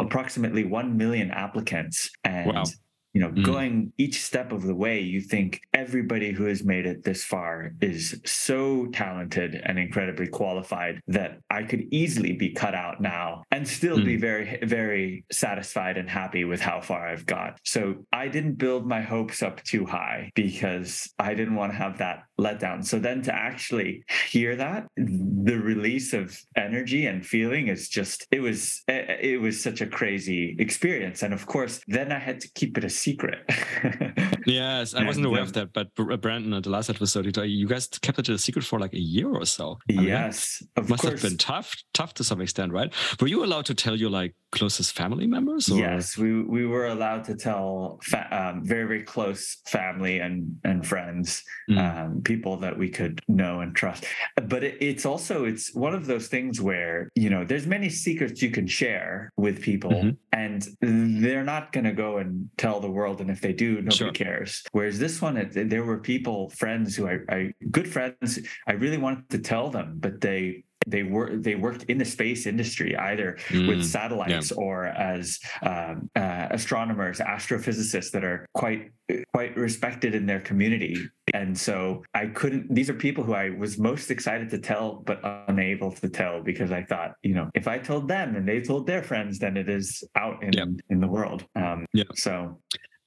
approximately 0.01 0.65
1 0.65 0.97
million 0.97 1.31
applicants 1.31 2.11
and 2.25 2.53
wow 2.53 2.65
you 3.13 3.21
know, 3.21 3.31
mm. 3.31 3.45
going 3.45 3.93
each 3.99 4.23
step 4.23 4.53
of 4.53 4.63
the 4.63 4.75
way, 4.75 5.01
you 5.01 5.21
think 5.21 5.61
everybody 5.75 6.33
who 6.33 6.45
has 6.45 6.65
made 6.65 6.87
it 6.87 7.05
this 7.05 7.25
far 7.25 7.73
is 7.81 8.21
so 8.25 8.87
talented 8.87 9.61
and 9.65 9.79
incredibly 9.79 10.27
qualified 10.27 11.01
that 11.09 11.39
I 11.51 11.63
could 11.63 11.85
easily 11.91 12.33
be 12.33 12.51
cut 12.51 12.75
out 12.75 13.01
now 13.01 13.45
and 13.51 13.67
still 13.67 13.99
mm. 13.99 14.05
be 14.05 14.17
very, 14.17 14.59
very 14.63 15.25
satisfied 15.33 15.97
and 15.97 16.09
happy 16.09 16.45
with 16.45 16.61
how 16.61 16.81
far 16.81 17.09
I've 17.09 17.27
got. 17.27 17.59
So 17.65 18.07
I 18.13 18.29
didn't 18.29 18.55
build 18.55 18.87
my 18.87 19.01
hopes 19.01 19.43
up 19.43 19.63
too 19.63 19.87
high 19.87 20.31
because 20.35 21.13
I 21.19 21.35
didn't 21.35 21.55
want 21.55 21.73
to 21.73 21.79
have 21.79 21.99
that 21.99 22.25
letdown. 22.41 22.85
So 22.85 22.99
then 22.99 23.23
to 23.23 23.35
actually 23.35 24.05
hear 24.29 24.57
that, 24.57 24.89
the 24.97 25.59
release 25.59 26.13
of 26.13 26.39
energy 26.57 27.07
and 27.07 27.25
feeling 27.25 27.69
is 27.69 27.89
just, 27.89 28.27
it 28.31 28.41
was, 28.41 28.83
it 28.89 29.41
was 29.41 29.63
such 29.63 29.81
a 29.81 29.87
crazy 29.87 30.57
experience. 30.59 31.23
And 31.23 31.33
of 31.33 31.47
course, 31.47 31.81
then 31.87 32.13
I 32.13 32.19
had 32.19 32.41
to 32.41 32.49
keep 32.55 32.77
it 32.77 32.85
a 32.85 32.91
secret. 32.91 33.41
yes, 34.47 34.95
I 34.95 35.05
wasn't 35.05 35.27
aware 35.27 35.43
of 35.43 35.53
that, 35.55 35.73
but 35.73 35.95
Brendan 35.95 36.53
at 36.55 36.65
the 36.65 36.71
last 36.71 36.91
episode, 36.91 37.37
you 37.47 37.67
guys 37.67 37.89
kept 37.89 38.19
it 38.19 38.29
a 38.29 38.39
secret 38.39 38.65
for 38.65 38.79
like 38.79 38.93
a 38.93 39.01
year 39.01 39.29
or 39.29 39.45
so. 39.45 39.79
I 39.89 40.03
yes, 40.03 40.63
mean, 40.77 40.89
must 40.89 41.03
course. 41.03 41.23
have 41.23 41.31
been 41.31 41.39
tough, 41.39 41.75
tough 41.95 42.15
to 42.15 42.25
some 42.25 42.41
extent, 42.41 42.73
right? 42.73 42.93
Were 43.21 43.29
you 43.29 43.45
allowed 43.45 43.67
to 43.67 43.75
tell 43.75 43.97
your 43.97 44.11
like 44.11 44.35
closest 44.53 44.93
family 44.93 45.27
members? 45.27 45.71
Or? 45.71 45.79
Yes, 45.79 46.17
we 46.17 46.43
we 46.43 46.67
were 46.67 46.87
allowed 46.87 47.25
to 47.25 47.35
tell 47.35 47.99
fa- 48.03 48.29
um, 48.31 48.65
very 48.65 48.89
very 48.89 49.03
close 49.03 49.59
family 49.67 50.19
and 50.19 50.57
and 50.65 50.87
friends, 50.87 51.43
mm. 51.71 51.79
um, 51.79 52.21
people 52.29 52.57
that 52.59 52.79
we 52.79 52.89
could 52.89 53.21
know 53.27 53.61
and 53.61 53.75
trust. 53.75 54.05
But 54.37 54.63
it, 54.63 54.77
it's 54.81 55.05
also 55.05 55.47
it's 55.47 55.75
one 55.75 55.95
of 55.95 56.07
those 56.07 56.29
things 56.29 56.61
where 56.61 57.11
you 57.15 57.31
know 57.31 57.45
there's 57.45 57.67
many 57.67 57.89
secrets 57.89 58.43
you 58.43 58.51
can 58.51 58.67
share 58.67 59.33
with 59.37 59.61
people, 59.61 59.91
mm-hmm. 59.91 60.11
and 60.33 60.69
they're 61.23 61.49
not 61.55 61.73
going 61.73 61.85
to 61.85 61.93
go 61.93 62.19
and 62.19 62.49
tell 62.57 62.79
the 62.79 62.91
world, 62.91 63.21
and 63.21 63.31
if 63.31 63.41
they 63.41 63.53
do, 63.53 63.77
nobody 63.77 63.97
sure. 63.97 64.13
cares. 64.13 64.63
Whereas 64.73 64.99
this 64.99 65.21
one, 65.21 65.37
it, 65.37 65.71
there 65.71 65.85
were 65.85 65.99
people, 65.99 66.51
friends 66.51 66.95
who 66.95 67.09
I, 67.09 67.19
I 67.31 67.53
good 67.71 67.89
friends, 67.91 68.39
I 68.67 68.73
really 68.73 68.99
wanted 68.99 69.29
to 69.31 69.39
tell 69.39 69.71
them, 69.71 69.97
but 69.99 70.21
they 70.21 70.65
they 70.87 71.03
were 71.03 71.37
they 71.37 71.55
worked 71.55 71.85
in 71.85 71.99
the 71.99 72.05
space 72.05 72.47
industry 72.47 72.97
either 72.97 73.37
mm, 73.49 73.69
with 73.69 73.85
satellites 73.85 74.51
yeah. 74.51 74.63
or 74.63 74.87
as 74.87 75.39
um, 75.63 76.11
uh, 76.17 76.49
astronomers 76.51 77.19
astrophysicists 77.19 78.11
that 78.11 78.25
are 78.25 78.47
quite 78.55 78.91
quite 79.33 79.57
respected 79.57 80.15
in 80.15 80.27
their 80.27 80.41
community 80.41 80.97
and 81.35 81.57
so 81.57 82.03
i 82.15 82.27
couldn't 82.27 82.73
these 82.75 82.91
are 82.91 82.95
people 82.95 83.25
who 83.25 83.35
i 83.35 83.51
was 83.51 83.79
most 83.79 84.11
excited 84.11 84.49
to 84.51 84.59
tell 84.59 85.03
but 85.07 85.21
unable 85.49 85.91
to 85.91 86.09
tell 86.09 86.43
because 86.43 86.71
i 86.73 86.83
thought 86.83 87.13
you 87.23 87.35
know 87.35 87.51
if 87.55 87.67
i 87.67 87.79
told 87.79 88.07
them 88.07 88.37
and 88.37 88.47
they 88.47 88.61
told 88.61 88.87
their 88.87 89.03
friends 89.03 89.39
then 89.39 89.57
it 89.57 89.69
is 89.69 90.05
out 90.17 90.43
in 90.43 90.53
yep. 90.53 90.69
in 90.91 91.01
the 91.01 91.09
world 91.09 91.45
um 91.57 91.87
yeah 91.95 92.05
so 92.15 92.59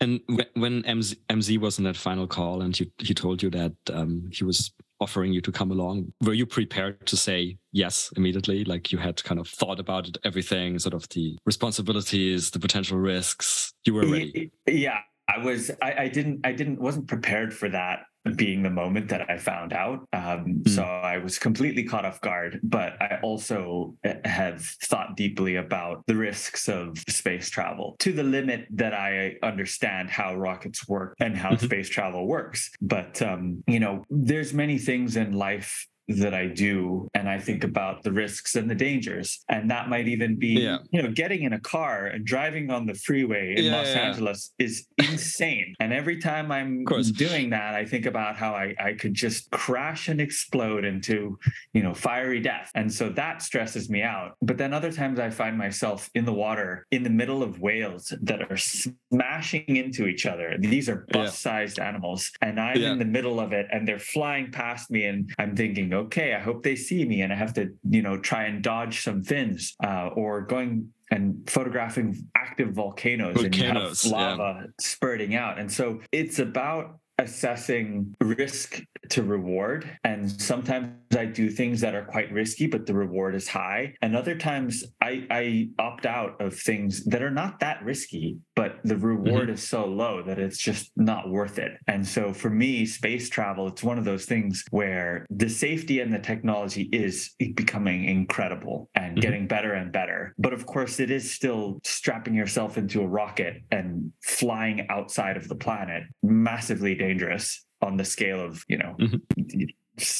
and 0.01 0.19
when 0.55 0.81
MZ, 0.81 1.15
MZ 1.29 1.59
was 1.59 1.77
in 1.77 1.83
that 1.83 1.95
final 1.95 2.25
call 2.25 2.63
and 2.63 2.75
he, 2.75 2.91
he 2.97 3.13
told 3.13 3.43
you 3.43 3.51
that 3.51 3.73
um, 3.93 4.27
he 4.33 4.43
was 4.43 4.71
offering 5.01 5.33
you 5.33 5.41
to 5.41 5.51
come 5.51 5.71
along, 5.71 6.13
were 6.21 6.33
you 6.33 6.45
prepared 6.45 7.05
to 7.07 7.17
say 7.17 7.57
yes 7.71 8.13
immediately? 8.15 8.63
Like 8.63 8.91
you 8.91 8.97
had 8.99 9.21
kind 9.23 9.39
of 9.39 9.47
thought 9.47 9.79
about 9.79 10.07
it, 10.07 10.17
everything, 10.23 10.79
sort 10.79 10.93
of 10.93 11.09
the 11.09 11.37
responsibilities, 11.45 12.51
the 12.51 12.59
potential 12.59 12.97
risks. 12.97 13.73
You 13.85 13.95
were 13.95 14.07
ready. 14.07 14.51
Yeah, 14.67 14.99
I 15.27 15.43
was. 15.43 15.71
I, 15.81 16.03
I 16.03 16.07
didn't. 16.07 16.41
I 16.45 16.51
didn't. 16.53 16.79
Wasn't 16.79 17.07
prepared 17.07 17.53
for 17.53 17.67
that 17.69 18.05
being 18.35 18.63
the 18.63 18.69
moment 18.69 19.09
that 19.09 19.29
I 19.29 19.37
found 19.37 19.73
out. 19.73 20.07
Um, 20.13 20.61
mm. 20.63 20.69
So 20.69 20.83
I 20.83 21.17
was 21.17 21.39
completely 21.39 21.83
caught 21.83 22.05
off 22.05 22.21
guard, 22.21 22.59
but 22.63 23.01
I 23.01 23.19
also 23.21 23.95
eh, 24.03 24.15
have 24.25 24.61
thought 24.61 25.15
deeply 25.15 25.55
about 25.55 26.05
the 26.07 26.15
risks 26.15 26.69
of 26.69 26.97
space 27.07 27.49
travel 27.49 27.95
to 27.99 28.11
the 28.11 28.23
limit 28.23 28.67
that 28.71 28.93
I 28.93 29.35
understand 29.43 30.09
how 30.09 30.35
rockets 30.35 30.87
work 30.87 31.15
and 31.19 31.37
how 31.37 31.51
mm-hmm. 31.51 31.65
space 31.65 31.89
travel 31.89 32.27
works. 32.27 32.71
But, 32.81 33.21
um, 33.21 33.63
you 33.67 33.79
know, 33.79 34.03
there's 34.09 34.53
many 34.53 34.77
things 34.77 35.15
in 35.15 35.33
life 35.33 35.87
that 36.19 36.33
I 36.33 36.47
do 36.47 37.07
and 37.13 37.29
I 37.29 37.39
think 37.39 37.63
about 37.63 38.03
the 38.03 38.11
risks 38.11 38.55
and 38.55 38.69
the 38.69 38.75
dangers. 38.75 39.43
And 39.49 39.69
that 39.71 39.89
might 39.89 40.07
even 40.07 40.37
be, 40.37 40.61
yeah. 40.61 40.79
you 40.91 41.01
know, 41.01 41.11
getting 41.11 41.43
in 41.43 41.53
a 41.53 41.59
car 41.59 42.07
and 42.07 42.25
driving 42.25 42.71
on 42.71 42.85
the 42.85 42.93
freeway 42.93 43.55
in 43.57 43.65
yeah, 43.65 43.77
Los 43.77 43.87
yeah, 43.87 44.01
Angeles 44.01 44.53
is 44.59 44.87
insane. 44.97 45.75
and 45.79 45.93
every 45.93 46.17
time 46.19 46.51
I'm 46.51 46.83
doing 46.85 47.49
that, 47.51 47.75
I 47.75 47.85
think 47.85 48.05
about 48.05 48.35
how 48.35 48.53
I, 48.53 48.75
I 48.79 48.93
could 48.93 49.13
just 49.13 49.49
crash 49.51 50.07
and 50.07 50.21
explode 50.21 50.85
into, 50.85 51.37
you 51.73 51.83
know, 51.83 51.93
fiery 51.93 52.39
death. 52.39 52.71
And 52.75 52.91
so 52.91 53.09
that 53.09 53.41
stresses 53.41 53.89
me 53.89 54.01
out. 54.01 54.35
But 54.41 54.57
then 54.57 54.73
other 54.73 54.91
times 54.91 55.19
I 55.19 55.29
find 55.29 55.57
myself 55.57 56.09
in 56.15 56.25
the 56.25 56.33
water 56.33 56.87
in 56.91 57.03
the 57.03 57.09
middle 57.09 57.43
of 57.43 57.59
whales 57.59 58.13
that 58.21 58.51
are 58.51 58.57
smashing 58.57 59.75
into 59.75 60.07
each 60.07 60.25
other. 60.25 60.55
These 60.59 60.89
are 60.89 61.05
bus 61.11 61.37
sized 61.37 61.79
animals. 61.79 62.31
And 62.41 62.59
I'm 62.59 62.81
in 62.81 62.99
the 62.99 63.05
middle 63.05 63.39
of 63.39 63.53
it 63.53 63.67
and 63.71 63.87
they're 63.87 63.99
flying 63.99 64.51
past 64.51 64.89
me. 64.91 65.05
And 65.05 65.31
I'm 65.37 65.55
thinking, 65.55 65.93
okay, 66.01 66.33
I 66.33 66.39
hope 66.39 66.63
they 66.63 66.75
see 66.75 67.05
me. 67.05 67.21
And 67.21 67.31
I 67.31 67.35
have 67.35 67.53
to, 67.53 67.69
you 67.89 68.01
know, 68.01 68.17
try 68.19 68.45
and 68.45 68.63
dodge 68.63 69.03
some 69.03 69.23
fins 69.23 69.75
uh, 69.83 70.09
or 70.15 70.41
going 70.41 70.91
and 71.11 71.47
photographing 71.49 72.27
active 72.35 72.71
volcanoes, 72.73 73.35
volcanoes 73.35 74.03
and 74.03 74.11
you 74.11 74.15
have 74.15 74.37
lava 74.39 74.61
yeah. 74.61 74.67
spurting 74.79 75.35
out. 75.35 75.59
And 75.59 75.71
so 75.71 75.99
it's 76.11 76.39
about 76.39 76.99
assessing 77.19 78.15
risk 78.19 78.81
to 79.09 79.23
reward. 79.23 79.89
And 80.03 80.29
sometimes 80.29 80.93
I 81.15 81.25
do 81.25 81.49
things 81.49 81.81
that 81.81 81.93
are 81.93 82.05
quite 82.05 82.31
risky, 82.31 82.65
but 82.67 82.85
the 82.85 82.93
reward 82.93 83.35
is 83.35 83.47
high. 83.47 83.93
And 84.01 84.15
other 84.15 84.35
times 84.35 84.83
I, 85.01 85.27
I 85.29 85.69
opt 85.77 86.05
out 86.05 86.41
of 86.41 86.57
things 86.57 87.03
that 87.05 87.21
are 87.21 87.29
not 87.31 87.59
that 87.59 87.83
risky, 87.83 88.37
but 88.61 88.75
the 88.83 88.95
reward 88.95 89.45
mm-hmm. 89.45 89.53
is 89.53 89.67
so 89.67 89.85
low 89.85 90.21
that 90.21 90.37
it's 90.37 90.59
just 90.59 90.91
not 90.95 91.31
worth 91.31 91.57
it. 91.57 91.71
And 91.87 92.07
so 92.07 92.31
for 92.31 92.51
me, 92.51 92.85
space 92.85 93.27
travel, 93.27 93.67
it's 93.67 93.81
one 93.81 93.97
of 93.97 94.05
those 94.05 94.25
things 94.25 94.63
where 94.69 95.25
the 95.31 95.49
safety 95.49 95.99
and 95.99 96.13
the 96.13 96.19
technology 96.19 96.83
is 96.93 97.31
becoming 97.55 98.05
incredible 98.05 98.91
and 98.93 99.13
mm-hmm. 99.13 99.19
getting 99.19 99.47
better 99.47 99.73
and 99.73 99.91
better. 99.91 100.35
But 100.37 100.53
of 100.53 100.67
course, 100.67 100.99
it 100.99 101.09
is 101.09 101.31
still 101.31 101.79
strapping 101.83 102.35
yourself 102.35 102.77
into 102.77 103.01
a 103.01 103.07
rocket 103.07 103.63
and 103.71 104.13
flying 104.21 104.85
outside 104.91 105.37
of 105.37 105.47
the 105.47 105.55
planet, 105.55 106.03
massively 106.21 106.93
dangerous 106.93 107.65
on 107.81 107.97
the 107.97 108.05
scale 108.05 108.39
of 108.39 108.63
you 108.67 108.77
know 108.77 108.95
mm-hmm 108.99 109.63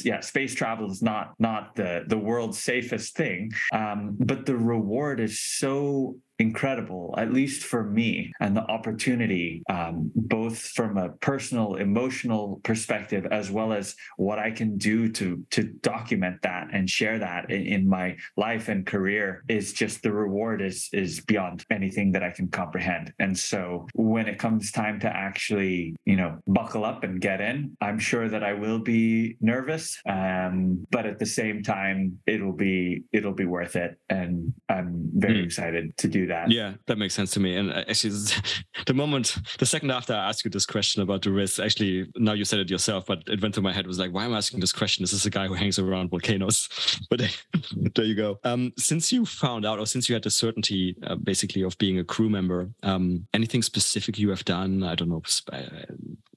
yeah, 0.04 0.20
space 0.20 0.54
travel 0.54 0.92
is 0.92 1.02
not 1.02 1.34
not 1.40 1.76
the 1.76 2.04
the 2.08 2.18
world's 2.18 2.60
safest 2.60 3.16
thing, 3.16 3.52
um, 3.74 4.16
but 4.20 4.46
the 4.46 4.56
reward 4.56 5.20
is 5.20 5.40
so 5.40 6.18
incredible, 6.42 7.14
at 7.18 7.32
least 7.32 7.64
for 7.64 7.84
me, 7.84 8.34
and 8.40 8.58
the 8.58 8.64
opportunity, 8.64 9.62
um, 9.70 10.12
both 10.16 10.58
from 10.58 10.98
a 10.98 11.10
personal, 11.30 11.76
emotional 11.76 12.60
perspective, 12.64 13.28
as 13.32 13.52
well 13.52 13.72
as 13.72 13.96
what 14.18 14.40
I 14.40 14.50
can 14.50 14.78
do 14.78 15.10
to 15.14 15.46
to 15.52 15.64
document 15.64 16.42
that 16.42 16.68
and 16.74 16.90
share 16.90 17.20
that 17.20 17.52
in, 17.52 17.62
in 17.68 17.88
my 17.88 18.18
life 18.36 18.70
and 18.70 18.86
career, 18.86 19.44
is 19.48 19.72
just 19.72 20.02
the 20.02 20.12
reward 20.12 20.62
is 20.62 20.90
is 20.92 21.22
beyond 21.22 21.64
anything 21.70 22.12
that 22.14 22.24
I 22.24 22.32
can 22.32 22.48
comprehend. 22.48 23.14
And 23.20 23.38
so, 23.38 23.88
when 23.94 24.28
it 24.28 24.40
comes 24.40 24.72
time 24.72 25.00
to 25.02 25.10
actually, 25.16 25.96
you 26.06 26.16
know, 26.16 26.40
buckle 26.48 26.84
up 26.84 27.04
and 27.04 27.22
get 27.22 27.40
in, 27.40 27.78
I'm 27.82 28.00
sure 28.00 28.28
that 28.28 28.44
I 28.44 28.54
will 28.54 28.80
be 28.80 29.38
nervous, 29.42 30.02
um, 30.08 30.88
but 30.90 31.06
at 31.06 31.20
the 31.20 31.26
same 31.26 31.62
time, 31.62 32.20
it'll 32.26 32.58
be 32.68 33.04
it'll 33.14 33.40
be 33.44 33.46
worth 33.46 33.76
it, 33.76 34.00
and 34.10 34.54
I'm 34.68 35.12
very 35.14 35.42
mm. 35.42 35.46
excited 35.46 35.96
to 35.98 36.08
do 36.08 36.31
that. 36.32 36.52
Yeah, 36.52 36.74
that 36.88 36.98
makes 36.98 37.14
sense 37.14 37.32
to 37.32 37.40
me. 37.40 37.56
And 37.56 37.72
uh, 37.72 37.84
actually, 37.88 38.14
the 38.86 38.94
moment, 38.94 39.38
the 39.60 39.66
second 39.66 39.92
after 39.92 40.14
I 40.14 40.30
asked 40.30 40.44
you 40.44 40.52
this 40.52 40.66
question 40.66 41.02
about 41.02 41.22
the 41.22 41.32
risk, 41.32 41.60
actually, 41.60 42.08
now 42.16 42.34
you 42.34 42.46
said 42.46 42.60
it 42.60 42.70
yourself, 42.70 43.06
but 43.06 43.24
it 43.28 43.42
went 43.42 43.54
through 43.54 43.64
my 43.64 43.74
head 43.74 43.88
was 43.88 44.00
like, 44.00 44.14
why 44.14 44.26
am 44.26 44.34
I 44.34 44.38
asking 44.38 44.60
this 44.60 44.74
question? 44.74 45.04
This 45.04 45.14
is 45.14 45.26
a 45.26 45.30
guy 45.30 45.48
who 45.48 45.54
hangs 45.54 45.80
around 45.80 46.10
volcanoes. 46.10 46.70
But 47.10 47.22
there 47.96 48.06
you 48.06 48.16
go. 48.16 48.40
Um, 48.44 48.72
since 48.78 49.12
you 49.12 49.26
found 49.26 49.66
out, 49.66 49.80
or 49.80 49.86
since 49.86 50.08
you 50.08 50.16
had 50.16 50.24
the 50.24 50.30
certainty, 50.30 50.96
uh, 51.04 51.16
basically, 51.16 51.64
of 51.64 51.78
being 51.78 52.00
a 52.00 52.04
crew 52.04 52.30
member, 52.30 52.70
um, 52.84 53.28
anything 53.34 53.62
specific 53.62 54.18
you 54.18 54.30
have 54.30 54.46
done? 54.46 54.84
I 54.84 54.96
don't 54.96 55.10
know, 55.10 55.24
uh, 55.52 55.60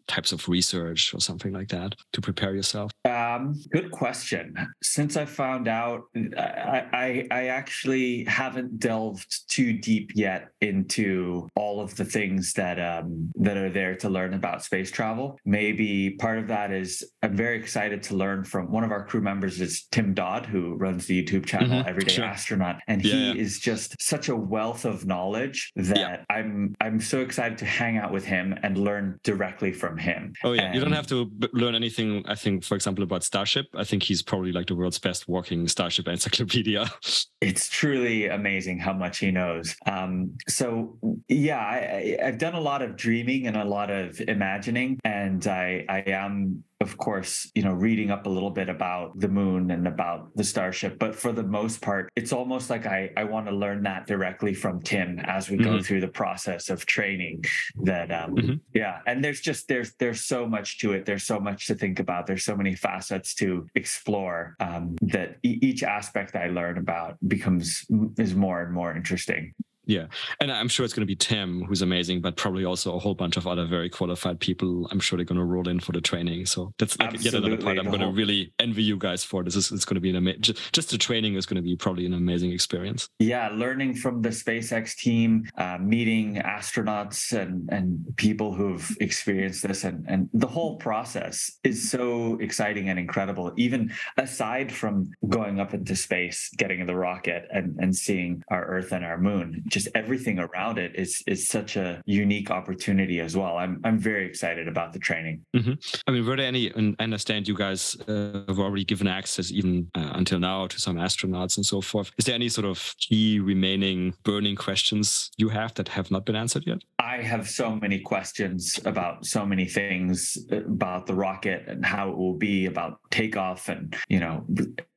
types 0.06 0.32
of 0.32 0.48
research 0.48 1.14
or 1.14 1.20
something 1.20 1.52
like 1.52 1.68
that 1.68 1.94
to 2.12 2.20
prepare 2.20 2.54
yourself? 2.54 2.90
Um, 3.04 3.60
good 3.70 3.90
question. 3.90 4.54
Since 4.82 5.16
I 5.16 5.24
found 5.24 5.68
out, 5.68 6.04
I, 6.36 6.86
I, 6.92 7.26
I 7.30 7.46
actually 7.46 8.24
haven't 8.24 8.78
delved 8.78 9.48
too 9.48 9.72
deep 9.72 10.12
yet 10.14 10.48
into 10.60 11.48
all 11.56 11.80
of 11.80 11.96
the 11.96 12.04
things 12.04 12.52
that 12.54 12.78
um, 12.80 13.30
that 13.36 13.56
are 13.56 13.70
there 13.70 13.94
to 13.96 14.08
learn 14.08 14.34
about 14.34 14.62
space 14.62 14.90
travel. 14.90 15.38
Maybe 15.44 16.10
part 16.10 16.38
of 16.38 16.48
that 16.48 16.72
is 16.72 17.04
I'm 17.22 17.36
very 17.36 17.56
excited 17.58 18.02
to 18.04 18.16
learn 18.16 18.44
from 18.44 18.70
one 18.70 18.84
of 18.84 18.90
our 18.90 19.04
crew 19.04 19.20
members 19.20 19.60
is 19.60 19.86
Tim 19.90 20.14
Dodd, 20.14 20.46
who 20.46 20.74
runs 20.74 21.06
the 21.06 21.22
YouTube 21.22 21.46
channel 21.46 21.68
mm-hmm, 21.68 21.88
Everyday 21.88 22.12
sure. 22.12 22.24
Astronaut, 22.24 22.76
and 22.88 23.04
yeah, 23.04 23.12
he 23.12 23.26
yeah. 23.28 23.42
is 23.42 23.58
just 23.58 24.00
such 24.00 24.28
a 24.28 24.36
wealth 24.36 24.84
of 24.84 25.06
knowledge 25.06 25.72
that 25.76 25.96
yeah. 25.96 26.24
I'm 26.30 26.74
I'm 26.80 27.00
so 27.00 27.20
excited 27.20 27.58
to 27.58 27.64
hang 27.64 27.96
out 27.98 28.12
with 28.12 28.24
him 28.24 28.58
and 28.62 28.76
learn 28.78 29.18
directly 29.22 29.72
from 29.72 29.93
from 29.94 30.04
him. 30.04 30.34
Oh 30.42 30.52
yeah, 30.52 30.62
and 30.62 30.74
you 30.74 30.80
don't 30.80 30.92
have 30.92 31.06
to 31.08 31.30
learn 31.52 31.74
anything. 31.74 32.24
I 32.26 32.34
think, 32.34 32.64
for 32.64 32.74
example, 32.74 33.04
about 33.04 33.22
Starship. 33.22 33.66
I 33.74 33.84
think 33.84 34.02
he's 34.02 34.22
probably 34.22 34.52
like 34.52 34.66
the 34.66 34.74
world's 34.74 34.98
best 34.98 35.28
walking 35.28 35.68
Starship 35.68 36.08
encyclopedia. 36.08 36.90
it's 37.40 37.68
truly 37.68 38.28
amazing 38.28 38.78
how 38.78 38.92
much 38.92 39.18
he 39.18 39.30
knows. 39.30 39.76
Um, 39.86 40.32
so 40.48 40.98
yeah, 41.28 41.58
I, 41.58 42.18
I've 42.22 42.38
done 42.38 42.54
a 42.54 42.60
lot 42.60 42.82
of 42.82 42.96
dreaming 42.96 43.46
and 43.46 43.56
a 43.56 43.64
lot 43.64 43.90
of 43.90 44.20
imagining, 44.20 44.98
and 45.04 45.46
I 45.46 45.84
I 45.88 45.98
am 46.06 46.64
of 46.84 46.98
course, 46.98 47.50
you 47.54 47.62
know, 47.62 47.72
reading 47.72 48.10
up 48.10 48.26
a 48.26 48.28
little 48.28 48.50
bit 48.50 48.68
about 48.68 49.18
the 49.18 49.28
moon 49.28 49.70
and 49.70 49.88
about 49.88 50.28
the 50.36 50.44
starship. 50.44 50.98
But 50.98 51.16
for 51.16 51.32
the 51.32 51.42
most 51.42 51.80
part, 51.80 52.10
it's 52.14 52.32
almost 52.32 52.68
like 52.68 52.84
I, 52.84 53.10
I 53.16 53.24
want 53.24 53.46
to 53.46 53.52
learn 53.52 53.82
that 53.84 54.06
directly 54.06 54.52
from 54.52 54.82
Tim 54.82 55.18
as 55.20 55.48
we 55.48 55.56
mm-hmm. 55.56 55.76
go 55.76 55.82
through 55.82 56.02
the 56.02 56.08
process 56.08 56.68
of 56.68 56.84
training. 56.84 57.44
That 57.82 58.12
um, 58.12 58.36
mm-hmm. 58.36 58.54
yeah. 58.74 58.98
And 59.06 59.24
there's 59.24 59.40
just 59.40 59.66
there's 59.66 59.94
there's 59.98 60.22
so 60.24 60.46
much 60.46 60.78
to 60.80 60.92
it. 60.92 61.06
There's 61.06 61.24
so 61.24 61.40
much 61.40 61.66
to 61.68 61.74
think 61.74 61.98
about. 62.00 62.26
There's 62.26 62.44
so 62.44 62.56
many 62.56 62.74
facets 62.74 63.34
to 63.36 63.66
explore 63.74 64.54
um, 64.60 64.96
that 65.00 65.38
e- 65.42 65.58
each 65.62 65.82
aspect 65.82 66.36
I 66.36 66.48
learn 66.48 66.76
about 66.76 67.16
becomes 67.26 67.86
is 68.18 68.34
more 68.34 68.62
and 68.62 68.72
more 68.72 68.94
interesting. 68.94 69.54
Yeah. 69.86 70.06
And 70.40 70.50
I'm 70.50 70.68
sure 70.68 70.84
it's 70.84 70.94
going 70.94 71.02
to 71.02 71.06
be 71.06 71.16
Tim, 71.16 71.64
who's 71.64 71.82
amazing, 71.82 72.20
but 72.20 72.36
probably 72.36 72.64
also 72.64 72.94
a 72.96 72.98
whole 72.98 73.14
bunch 73.14 73.36
of 73.36 73.46
other 73.46 73.66
very 73.66 73.90
qualified 73.90 74.40
people. 74.40 74.88
I'm 74.90 75.00
sure 75.00 75.16
they're 75.16 75.24
going 75.24 75.38
to 75.38 75.44
roll 75.44 75.68
in 75.68 75.80
for 75.80 75.92
the 75.92 76.00
training. 76.00 76.46
So 76.46 76.72
that's 76.78 76.98
like 76.98 77.22
yet 77.22 77.34
another 77.34 77.56
part 77.56 77.78
I'm 77.78 77.86
going 77.86 78.00
to 78.00 78.10
really 78.10 78.52
envy 78.58 78.82
you 78.82 78.96
guys 78.96 79.24
for. 79.24 79.42
This 79.42 79.56
is 79.56 79.70
it's 79.72 79.84
going 79.84 79.96
to 79.96 80.00
be 80.00 80.10
an 80.10 80.16
amazing, 80.16 80.56
just 80.72 80.90
the 80.90 80.98
training 80.98 81.34
is 81.34 81.46
going 81.46 81.56
to 81.56 81.62
be 81.62 81.76
probably 81.76 82.06
an 82.06 82.14
amazing 82.14 82.52
experience. 82.52 83.08
Yeah. 83.18 83.48
Learning 83.52 83.94
from 83.94 84.22
the 84.22 84.30
SpaceX 84.30 84.96
team, 84.96 85.48
uh, 85.58 85.78
meeting 85.80 86.36
astronauts 86.36 87.32
and, 87.32 87.68
and 87.70 88.04
people 88.16 88.54
who've 88.54 88.96
experienced 89.00 89.62
this 89.66 89.84
and, 89.84 90.04
and 90.08 90.28
the 90.32 90.46
whole 90.46 90.76
process 90.76 91.58
is 91.62 91.90
so 91.90 92.38
exciting 92.40 92.88
and 92.88 92.98
incredible. 92.98 93.52
Even 93.56 93.92
aside 94.16 94.72
from 94.72 95.10
going 95.28 95.60
up 95.60 95.74
into 95.74 95.94
space, 95.94 96.50
getting 96.56 96.80
in 96.80 96.86
the 96.86 96.94
rocket 96.94 97.46
and, 97.52 97.76
and 97.78 97.94
seeing 97.94 98.42
our 98.48 98.64
Earth 98.64 98.92
and 98.92 99.04
our 99.04 99.18
moon 99.18 99.62
just 99.74 99.88
everything 99.96 100.38
around 100.38 100.78
it 100.78 100.92
is 100.94 101.22
is 101.26 101.48
such 101.48 101.76
a 101.76 102.00
unique 102.06 102.50
opportunity 102.58 103.18
as 103.20 103.36
well. 103.36 103.56
I'm 103.58 103.80
I'm 103.84 103.98
very 103.98 104.24
excited 104.30 104.68
about 104.68 104.92
the 104.92 105.00
training. 105.00 105.44
Mm-hmm. 105.56 105.74
I 106.06 106.10
mean, 106.12 106.24
were 106.24 106.36
there 106.36 106.46
any? 106.46 106.64
I 106.72 107.02
understand 107.02 107.48
you 107.48 107.56
guys 107.56 107.96
uh, 108.08 108.44
have 108.48 108.60
already 108.60 108.84
given 108.84 109.08
access 109.08 109.50
even 109.50 109.90
uh, 109.96 110.12
until 110.20 110.38
now 110.38 110.68
to 110.68 110.78
some 110.78 110.96
astronauts 110.96 111.56
and 111.56 111.66
so 111.66 111.80
forth. 111.80 112.12
Is 112.18 112.24
there 112.26 112.36
any 112.36 112.48
sort 112.48 112.66
of 112.66 112.94
key 112.98 113.40
remaining 113.40 114.14
burning 114.22 114.54
questions 114.54 115.30
you 115.36 115.48
have 115.48 115.74
that 115.74 115.88
have 115.88 116.08
not 116.10 116.24
been 116.24 116.36
answered 116.36 116.64
yet? 116.66 116.78
I 117.00 117.16
have 117.22 117.48
so 117.48 117.74
many 117.74 117.98
questions 117.98 118.78
about 118.84 119.26
so 119.26 119.44
many 119.44 119.66
things 119.66 120.38
about 120.52 121.06
the 121.06 121.14
rocket 121.14 121.64
and 121.66 121.84
how 121.84 122.10
it 122.10 122.16
will 122.16 122.38
be 122.50 122.66
about 122.66 123.00
takeoff 123.10 123.68
and 123.68 123.96
you 124.08 124.20
know. 124.20 124.46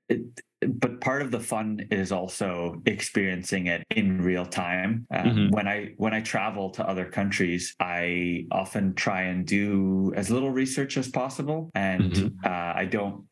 It, 0.10 0.22
but 0.66 1.00
part 1.02 1.22
of 1.22 1.32
the 1.32 1.40
fun 1.40 1.86
is 1.92 2.12
also 2.12 2.82
experiencing 2.86 3.68
it 3.68 3.84
in 3.92 4.22
real 4.22 4.46
time 4.46 5.06
um, 5.12 5.26
mm-hmm. 5.26 5.50
when 5.50 5.68
i 5.68 5.92
when 5.98 6.14
i 6.14 6.22
travel 6.22 6.70
to 6.70 6.88
other 6.88 7.06
countries 7.06 7.76
i 7.80 8.46
often 8.52 8.94
try 8.96 9.24
and 9.24 9.46
do 9.46 10.12
as 10.16 10.30
little 10.30 10.52
research 10.52 10.98
as 10.98 11.08
possible 11.08 11.70
and 11.76 12.12
mm-hmm. 12.12 12.28
uh, 12.46 12.74
i 12.76 12.86
don't 12.86 13.24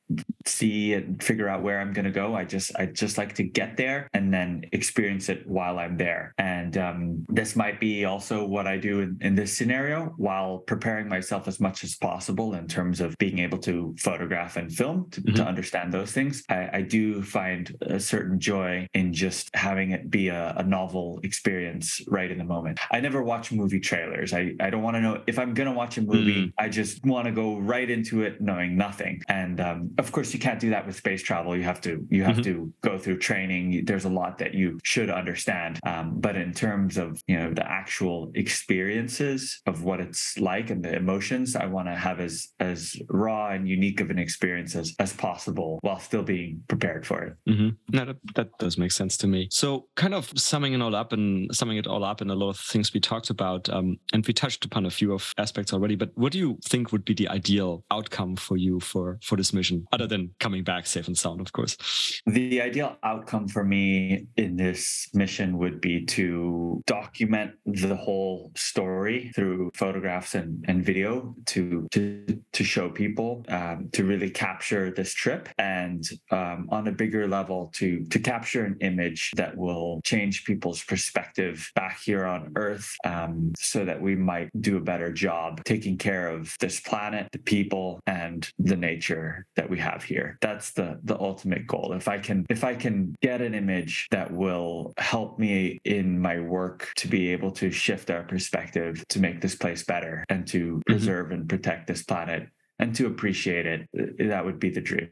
see 0.45 0.93
and 0.93 1.21
figure 1.21 1.49
out 1.49 1.63
where 1.63 1.80
I'm 1.80 1.91
going 1.91 2.05
to 2.05 2.11
go. 2.11 2.36
I 2.36 2.45
just 2.45 2.76
I 2.76 2.86
just 2.86 3.17
like 3.17 3.34
to 3.36 3.43
get 3.43 3.76
there 3.76 4.07
and 4.13 4.34
then 4.34 4.65
experience 4.71 5.30
it 5.30 5.45
while 5.47 5.80
I'm 5.80 5.97
there. 5.97 6.34
And 6.38 6.78
um, 6.78 7.26
this 7.30 7.55
might 7.55 7.80
be 7.80 8.05
also 8.05 8.45
what 8.45 8.67
I 8.67 8.78
do 8.78 9.01
in, 9.01 9.17
in, 9.21 9.36
this 9.36 9.57
scenario 9.57 10.13
while 10.17 10.59
preparing 10.59 11.09
myself 11.09 11.47
as 11.47 11.59
much 11.59 11.84
as 11.84 11.95
possible 11.95 12.53
in 12.53 12.67
terms 12.67 13.01
of 13.01 13.17
being 13.17 13.39
able 13.39 13.57
to 13.59 13.95
photograph 13.99 14.57
and 14.57 14.71
film 14.71 15.09
to, 15.11 15.21
mm-hmm. 15.21 15.36
to 15.36 15.45
understand 15.45 15.91
those 15.91 16.11
things. 16.11 16.43
I, 16.49 16.69
I, 16.73 16.82
do 16.82 17.14
find 17.22 17.76
a 17.82 17.99
certain 17.99 18.39
joy 18.39 18.88
in 18.93 19.13
just 19.13 19.49
having 19.55 19.91
it 19.91 20.09
be 20.09 20.30
a, 20.30 20.53
a 20.57 20.63
novel 20.63 21.20
experience 21.24 22.01
right 22.07 22.30
in 22.30 22.38
the 22.38 22.43
moment. 22.43 22.80
I 22.91 22.99
never 22.99 23.24
watch 23.24 23.51
movie 23.51 23.80
trailers. 23.80 24.34
I, 24.34 24.53
I 24.59 24.70
don't 24.70 24.84
want 24.84 24.95
to 24.95 25.01
know 25.01 25.22
if 25.28 25.39
I'm 25.39 25.53
going 25.53 25.70
to 25.70 25.74
watch 25.74 25.97
a 25.97 26.01
movie. 26.01 26.47
Mm. 26.47 26.53
I 26.57 26.70
just 26.70 27.03
want 27.05 27.26
to 27.26 27.32
go 27.32 27.57
right 27.59 27.89
into 27.89 28.24
it 28.24 28.41
knowing 28.41 28.76
nothing. 28.76 29.22
And 29.28 29.59
um, 29.59 29.91
of 29.97 30.11
course, 30.11 30.34
you 30.34 30.39
can't 30.39 30.59
do 30.59 30.70
that 30.72 30.86
with 30.86 30.95
space 30.95 31.22
travel. 31.22 31.55
You 31.55 31.63
have 31.63 31.82
to 31.82 32.05
you 32.09 32.24
have 32.24 32.38
mm-hmm. 32.38 32.43
to 32.43 32.74
go 32.82 32.97
through 32.97 33.20
training. 33.20 33.86
There's 33.86 34.05
a 34.05 34.09
lot 34.09 34.38
that 34.39 34.53
you 34.53 34.80
should 34.84 35.09
understand. 35.09 35.80
Um, 35.86 36.20
but 36.20 36.36
in 36.36 36.53
terms 36.53 36.97
of 36.97 37.22
you 37.28 37.38
know 37.38 37.53
the 37.53 37.70
actual 37.70 38.32
experiences 38.36 39.61
of 39.66 39.84
what 39.84 39.99
it's 39.99 40.38
like 40.38 40.70
and 40.70 40.84
the 40.84 40.95
emotions, 40.95 41.55
I 41.55 41.66
want 41.66 41.88
to 41.88 41.95
have 41.95 42.20
as 42.20 42.49
as 42.59 42.95
raw 43.09 43.49
and 43.49 43.68
unique 43.68 44.01
of 44.01 44.09
an 44.09 44.20
experience 44.20 44.76
as, 44.76 44.95
as 44.99 45.13
possible 45.13 45.80
while 45.82 45.99
still 45.99 46.24
being 46.24 46.63
prepared 46.68 47.05
for 47.06 47.24
it. 47.24 47.36
Mm-hmm. 47.47 47.70
No, 47.95 48.06
that, 48.06 48.18
that 48.36 48.58
does 48.58 48.78
make 48.78 48.91
sense 48.91 49.18
to 49.18 49.28
me. 49.28 49.47
So, 49.51 49.88
kind 49.95 50.14
of 50.14 50.32
summing 50.38 50.74
it 50.74 50.82
all 50.82 50.95
up 50.95 51.14
and 51.14 51.53
summing 51.56 51.78
it 51.78 51.88
all 51.88 52.03
up 52.03 52.22
in 52.22 52.30
a 52.30 52.36
lot 52.36 52.49
of 52.49 52.60
things 52.60 52.93
we 52.93 52.99
talked 52.99 53.30
about, 53.30 53.70
um, 53.70 53.97
and 54.14 54.26
we 54.26 54.34
touched 54.34 54.66
upon 54.66 54.86
a 54.86 54.89
few 54.89 55.14
of 55.14 55.34
aspects 55.38 55.74
already. 55.74 55.95
But 55.95 56.12
what 56.16 56.32
do 56.32 56.39
you 56.39 56.58
think 56.66 56.91
would 56.91 57.06
be 57.06 57.14
the 57.14 57.30
ideal 57.30 57.84
outcome 57.91 58.36
for 58.36 58.58
you 58.58 58.80
for 58.80 59.20
for 59.22 59.36
this 59.36 59.53
mission, 59.53 59.86
other 59.91 60.08
than 60.08 60.32
coming 60.39 60.64
back 60.64 60.86
safe 60.86 61.08
and 61.08 61.18
sound, 61.18 61.41
of 61.41 61.51
course? 61.53 61.78
The 62.26 62.62
ideal 62.62 62.97
outcome 63.03 63.47
for 63.47 63.64
me 63.64 64.28
in 64.38 64.56
this 64.56 65.10
mission 65.14 65.58
would 65.58 65.82
be 65.82 66.06
to 66.06 66.84
document 66.86 67.51
the 67.66 67.95
whole 67.95 68.51
story 68.56 69.32
through 69.36 69.72
photographs 69.76 70.36
and, 70.36 70.64
and 70.68 70.84
video 70.84 71.36
to 71.47 71.88
to 71.91 72.41
to 72.51 72.64
show 72.64 72.89
people 72.89 73.45
um, 73.49 73.89
to 73.93 74.03
really 74.03 74.30
capture 74.30 74.91
this 74.91 75.14
trip 75.14 75.49
and 75.58 76.03
um, 76.32 76.68
on 76.70 76.88
a 76.88 76.91
bigger 76.95 77.27
level 77.27 77.71
to 77.75 78.03
to 78.05 78.19
capture 78.19 78.65
an 78.65 78.77
image 78.81 79.31
that 79.35 79.55
will 79.55 80.01
change 80.03 80.45
people's 80.45 80.83
perspective 80.83 81.71
back 81.75 81.99
here 82.01 82.25
on 82.25 82.51
Earth, 82.55 82.95
um, 83.05 83.53
so 83.57 83.85
that 83.85 84.01
we 84.01 84.15
might 84.15 84.49
do 84.61 84.77
a 84.77 84.81
better 84.81 85.11
job 85.11 85.63
taking 85.63 85.97
care 85.97 86.27
of 86.27 86.55
this 86.59 86.79
planet, 86.79 87.27
the 87.31 87.39
people, 87.39 87.99
and 88.07 88.49
the 88.59 88.75
nature 88.75 89.45
that 89.55 89.69
we 89.69 89.79
have 89.79 90.03
here. 90.03 90.37
That's 90.41 90.71
the 90.71 90.99
the 91.03 91.19
ultimate 91.19 91.67
goal. 91.67 91.93
If 91.93 92.07
I 92.07 92.19
can 92.19 92.45
if 92.49 92.63
I 92.63 92.75
can 92.75 93.15
get 93.21 93.41
an 93.41 93.53
image 93.53 94.07
that 94.11 94.31
will 94.31 94.93
help 94.97 95.39
me 95.39 95.79
in 95.85 96.19
my 96.19 96.39
work 96.39 96.91
to 96.97 97.07
be 97.07 97.29
able 97.29 97.51
to 97.51 97.71
shift 97.71 98.09
our 98.09 98.23
perspective 98.23 99.03
to 99.09 99.19
make 99.19 99.41
this 99.41 99.55
place 99.55 99.83
better 99.83 100.25
and 100.29 100.47
to 100.47 100.59
mm-hmm. 100.59 100.81
preserve 100.91 101.31
and 101.31 101.47
protect 101.47 101.87
this 101.87 102.03
planet 102.03 102.49
and 102.79 102.95
to 102.95 103.07
appreciate 103.07 103.65
it, 103.65 103.87
that 104.19 104.45
would 104.45 104.59
be 104.59 104.69
the 104.69 104.81
dream. 104.81 105.09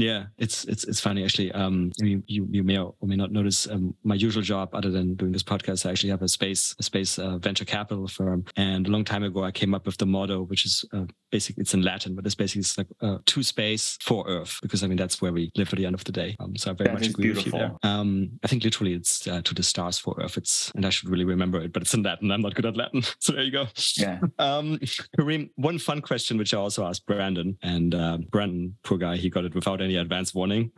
Yeah, 0.00 0.26
it's 0.38 0.64
it's 0.64 0.84
it's 0.84 1.00
funny 1.00 1.24
actually. 1.24 1.52
Um, 1.52 1.92
you 1.98 2.22
you, 2.26 2.48
you 2.50 2.62
may 2.62 2.78
or 2.78 2.94
may 3.02 3.16
not 3.16 3.32
notice 3.32 3.68
um, 3.68 3.94
my 4.02 4.14
usual 4.14 4.42
job, 4.42 4.70
other 4.74 4.90
than 4.90 5.14
doing 5.14 5.32
this 5.32 5.42
podcast, 5.42 5.86
I 5.86 5.90
actually 5.90 6.10
have 6.10 6.22
a 6.22 6.28
space 6.28 6.74
a 6.78 6.82
space 6.82 7.18
uh, 7.18 7.38
venture 7.38 7.64
capital 7.64 8.08
firm. 8.08 8.44
And 8.56 8.86
a 8.86 8.90
long 8.90 9.04
time 9.04 9.22
ago, 9.22 9.44
I 9.44 9.50
came 9.50 9.74
up 9.74 9.86
with 9.86 9.98
the 9.98 10.06
motto, 10.06 10.42
which 10.42 10.64
is 10.64 10.84
uh, 10.92 11.04
basically 11.30 11.62
it's 11.62 11.74
in 11.74 11.82
Latin, 11.82 12.14
but 12.14 12.24
it's 12.24 12.34
basically 12.34 12.60
it's 12.60 12.78
like 12.78 12.86
uh, 13.00 13.18
to 13.26 13.42
space 13.42 13.98
for 14.00 14.26
Earth, 14.26 14.58
because 14.62 14.82
I 14.82 14.86
mean 14.86 14.96
that's 14.96 15.20
where 15.20 15.32
we 15.32 15.50
live 15.56 15.72
at 15.72 15.78
the 15.78 15.86
end 15.86 15.94
of 15.94 16.04
the 16.04 16.12
day. 16.12 16.36
Um, 16.40 16.56
so 16.56 16.70
I 16.70 16.74
very 16.74 16.88
that 16.88 16.94
much 16.94 17.08
agree 17.08 17.24
beautiful. 17.24 17.58
with 17.58 17.62
you 17.62 17.78
there. 17.82 17.90
Um, 17.90 18.30
I 18.42 18.48
think 18.48 18.64
literally 18.64 18.94
it's 18.94 19.26
uh, 19.26 19.42
to 19.42 19.54
the 19.54 19.62
stars 19.62 19.98
for 19.98 20.14
Earth. 20.20 20.36
It's 20.36 20.72
and 20.74 20.86
I 20.86 20.90
should 20.90 21.10
really 21.10 21.24
remember 21.24 21.60
it, 21.60 21.72
but 21.72 21.82
it's 21.82 21.94
in 21.94 22.02
Latin. 22.02 22.30
I'm 22.30 22.42
not 22.42 22.54
good 22.54 22.66
at 22.66 22.76
Latin, 22.76 23.02
so 23.18 23.32
there 23.32 23.42
you 23.42 23.52
go. 23.52 23.66
Yeah. 23.96 24.18
Um, 24.38 24.78
Karim, 25.16 25.50
one 25.56 25.78
fun 25.78 26.00
question 26.00 26.38
which 26.38 26.54
I 26.54 26.56
also 26.56 26.86
asked 26.86 27.04
Brendan, 27.06 27.58
and 27.62 27.94
uh, 27.94 28.18
Brendan, 28.30 28.76
poor 28.84 28.96
guy, 28.96 29.16
he 29.16 29.28
got 29.28 29.44
it 29.44 29.54
without 29.54 29.82
any 29.82 29.89
advance 29.96 30.34
warning, 30.34 30.72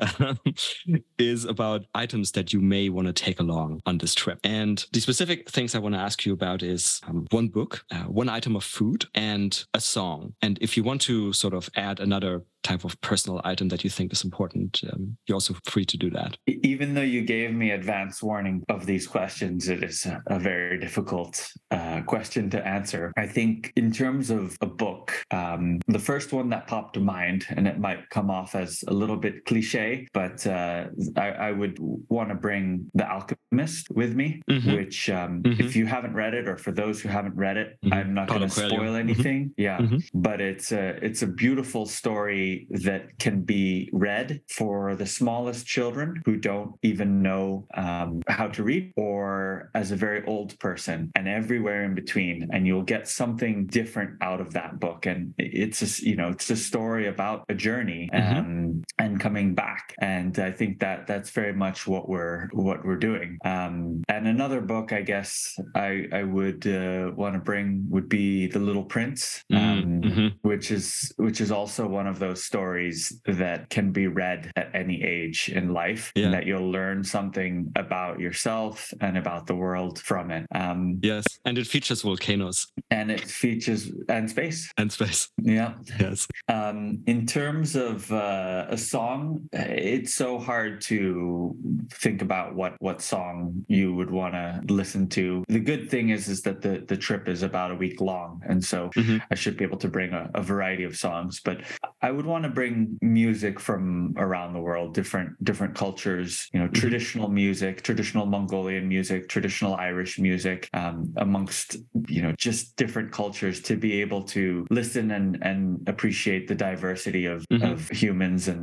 is 1.19 1.45
about 1.45 1.87
items 1.95 2.33
that 2.33 2.53
you 2.53 2.61
may 2.61 2.89
want 2.89 3.07
to 3.07 3.13
take 3.13 3.41
along 3.41 3.81
on 3.87 3.99
this 3.99 4.15
trip. 4.15 4.39
And 4.45 4.85
the 4.93 5.01
specific 5.01 5.51
things 5.51 5.75
I 5.75 5.79
want 5.79 5.95
to 5.95 6.01
ask 6.01 6.25
you 6.25 6.33
about 6.33 6.63
is 6.63 7.01
um, 7.07 7.27
one 7.31 7.49
book, 7.49 7.85
uh, 7.91 8.05
one 8.05 8.29
item 8.29 8.57
of 8.57 8.65
food, 8.65 9.07
and 9.15 9.65
a 9.75 9.81
song. 9.81 10.35
And 10.43 10.59
if 10.61 10.77
you 10.77 10.83
want 10.83 11.01
to 11.03 11.33
sort 11.33 11.55
of 11.55 11.69
add 11.77 12.01
another 12.01 12.43
type 12.63 12.85
of 12.85 13.01
personal 13.01 13.41
item 13.45 13.69
that 13.69 13.85
you 13.85 13.91
think 13.91 14.13
is 14.13 14.25
important, 14.25 14.81
um, 14.93 15.17
you're 15.27 15.37
also 15.37 15.55
free 15.65 15.85
to 15.85 15.97
do 15.97 16.11
that. 16.11 16.37
Even 16.47 16.95
though 16.95 17.01
you 17.01 17.23
gave 17.23 17.53
me 17.53 17.73
advance 17.73 18.23
warning 18.23 18.63
of 18.69 18.87
these 18.87 19.07
questions, 19.07 19.69
it 19.69 19.83
is 19.83 20.07
a 20.27 20.39
very 20.39 20.79
difficult 20.79 21.51
uh, 21.71 22.03
question 22.03 22.49
to 22.51 22.67
answer. 22.67 23.13
I 23.17 23.27
think, 23.27 23.73
in 23.77 23.93
terms 23.93 24.31
of 24.31 24.57
a 24.61 24.67
book, 24.67 25.13
um, 25.31 25.81
the 25.89 25.99
first 25.99 26.33
one 26.33 26.51
that 26.51 26.67
popped 26.67 26.95
to 26.95 27.01
mind, 27.01 27.47
and 27.51 27.67
it 27.67 27.79
might 27.79 28.09
come 28.11 28.31
off 28.31 28.55
as 28.55 28.85
a 28.87 28.95
little 29.03 29.17
bit 29.17 29.45
cliche, 29.45 30.07
but 30.13 30.47
uh, 30.47 30.87
I, 31.17 31.29
I, 31.49 31.51
would 31.51 31.77
want 31.81 32.29
to 32.29 32.37
bring 32.37 32.89
The 32.95 33.05
Alchemist 33.05 33.89
with 33.91 34.15
me, 34.15 34.41
mm-hmm. 34.49 34.75
which, 34.75 35.11
um, 35.11 35.43
mm-hmm. 35.43 35.61
if 35.61 35.75
you 35.75 35.87
haven't 35.87 36.15
read 36.15 36.35
it, 36.35 36.49
or 36.49 36.57
for 36.57 36.71
those 36.71 37.01
who 37.01 37.09
haven't 37.09 37.35
read 37.35 37.57
it, 37.57 37.79
mm-hmm. 37.85 37.93
I'm 37.93 38.15
not 38.15 38.29
going 38.29 38.43
to 38.43 38.49
spoil 38.49 38.71
mm-hmm. 38.71 38.95
anything. 38.97 39.53
Yeah, 39.57 39.79
mm-hmm. 39.79 39.99
but 40.15 40.41
it's 40.41 40.71
a 40.71 41.05
it's 41.05 41.23
a 41.23 41.27
beautiful 41.27 41.85
story 41.85 42.69
that 42.71 43.19
can 43.19 43.43
be 43.43 43.91
read 43.93 44.41
for 44.49 44.95
the 44.95 45.07
smallest 45.07 45.67
children 45.67 46.23
who 46.25 46.37
don't 46.37 46.77
even 46.83 47.23
know 47.23 47.67
um, 47.75 48.23
how 48.29 48.47
to 48.49 48.63
read, 48.63 48.93
or 48.97 49.71
as 49.75 49.91
a 49.91 49.97
very 49.97 50.25
old 50.27 50.59
person, 50.61 51.11
and 51.17 51.27
everywhere 51.27 51.85
in 51.85 51.95
between. 51.95 52.49
And 52.53 52.67
you'll 52.67 52.91
get 52.95 53.09
something 53.09 53.67
different 53.67 54.23
out 54.23 54.41
of 54.41 54.53
that 54.53 54.79
book. 54.79 55.07
And 55.07 55.35
it's 55.39 55.83
a, 55.83 56.09
you 56.09 56.17
know 56.17 56.29
it's 56.31 56.49
a 56.51 56.57
story 56.57 57.09
about 57.09 57.45
a 57.49 57.55
journey 57.55 58.09
um, 58.13 58.82
and 58.99 59.21
coming 59.21 59.55
back. 59.55 59.95
And 60.01 60.39
I 60.39 60.51
think 60.51 60.81
that 60.81 61.07
that's 61.07 61.31
very 61.31 61.53
much 61.53 61.87
what 61.87 62.09
we're 62.09 62.49
what 62.53 62.85
we're 62.85 62.97
doing. 62.97 63.39
Um, 63.45 64.03
and 64.09 64.27
another 64.27 64.61
book, 64.61 64.93
I 64.93 65.03
guess 65.03 65.57
I 65.75 66.07
I 66.13 66.23
would 66.23 66.67
uh, 66.67 67.13
want 67.15 67.35
to 67.35 67.41
bring 67.41 67.87
would 67.91 68.09
be 68.09 68.47
The 68.47 68.59
Little 68.59 68.85
Prince, 68.85 69.45
mm, 69.53 69.57
um, 69.57 70.01
mm-hmm. 70.03 70.49
which 70.49 70.71
is 70.71 71.13
which 71.17 71.41
is 71.41 71.51
also 71.51 71.87
one 71.87 72.07
of 72.07 72.19
those 72.19 72.45
stories 72.45 73.21
that 73.27 73.71
can 73.71 73.93
be 73.93 74.07
read 74.07 74.51
at 74.57 74.71
any 74.75 75.03
age 75.03 75.49
in 75.49 75.73
life 75.73 76.13
yeah. 76.15 76.25
and 76.25 76.35
that 76.35 76.47
you'll 76.47 76.71
learn 76.71 77.05
something 77.05 77.71
about 77.77 78.21
yourself 78.21 78.93
and 79.01 79.17
about 79.19 79.47
the 79.47 79.55
world 79.55 79.99
from 79.99 80.31
it. 80.31 80.47
Um, 80.55 80.99
yes. 81.03 81.25
And 81.45 81.59
it 81.59 81.67
features 81.67 82.03
volcanoes. 82.03 82.67
And 82.91 83.11
it 83.11 83.23
features 83.23 83.91
and 84.09 84.29
space. 84.29 84.71
And 84.77 84.93
space. 84.93 85.29
Yeah. 85.39 85.75
Yes. 85.99 86.29
Um, 86.49 87.03
in 87.07 87.27
terms 87.27 87.77
of 87.77 88.11
uh, 88.13 88.67
a 88.73 88.79
song, 88.79 89.49
it's 89.53 90.15
so 90.15 90.39
hard 90.39 90.81
to 90.81 91.55
think 91.93 92.23
about 92.23 92.55
what 92.55 92.75
what 92.81 93.03
song 93.03 93.65
you 93.69 93.95
would 93.95 94.11
want 94.11 94.33
to 94.33 94.63
listen 94.73 95.07
to. 95.11 95.45
The 95.49 95.61
good 95.61 95.91
thing 95.91 96.09
is 96.09 96.27
is 96.27 96.41
that 96.43 96.63
the 96.63 96.83
the 96.89 96.97
trip 96.97 97.29
is 97.29 97.43
about 97.43 97.71
a 97.71 97.75
week 97.75 98.01
long, 98.01 98.41
and 98.49 98.65
so 98.65 98.89
mm-hmm. 98.97 99.19
I 99.31 99.35
should 99.35 99.59
be 99.59 99.65
able 99.65 99.77
to 99.79 99.89
bring 99.89 100.15
a, 100.15 100.31
a 100.35 100.43
variety 100.43 100.85
of 100.85 100.97
songs. 100.97 101.41
But 101.45 101.61
I 102.01 102.11
would 102.11 102.25
want 102.25 102.45
to 102.45 102.51
bring 102.51 102.99
music 103.03 103.61
from 103.61 104.15
around 104.17 104.55
the 104.55 104.61
world, 104.61 104.95
different 104.95 105.31
different 105.45 105.75
cultures. 105.75 106.49
You 106.55 106.61
know, 106.61 106.67
mm-hmm. 106.67 106.81
traditional 106.81 107.29
music, 107.29 107.83
traditional 107.83 108.25
Mongolian 108.25 108.89
music, 108.89 109.29
traditional 109.29 109.75
Irish 109.75 110.19
music, 110.19 110.71
um, 110.73 111.13
amongst 111.19 111.77
you 112.09 112.23
know 112.23 112.33
just 112.39 112.77
different 112.77 113.13
cultures 113.13 113.61
to 113.69 113.77
be 113.77 114.01
able 114.01 114.23
to 114.37 114.67
listen 114.71 115.11
and 115.11 115.39
and 115.43 115.87
appreciate 115.87 116.49
the 116.49 116.55
diversity 116.55 117.27
of 117.27 117.45
mm-hmm. 117.49 117.71
of 117.71 117.91
humans 117.91 118.49
and 118.49 118.62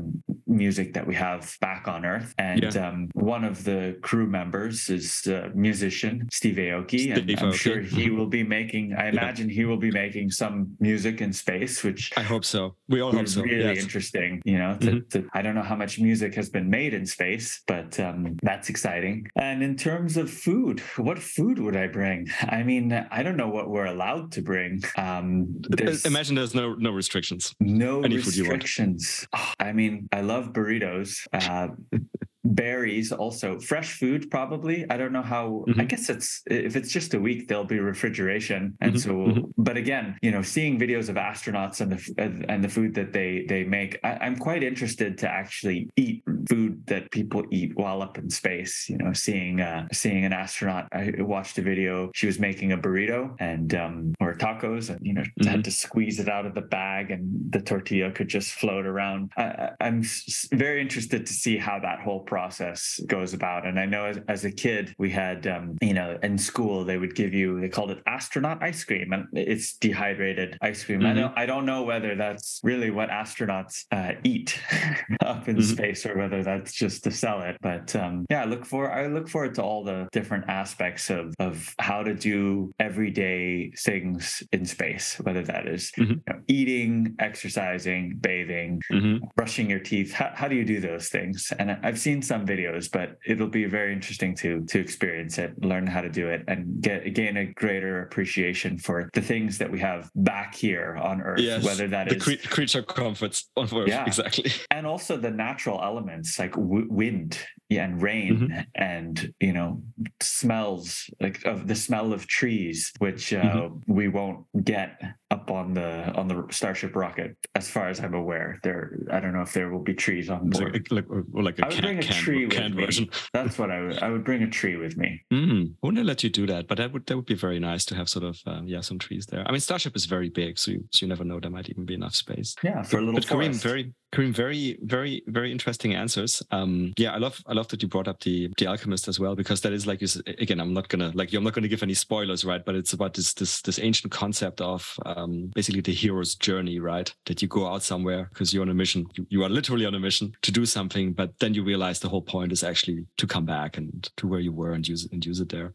music 0.49 0.93
that 0.93 1.05
we 1.05 1.15
have 1.15 1.55
back 1.61 1.87
on 1.87 2.05
Earth. 2.05 2.33
And 2.37 2.63
yeah. 2.63 2.87
um, 2.87 3.09
one 3.13 3.43
of 3.43 3.63
the 3.63 3.97
crew 4.01 4.27
members 4.27 4.89
is 4.89 5.25
a 5.27 5.51
musician 5.55 6.27
Steve 6.31 6.55
Aoki, 6.55 7.13
and 7.13 7.23
Steve 7.23 7.37
I'm 7.41 7.51
Aoki. 7.51 7.55
sure 7.55 7.79
he 7.81 8.05
mm-hmm. 8.05 8.17
will 8.17 8.27
be 8.27 8.43
making. 8.43 8.93
I 8.97 9.09
imagine 9.09 9.49
yeah. 9.49 9.55
he 9.55 9.65
will 9.65 9.77
be 9.77 9.91
making 9.91 10.31
some 10.31 10.75
music 10.79 11.21
in 11.21 11.31
space, 11.33 11.83
which 11.83 12.11
I 12.17 12.23
hope 12.23 12.45
so. 12.45 12.75
We 12.87 13.01
all 13.01 13.11
hope 13.11 13.27
so. 13.27 13.41
Really 13.41 13.75
yes. 13.75 13.83
interesting. 13.83 14.41
You 14.45 14.57
know, 14.57 14.71
to, 14.77 14.91
mm-hmm. 14.91 15.19
to, 15.19 15.29
I 15.33 15.41
don't 15.41 15.55
know 15.55 15.67
how 15.71 15.75
much 15.75 15.99
music 15.99 16.35
has 16.35 16.49
been 16.49 16.69
made 16.69 16.93
in 16.93 17.05
space, 17.05 17.61
but 17.67 17.99
um, 17.99 18.37
that's 18.41 18.69
exciting. 18.69 19.27
And 19.35 19.63
in 19.63 19.75
terms 19.75 20.17
of 20.17 20.29
food, 20.29 20.79
what 20.97 21.19
food 21.19 21.59
would 21.59 21.75
I 21.75 21.87
bring? 21.87 22.27
I 22.41 22.63
mean, 22.63 22.93
I 23.11 23.23
don't 23.23 23.37
know 23.37 23.49
what 23.49 23.69
we're 23.69 23.85
allowed 23.85 24.31
to 24.33 24.41
bring. 24.41 24.83
Um, 24.97 25.47
there's, 25.69 26.05
Imagine 26.05 26.35
there's 26.35 26.55
no 26.55 26.75
no 26.75 26.91
restrictions. 26.91 27.55
No 27.59 28.01
Any 28.01 28.17
restrictions. 28.17 29.27
Oh, 29.33 29.53
I 29.59 29.71
mean, 29.71 29.88
I 30.11 30.21
love 30.21 30.53
burritos. 30.53 31.27
Uh, 31.33 31.69
berries 32.45 33.11
also 33.11 33.59
fresh 33.59 33.99
food 33.99 34.31
probably 34.31 34.85
i 34.89 34.95
don't 34.95 35.11
know 35.11 35.21
how 35.21 35.63
mm-hmm. 35.67 35.81
i 35.81 35.83
guess 35.83 36.09
it's 36.09 36.41
if 36.47 36.75
it's 36.75 36.91
just 36.91 37.13
a 37.13 37.19
week 37.19 37.47
there'll 37.47 37.65
be 37.65 37.79
refrigeration 37.79 38.75
and 38.81 38.93
mm-hmm. 38.93 38.99
so 38.99 39.11
mm-hmm. 39.11 39.41
but 39.57 39.75
again 39.75 40.17
you 40.21 40.31
know 40.31 40.41
seeing 40.41 40.79
videos 40.79 41.09
of 41.09 41.15
astronauts 41.15 41.81
and 41.81 41.91
the 41.91 42.45
and 42.47 42.63
the 42.63 42.69
food 42.69 42.93
that 42.93 43.11
they 43.11 43.45
they 43.49 43.63
make 43.63 43.99
I, 44.03 44.25
am 44.25 44.37
quite 44.37 44.63
interested 44.63 45.17
to 45.19 45.29
actually 45.29 45.89
eat 45.95 46.23
food 46.49 46.85
that 46.87 47.11
people 47.11 47.43
eat 47.51 47.71
while 47.75 48.01
up 48.01 48.17
in 48.17 48.29
space. 48.29 48.89
You 48.89 48.97
know, 48.97 49.13
seeing 49.13 49.61
uh, 49.61 49.87
seeing 49.93 50.25
an 50.25 50.33
astronaut. 50.33 50.87
I 50.91 51.13
watched 51.19 51.57
a 51.59 51.61
video. 51.61 52.11
She 52.15 52.25
was 52.25 52.39
making 52.39 52.71
a 52.71 52.77
burrito 52.77 53.35
and 53.39 53.73
um, 53.75 54.15
or 54.19 54.33
tacos, 54.33 54.89
and 54.89 54.99
you 55.05 55.13
know, 55.13 55.21
mm-hmm. 55.21 55.47
had 55.47 55.63
to 55.63 55.71
squeeze 55.71 56.19
it 56.19 56.27
out 56.27 56.45
of 56.45 56.55
the 56.55 56.61
bag, 56.61 57.11
and 57.11 57.51
the 57.51 57.61
tortilla 57.61 58.11
could 58.11 58.27
just 58.27 58.53
float 58.53 58.85
around. 58.85 59.31
I, 59.37 59.71
am 59.79 60.03
very 60.51 60.81
interested 60.81 61.25
to 61.25 61.33
see 61.33 61.57
how 61.57 61.79
that 61.79 61.99
whole 61.99 62.21
process 62.21 62.99
goes 63.05 63.33
about. 63.33 63.65
And 63.65 63.79
I 63.79 63.85
know 63.85 64.05
as, 64.05 64.19
as 64.27 64.45
a 64.45 64.51
kid, 64.51 64.95
we 64.97 65.09
had 65.11 65.47
um, 65.47 65.77
you 65.81 65.93
know 65.93 66.17
in 66.23 66.37
school 66.37 66.83
they 66.83 66.97
would 66.97 67.15
give 67.15 67.33
you 67.33 67.61
they 67.61 67.69
called 67.69 67.91
it 67.91 68.01
astronaut 68.07 68.63
ice 68.63 68.83
cream, 68.83 69.13
and 69.13 69.27
it's 69.33 69.73
dehydrated 69.73 70.57
ice 70.61 70.83
cream. 70.83 71.01
Mm-hmm. 71.01 71.07
I 71.07 71.13
don't 71.13 71.37
I 71.37 71.45
don't 71.45 71.65
know 71.65 71.83
whether 71.83 72.15
that's 72.15 72.59
really 72.63 72.89
what 72.89 73.09
astronauts 73.09 73.85
uh, 73.91 74.13
eat 74.23 74.59
up 75.21 75.47
in 75.47 75.57
mm-hmm. 75.57 75.61
space 75.61 76.05
or 76.05 76.17
whether 76.17 76.38
that's 76.43 76.73
just 76.73 77.03
to 77.03 77.11
sell 77.11 77.41
it. 77.41 77.57
But 77.61 77.95
um, 77.95 78.25
yeah, 78.29 78.41
I 78.41 78.45
look 78.45 78.65
for 78.65 78.91
I 78.91 79.07
look 79.07 79.27
forward 79.27 79.55
to 79.55 79.63
all 79.63 79.83
the 79.83 80.07
different 80.11 80.45
aspects 80.47 81.09
of 81.09 81.33
of 81.39 81.73
how 81.79 82.03
to 82.03 82.13
do 82.13 82.71
everyday 82.79 83.71
things 83.71 84.43
in 84.51 84.65
space, 84.65 85.19
whether 85.21 85.43
that 85.43 85.67
is, 85.67 85.91
mm-hmm. 85.97 86.11
you 86.11 86.21
know, 86.27 86.39
eating, 86.47 87.15
exercising, 87.19 88.17
bathing, 88.19 88.81
mm-hmm. 88.91 89.25
brushing 89.35 89.69
your 89.69 89.79
teeth. 89.79 90.13
How, 90.13 90.31
how 90.33 90.47
do 90.47 90.55
you 90.55 90.65
do 90.65 90.79
those 90.79 91.09
things? 91.09 91.51
And 91.59 91.71
I've 91.83 91.99
seen 91.99 92.21
some 92.21 92.45
videos, 92.45 92.91
but 92.91 93.17
it'll 93.25 93.47
be 93.47 93.65
very 93.65 93.93
interesting 93.93 94.35
to 94.37 94.65
to 94.65 94.79
experience 94.79 95.37
it, 95.37 95.63
learn 95.63 95.87
how 95.87 96.01
to 96.01 96.09
do 96.09 96.27
it, 96.27 96.43
and 96.47 96.81
get 96.81 97.13
gain 97.13 97.37
a 97.37 97.45
greater 97.45 98.03
appreciation 98.03 98.77
for 98.77 99.09
the 99.13 99.21
things 99.21 99.57
that 99.57 99.71
we 99.71 99.79
have 99.79 100.09
back 100.15 100.55
here 100.55 100.97
on 101.01 101.21
Earth. 101.21 101.39
Yes, 101.39 101.63
whether 101.63 101.87
that 101.87 102.09
the 102.09 102.15
is 102.15 102.23
cre- 102.23 102.47
creature 102.49 102.83
comforts 102.83 103.49
on 103.55 103.65
Earth, 103.73 103.87
yeah. 103.87 104.05
exactly, 104.05 104.51
and 104.71 104.85
also 104.85 105.17
the 105.17 105.31
natural 105.31 105.81
elements 105.81 106.28
like 106.37 106.51
w- 106.51 106.87
wind 106.89 107.39
yeah, 107.69 107.85
and 107.85 108.01
rain 108.01 108.39
mm-hmm. 108.39 108.59
and 108.75 109.33
you 109.39 109.53
know 109.53 109.81
smells 110.21 111.09
like 111.21 111.45
of 111.45 111.67
the 111.67 111.75
smell 111.75 112.13
of 112.13 112.27
trees, 112.27 112.91
which 112.97 113.31
uh, 113.31 113.41
mm-hmm. 113.41 113.93
we 113.93 114.07
won't 114.07 114.45
get 114.63 114.99
up 115.29 115.51
on 115.51 115.75
the 115.75 116.11
on 116.15 116.27
the 116.27 116.45
Starship 116.49 116.95
rocket, 116.95 117.37
as 117.53 117.69
far 117.69 117.87
as 117.87 117.99
I'm 117.99 118.15
aware. 118.15 118.59
There, 118.63 118.97
I 119.11 119.19
don't 119.19 119.33
know 119.33 119.43
if 119.43 119.53
there 119.53 119.69
will 119.69 119.83
be 119.83 119.93
trees 119.93 120.31
on 120.31 120.49
board. 120.49 120.87
Like, 120.89 121.07
like, 121.09 121.23
like 121.31 121.59
a 121.59 121.65
I 121.65 121.67
would 121.67 121.75
can, 121.75 121.83
bring 121.83 121.99
a 121.99 122.01
can, 122.01 122.15
tree 122.15 122.47
can 122.47 122.75
with 122.75 122.85
version. 122.85 123.03
me. 123.05 123.11
That's 123.33 123.59
what 123.59 123.69
I 123.69 123.81
would. 123.81 123.99
I 123.99 124.09
would 124.09 124.23
bring 124.23 124.41
a 124.41 124.49
tree 124.49 124.75
with 124.75 124.97
me. 124.97 125.21
Mm, 125.31 125.69
I 125.83 125.85
wouldn't 125.85 126.05
let 126.05 126.23
you 126.23 126.31
do 126.31 126.47
that, 126.47 126.67
but 126.67 126.79
that 126.79 126.91
would 126.91 127.05
that 127.05 127.15
would 127.15 127.27
be 127.27 127.35
very 127.35 127.59
nice 127.59 127.85
to 127.85 127.95
have 127.95 128.09
sort 128.09 128.25
of 128.25 128.39
um, 128.47 128.67
yeah 128.67 128.81
some 128.81 128.97
trees 128.97 129.27
there. 129.27 129.47
I 129.47 129.51
mean, 129.51 129.61
Starship 129.61 129.95
is 129.95 130.05
very 130.05 130.29
big, 130.29 130.57
so 130.57 130.71
you, 130.71 130.83
so 130.91 131.05
you 131.05 131.09
never 131.09 131.23
know 131.23 131.39
there 131.39 131.51
might 131.51 131.69
even 131.69 131.85
be 131.85 131.93
enough 131.93 132.15
space. 132.15 132.55
Yeah, 132.63 132.81
for 132.81 132.97
a 132.97 133.01
little. 133.01 133.13
But 133.13 133.27
Karim, 133.27 133.53
very 133.53 133.93
Karim, 134.11 134.33
very, 134.33 134.77
very, 134.81 135.21
very 135.27 135.51
interesting 135.51 135.93
answers. 135.93 136.41
Um, 136.49 136.93
yeah, 136.97 137.13
I 137.13 137.17
love, 137.17 137.41
I 137.45 137.53
love 137.53 137.58
that 137.67 137.81
you 137.81 137.87
brought 137.87 138.07
up 138.07 138.21
the 138.21 138.51
the 138.57 138.67
Alchemist 138.67 139.07
as 139.07 139.19
well 139.19 139.35
because 139.35 139.61
that 139.61 139.73
is 139.73 139.85
like, 139.85 140.01
again, 140.01 140.59
I'm 140.59 140.73
not 140.73 140.87
gonna 140.87 141.11
like, 141.13 141.33
I'm 141.33 141.43
not 141.43 141.53
gonna 141.53 141.67
give 141.67 141.83
any 141.83 141.93
spoilers, 141.93 142.45
right? 142.45 142.63
But 142.63 142.75
it's 142.75 142.93
about 142.93 143.13
this 143.13 143.33
this 143.33 143.61
this 143.61 143.79
ancient 143.79 144.11
concept 144.11 144.61
of 144.61 144.97
um, 145.05 145.51
basically 145.53 145.81
the 145.81 145.93
hero's 145.93 146.35
journey, 146.35 146.79
right? 146.79 147.13
That 147.25 147.41
you 147.41 147.47
go 147.47 147.67
out 147.67 147.83
somewhere 147.83 148.29
because 148.31 148.53
you're 148.53 148.63
on 148.63 148.69
a 148.69 148.73
mission. 148.73 149.05
You, 149.13 149.27
you 149.29 149.43
are 149.43 149.49
literally 149.49 149.85
on 149.85 149.95
a 149.95 149.99
mission 149.99 150.33
to 150.41 150.51
do 150.51 150.65
something, 150.65 151.13
but 151.13 151.37
then 151.39 151.53
you 151.53 151.63
realize 151.63 151.99
the 151.99 152.09
whole 152.09 152.21
point 152.21 152.51
is 152.51 152.63
actually 152.63 153.05
to 153.17 153.27
come 153.27 153.45
back 153.45 153.77
and 153.77 154.09
to 154.17 154.27
where 154.27 154.39
you 154.39 154.51
were 154.51 154.73
and 154.73 154.87
use 154.87 155.07
and 155.11 155.25
use 155.25 155.39
it 155.39 155.49
there, 155.49 155.73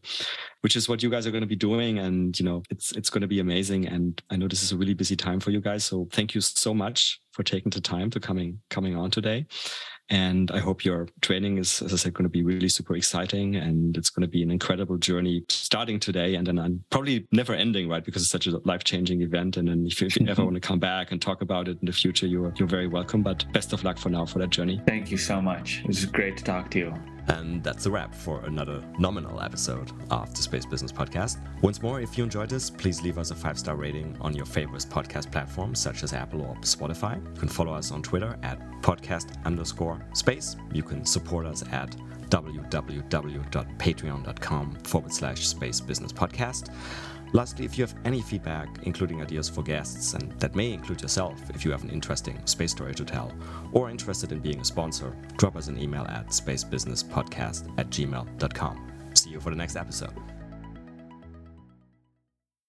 which 0.61 0.75
is 0.75 0.89
what 0.89 1.03
you 1.03 1.09
guys 1.09 1.27
are 1.27 1.31
going 1.31 1.41
to 1.41 1.47
be 1.47 1.55
doing. 1.55 1.99
And 1.99 2.37
you 2.39 2.45
know, 2.45 2.63
it's 2.69 2.91
it's 2.93 3.09
going 3.09 3.21
to 3.21 3.27
be 3.27 3.39
amazing. 3.39 3.87
And 3.87 4.21
I 4.29 4.35
know 4.35 4.47
this 4.47 4.63
is 4.63 4.71
a 4.71 4.77
really 4.77 4.93
busy 4.93 5.15
time 5.15 5.39
for 5.39 5.51
you 5.51 5.61
guys, 5.61 5.83
so 5.83 6.07
thank 6.11 6.35
you 6.35 6.41
so 6.41 6.73
much 6.73 7.21
for 7.31 7.43
taking 7.43 7.69
the 7.69 7.81
time 7.81 8.09
to 8.09 8.19
coming 8.19 8.59
coming 8.69 8.95
on 8.95 9.11
today. 9.11 9.45
And 10.09 10.51
I 10.51 10.59
hope 10.59 10.85
your 10.85 11.07
training 11.21 11.57
is, 11.57 11.81
as 11.81 11.91
I 11.91 11.95
said, 11.95 12.13
going 12.13 12.25
to 12.25 12.29
be 12.29 12.43
really 12.43 12.69
super 12.69 12.95
exciting, 12.95 13.55
and 13.55 13.97
it's 13.97 14.09
going 14.09 14.21
to 14.21 14.27
be 14.27 14.43
an 14.43 14.51
incredible 14.51 14.97
journey 14.97 15.43
starting 15.49 15.99
today, 15.99 16.35
and 16.35 16.45
then 16.45 16.83
probably 16.91 17.27
never 17.31 17.53
ending, 17.53 17.89
right? 17.89 18.03
Because 18.03 18.21
it's 18.21 18.31
such 18.31 18.47
a 18.47 18.57
life 18.65 18.83
changing 18.83 19.21
event. 19.21 19.57
And 19.57 19.67
then 19.67 19.87
if 19.87 20.01
you, 20.01 20.07
if 20.07 20.15
you 20.17 20.27
ever 20.27 20.33
mm-hmm. 20.33 20.43
want 20.43 20.55
to 20.55 20.61
come 20.61 20.79
back 20.79 21.11
and 21.11 21.21
talk 21.21 21.41
about 21.41 21.67
it 21.67 21.77
in 21.81 21.85
the 21.85 21.93
future, 21.93 22.27
you're 22.27 22.53
you're 22.57 22.67
very 22.67 22.87
welcome. 22.87 23.23
But 23.23 23.51
best 23.51 23.73
of 23.73 23.83
luck 23.83 23.97
for 23.97 24.09
now 24.09 24.25
for 24.25 24.39
that 24.39 24.51
journey. 24.51 24.81
Thank 24.85 25.09
you 25.09 25.17
so 25.17 25.41
much. 25.41 25.79
It 25.79 25.87
was 25.87 26.05
great 26.05 26.37
to 26.37 26.43
talk 26.43 26.69
to 26.71 26.79
you. 26.79 27.14
And 27.27 27.63
that's 27.63 27.85
a 27.85 27.91
wrap 27.91 28.13
for 28.13 28.41
another 28.45 28.83
nominal 28.99 29.41
episode 29.41 29.91
of 30.11 30.33
the 30.35 30.41
Space 30.41 30.65
Business 30.65 30.91
Podcast. 30.91 31.37
Once 31.61 31.81
more, 31.81 32.01
if 32.01 32.17
you 32.17 32.23
enjoyed 32.23 32.49
this, 32.49 32.69
please 32.69 33.01
leave 33.01 33.17
us 33.17 33.31
a 33.31 33.35
five 33.35 33.57
star 33.57 33.75
rating 33.75 34.15
on 34.21 34.35
your 34.35 34.45
favorite 34.45 34.83
podcast 34.83 35.31
platforms 35.31 35.79
such 35.79 36.03
as 36.03 36.13
Apple 36.13 36.41
or 36.41 36.55
Spotify. 36.57 37.23
You 37.33 37.39
can 37.39 37.49
follow 37.49 37.73
us 37.73 37.91
on 37.91 38.03
Twitter 38.03 38.37
at 38.43 38.59
podcast 38.81 39.43
underscore 39.45 40.05
space. 40.13 40.55
You 40.71 40.83
can 40.83 41.05
support 41.05 41.45
us 41.45 41.63
at 41.71 41.95
www.patreon.com 42.29 44.75
forward 44.83 45.13
slash 45.13 45.47
space 45.47 45.79
business 45.79 46.11
podcast. 46.11 46.73
Lastly, 47.33 47.65
if 47.65 47.77
you 47.77 47.83
have 47.83 47.95
any 48.05 48.21
feedback, 48.21 48.69
including 48.83 49.21
ideas 49.21 49.49
for 49.49 49.61
guests, 49.61 50.13
and 50.13 50.31
that 50.39 50.55
may 50.55 50.71
include 50.71 51.01
yourself 51.01 51.39
if 51.49 51.65
you 51.65 51.71
have 51.71 51.83
an 51.83 51.89
interesting 51.89 52.39
space 52.45 52.71
story 52.71 52.95
to 52.95 53.03
tell, 53.03 53.33
or 53.73 53.89
interested 53.89 54.31
in 54.31 54.39
being 54.39 54.61
a 54.61 54.65
sponsor, 54.65 55.15
drop 55.37 55.55
us 55.55 55.67
an 55.67 55.79
email 55.79 56.03
at 56.03 56.27
spacebusinesspodcast 56.27 57.77
at 57.77 57.89
gmail.com. 57.89 58.91
See 59.13 59.29
you 59.31 59.39
for 59.39 59.49
the 59.49 59.55
next 59.55 59.75
episode. 59.75 60.13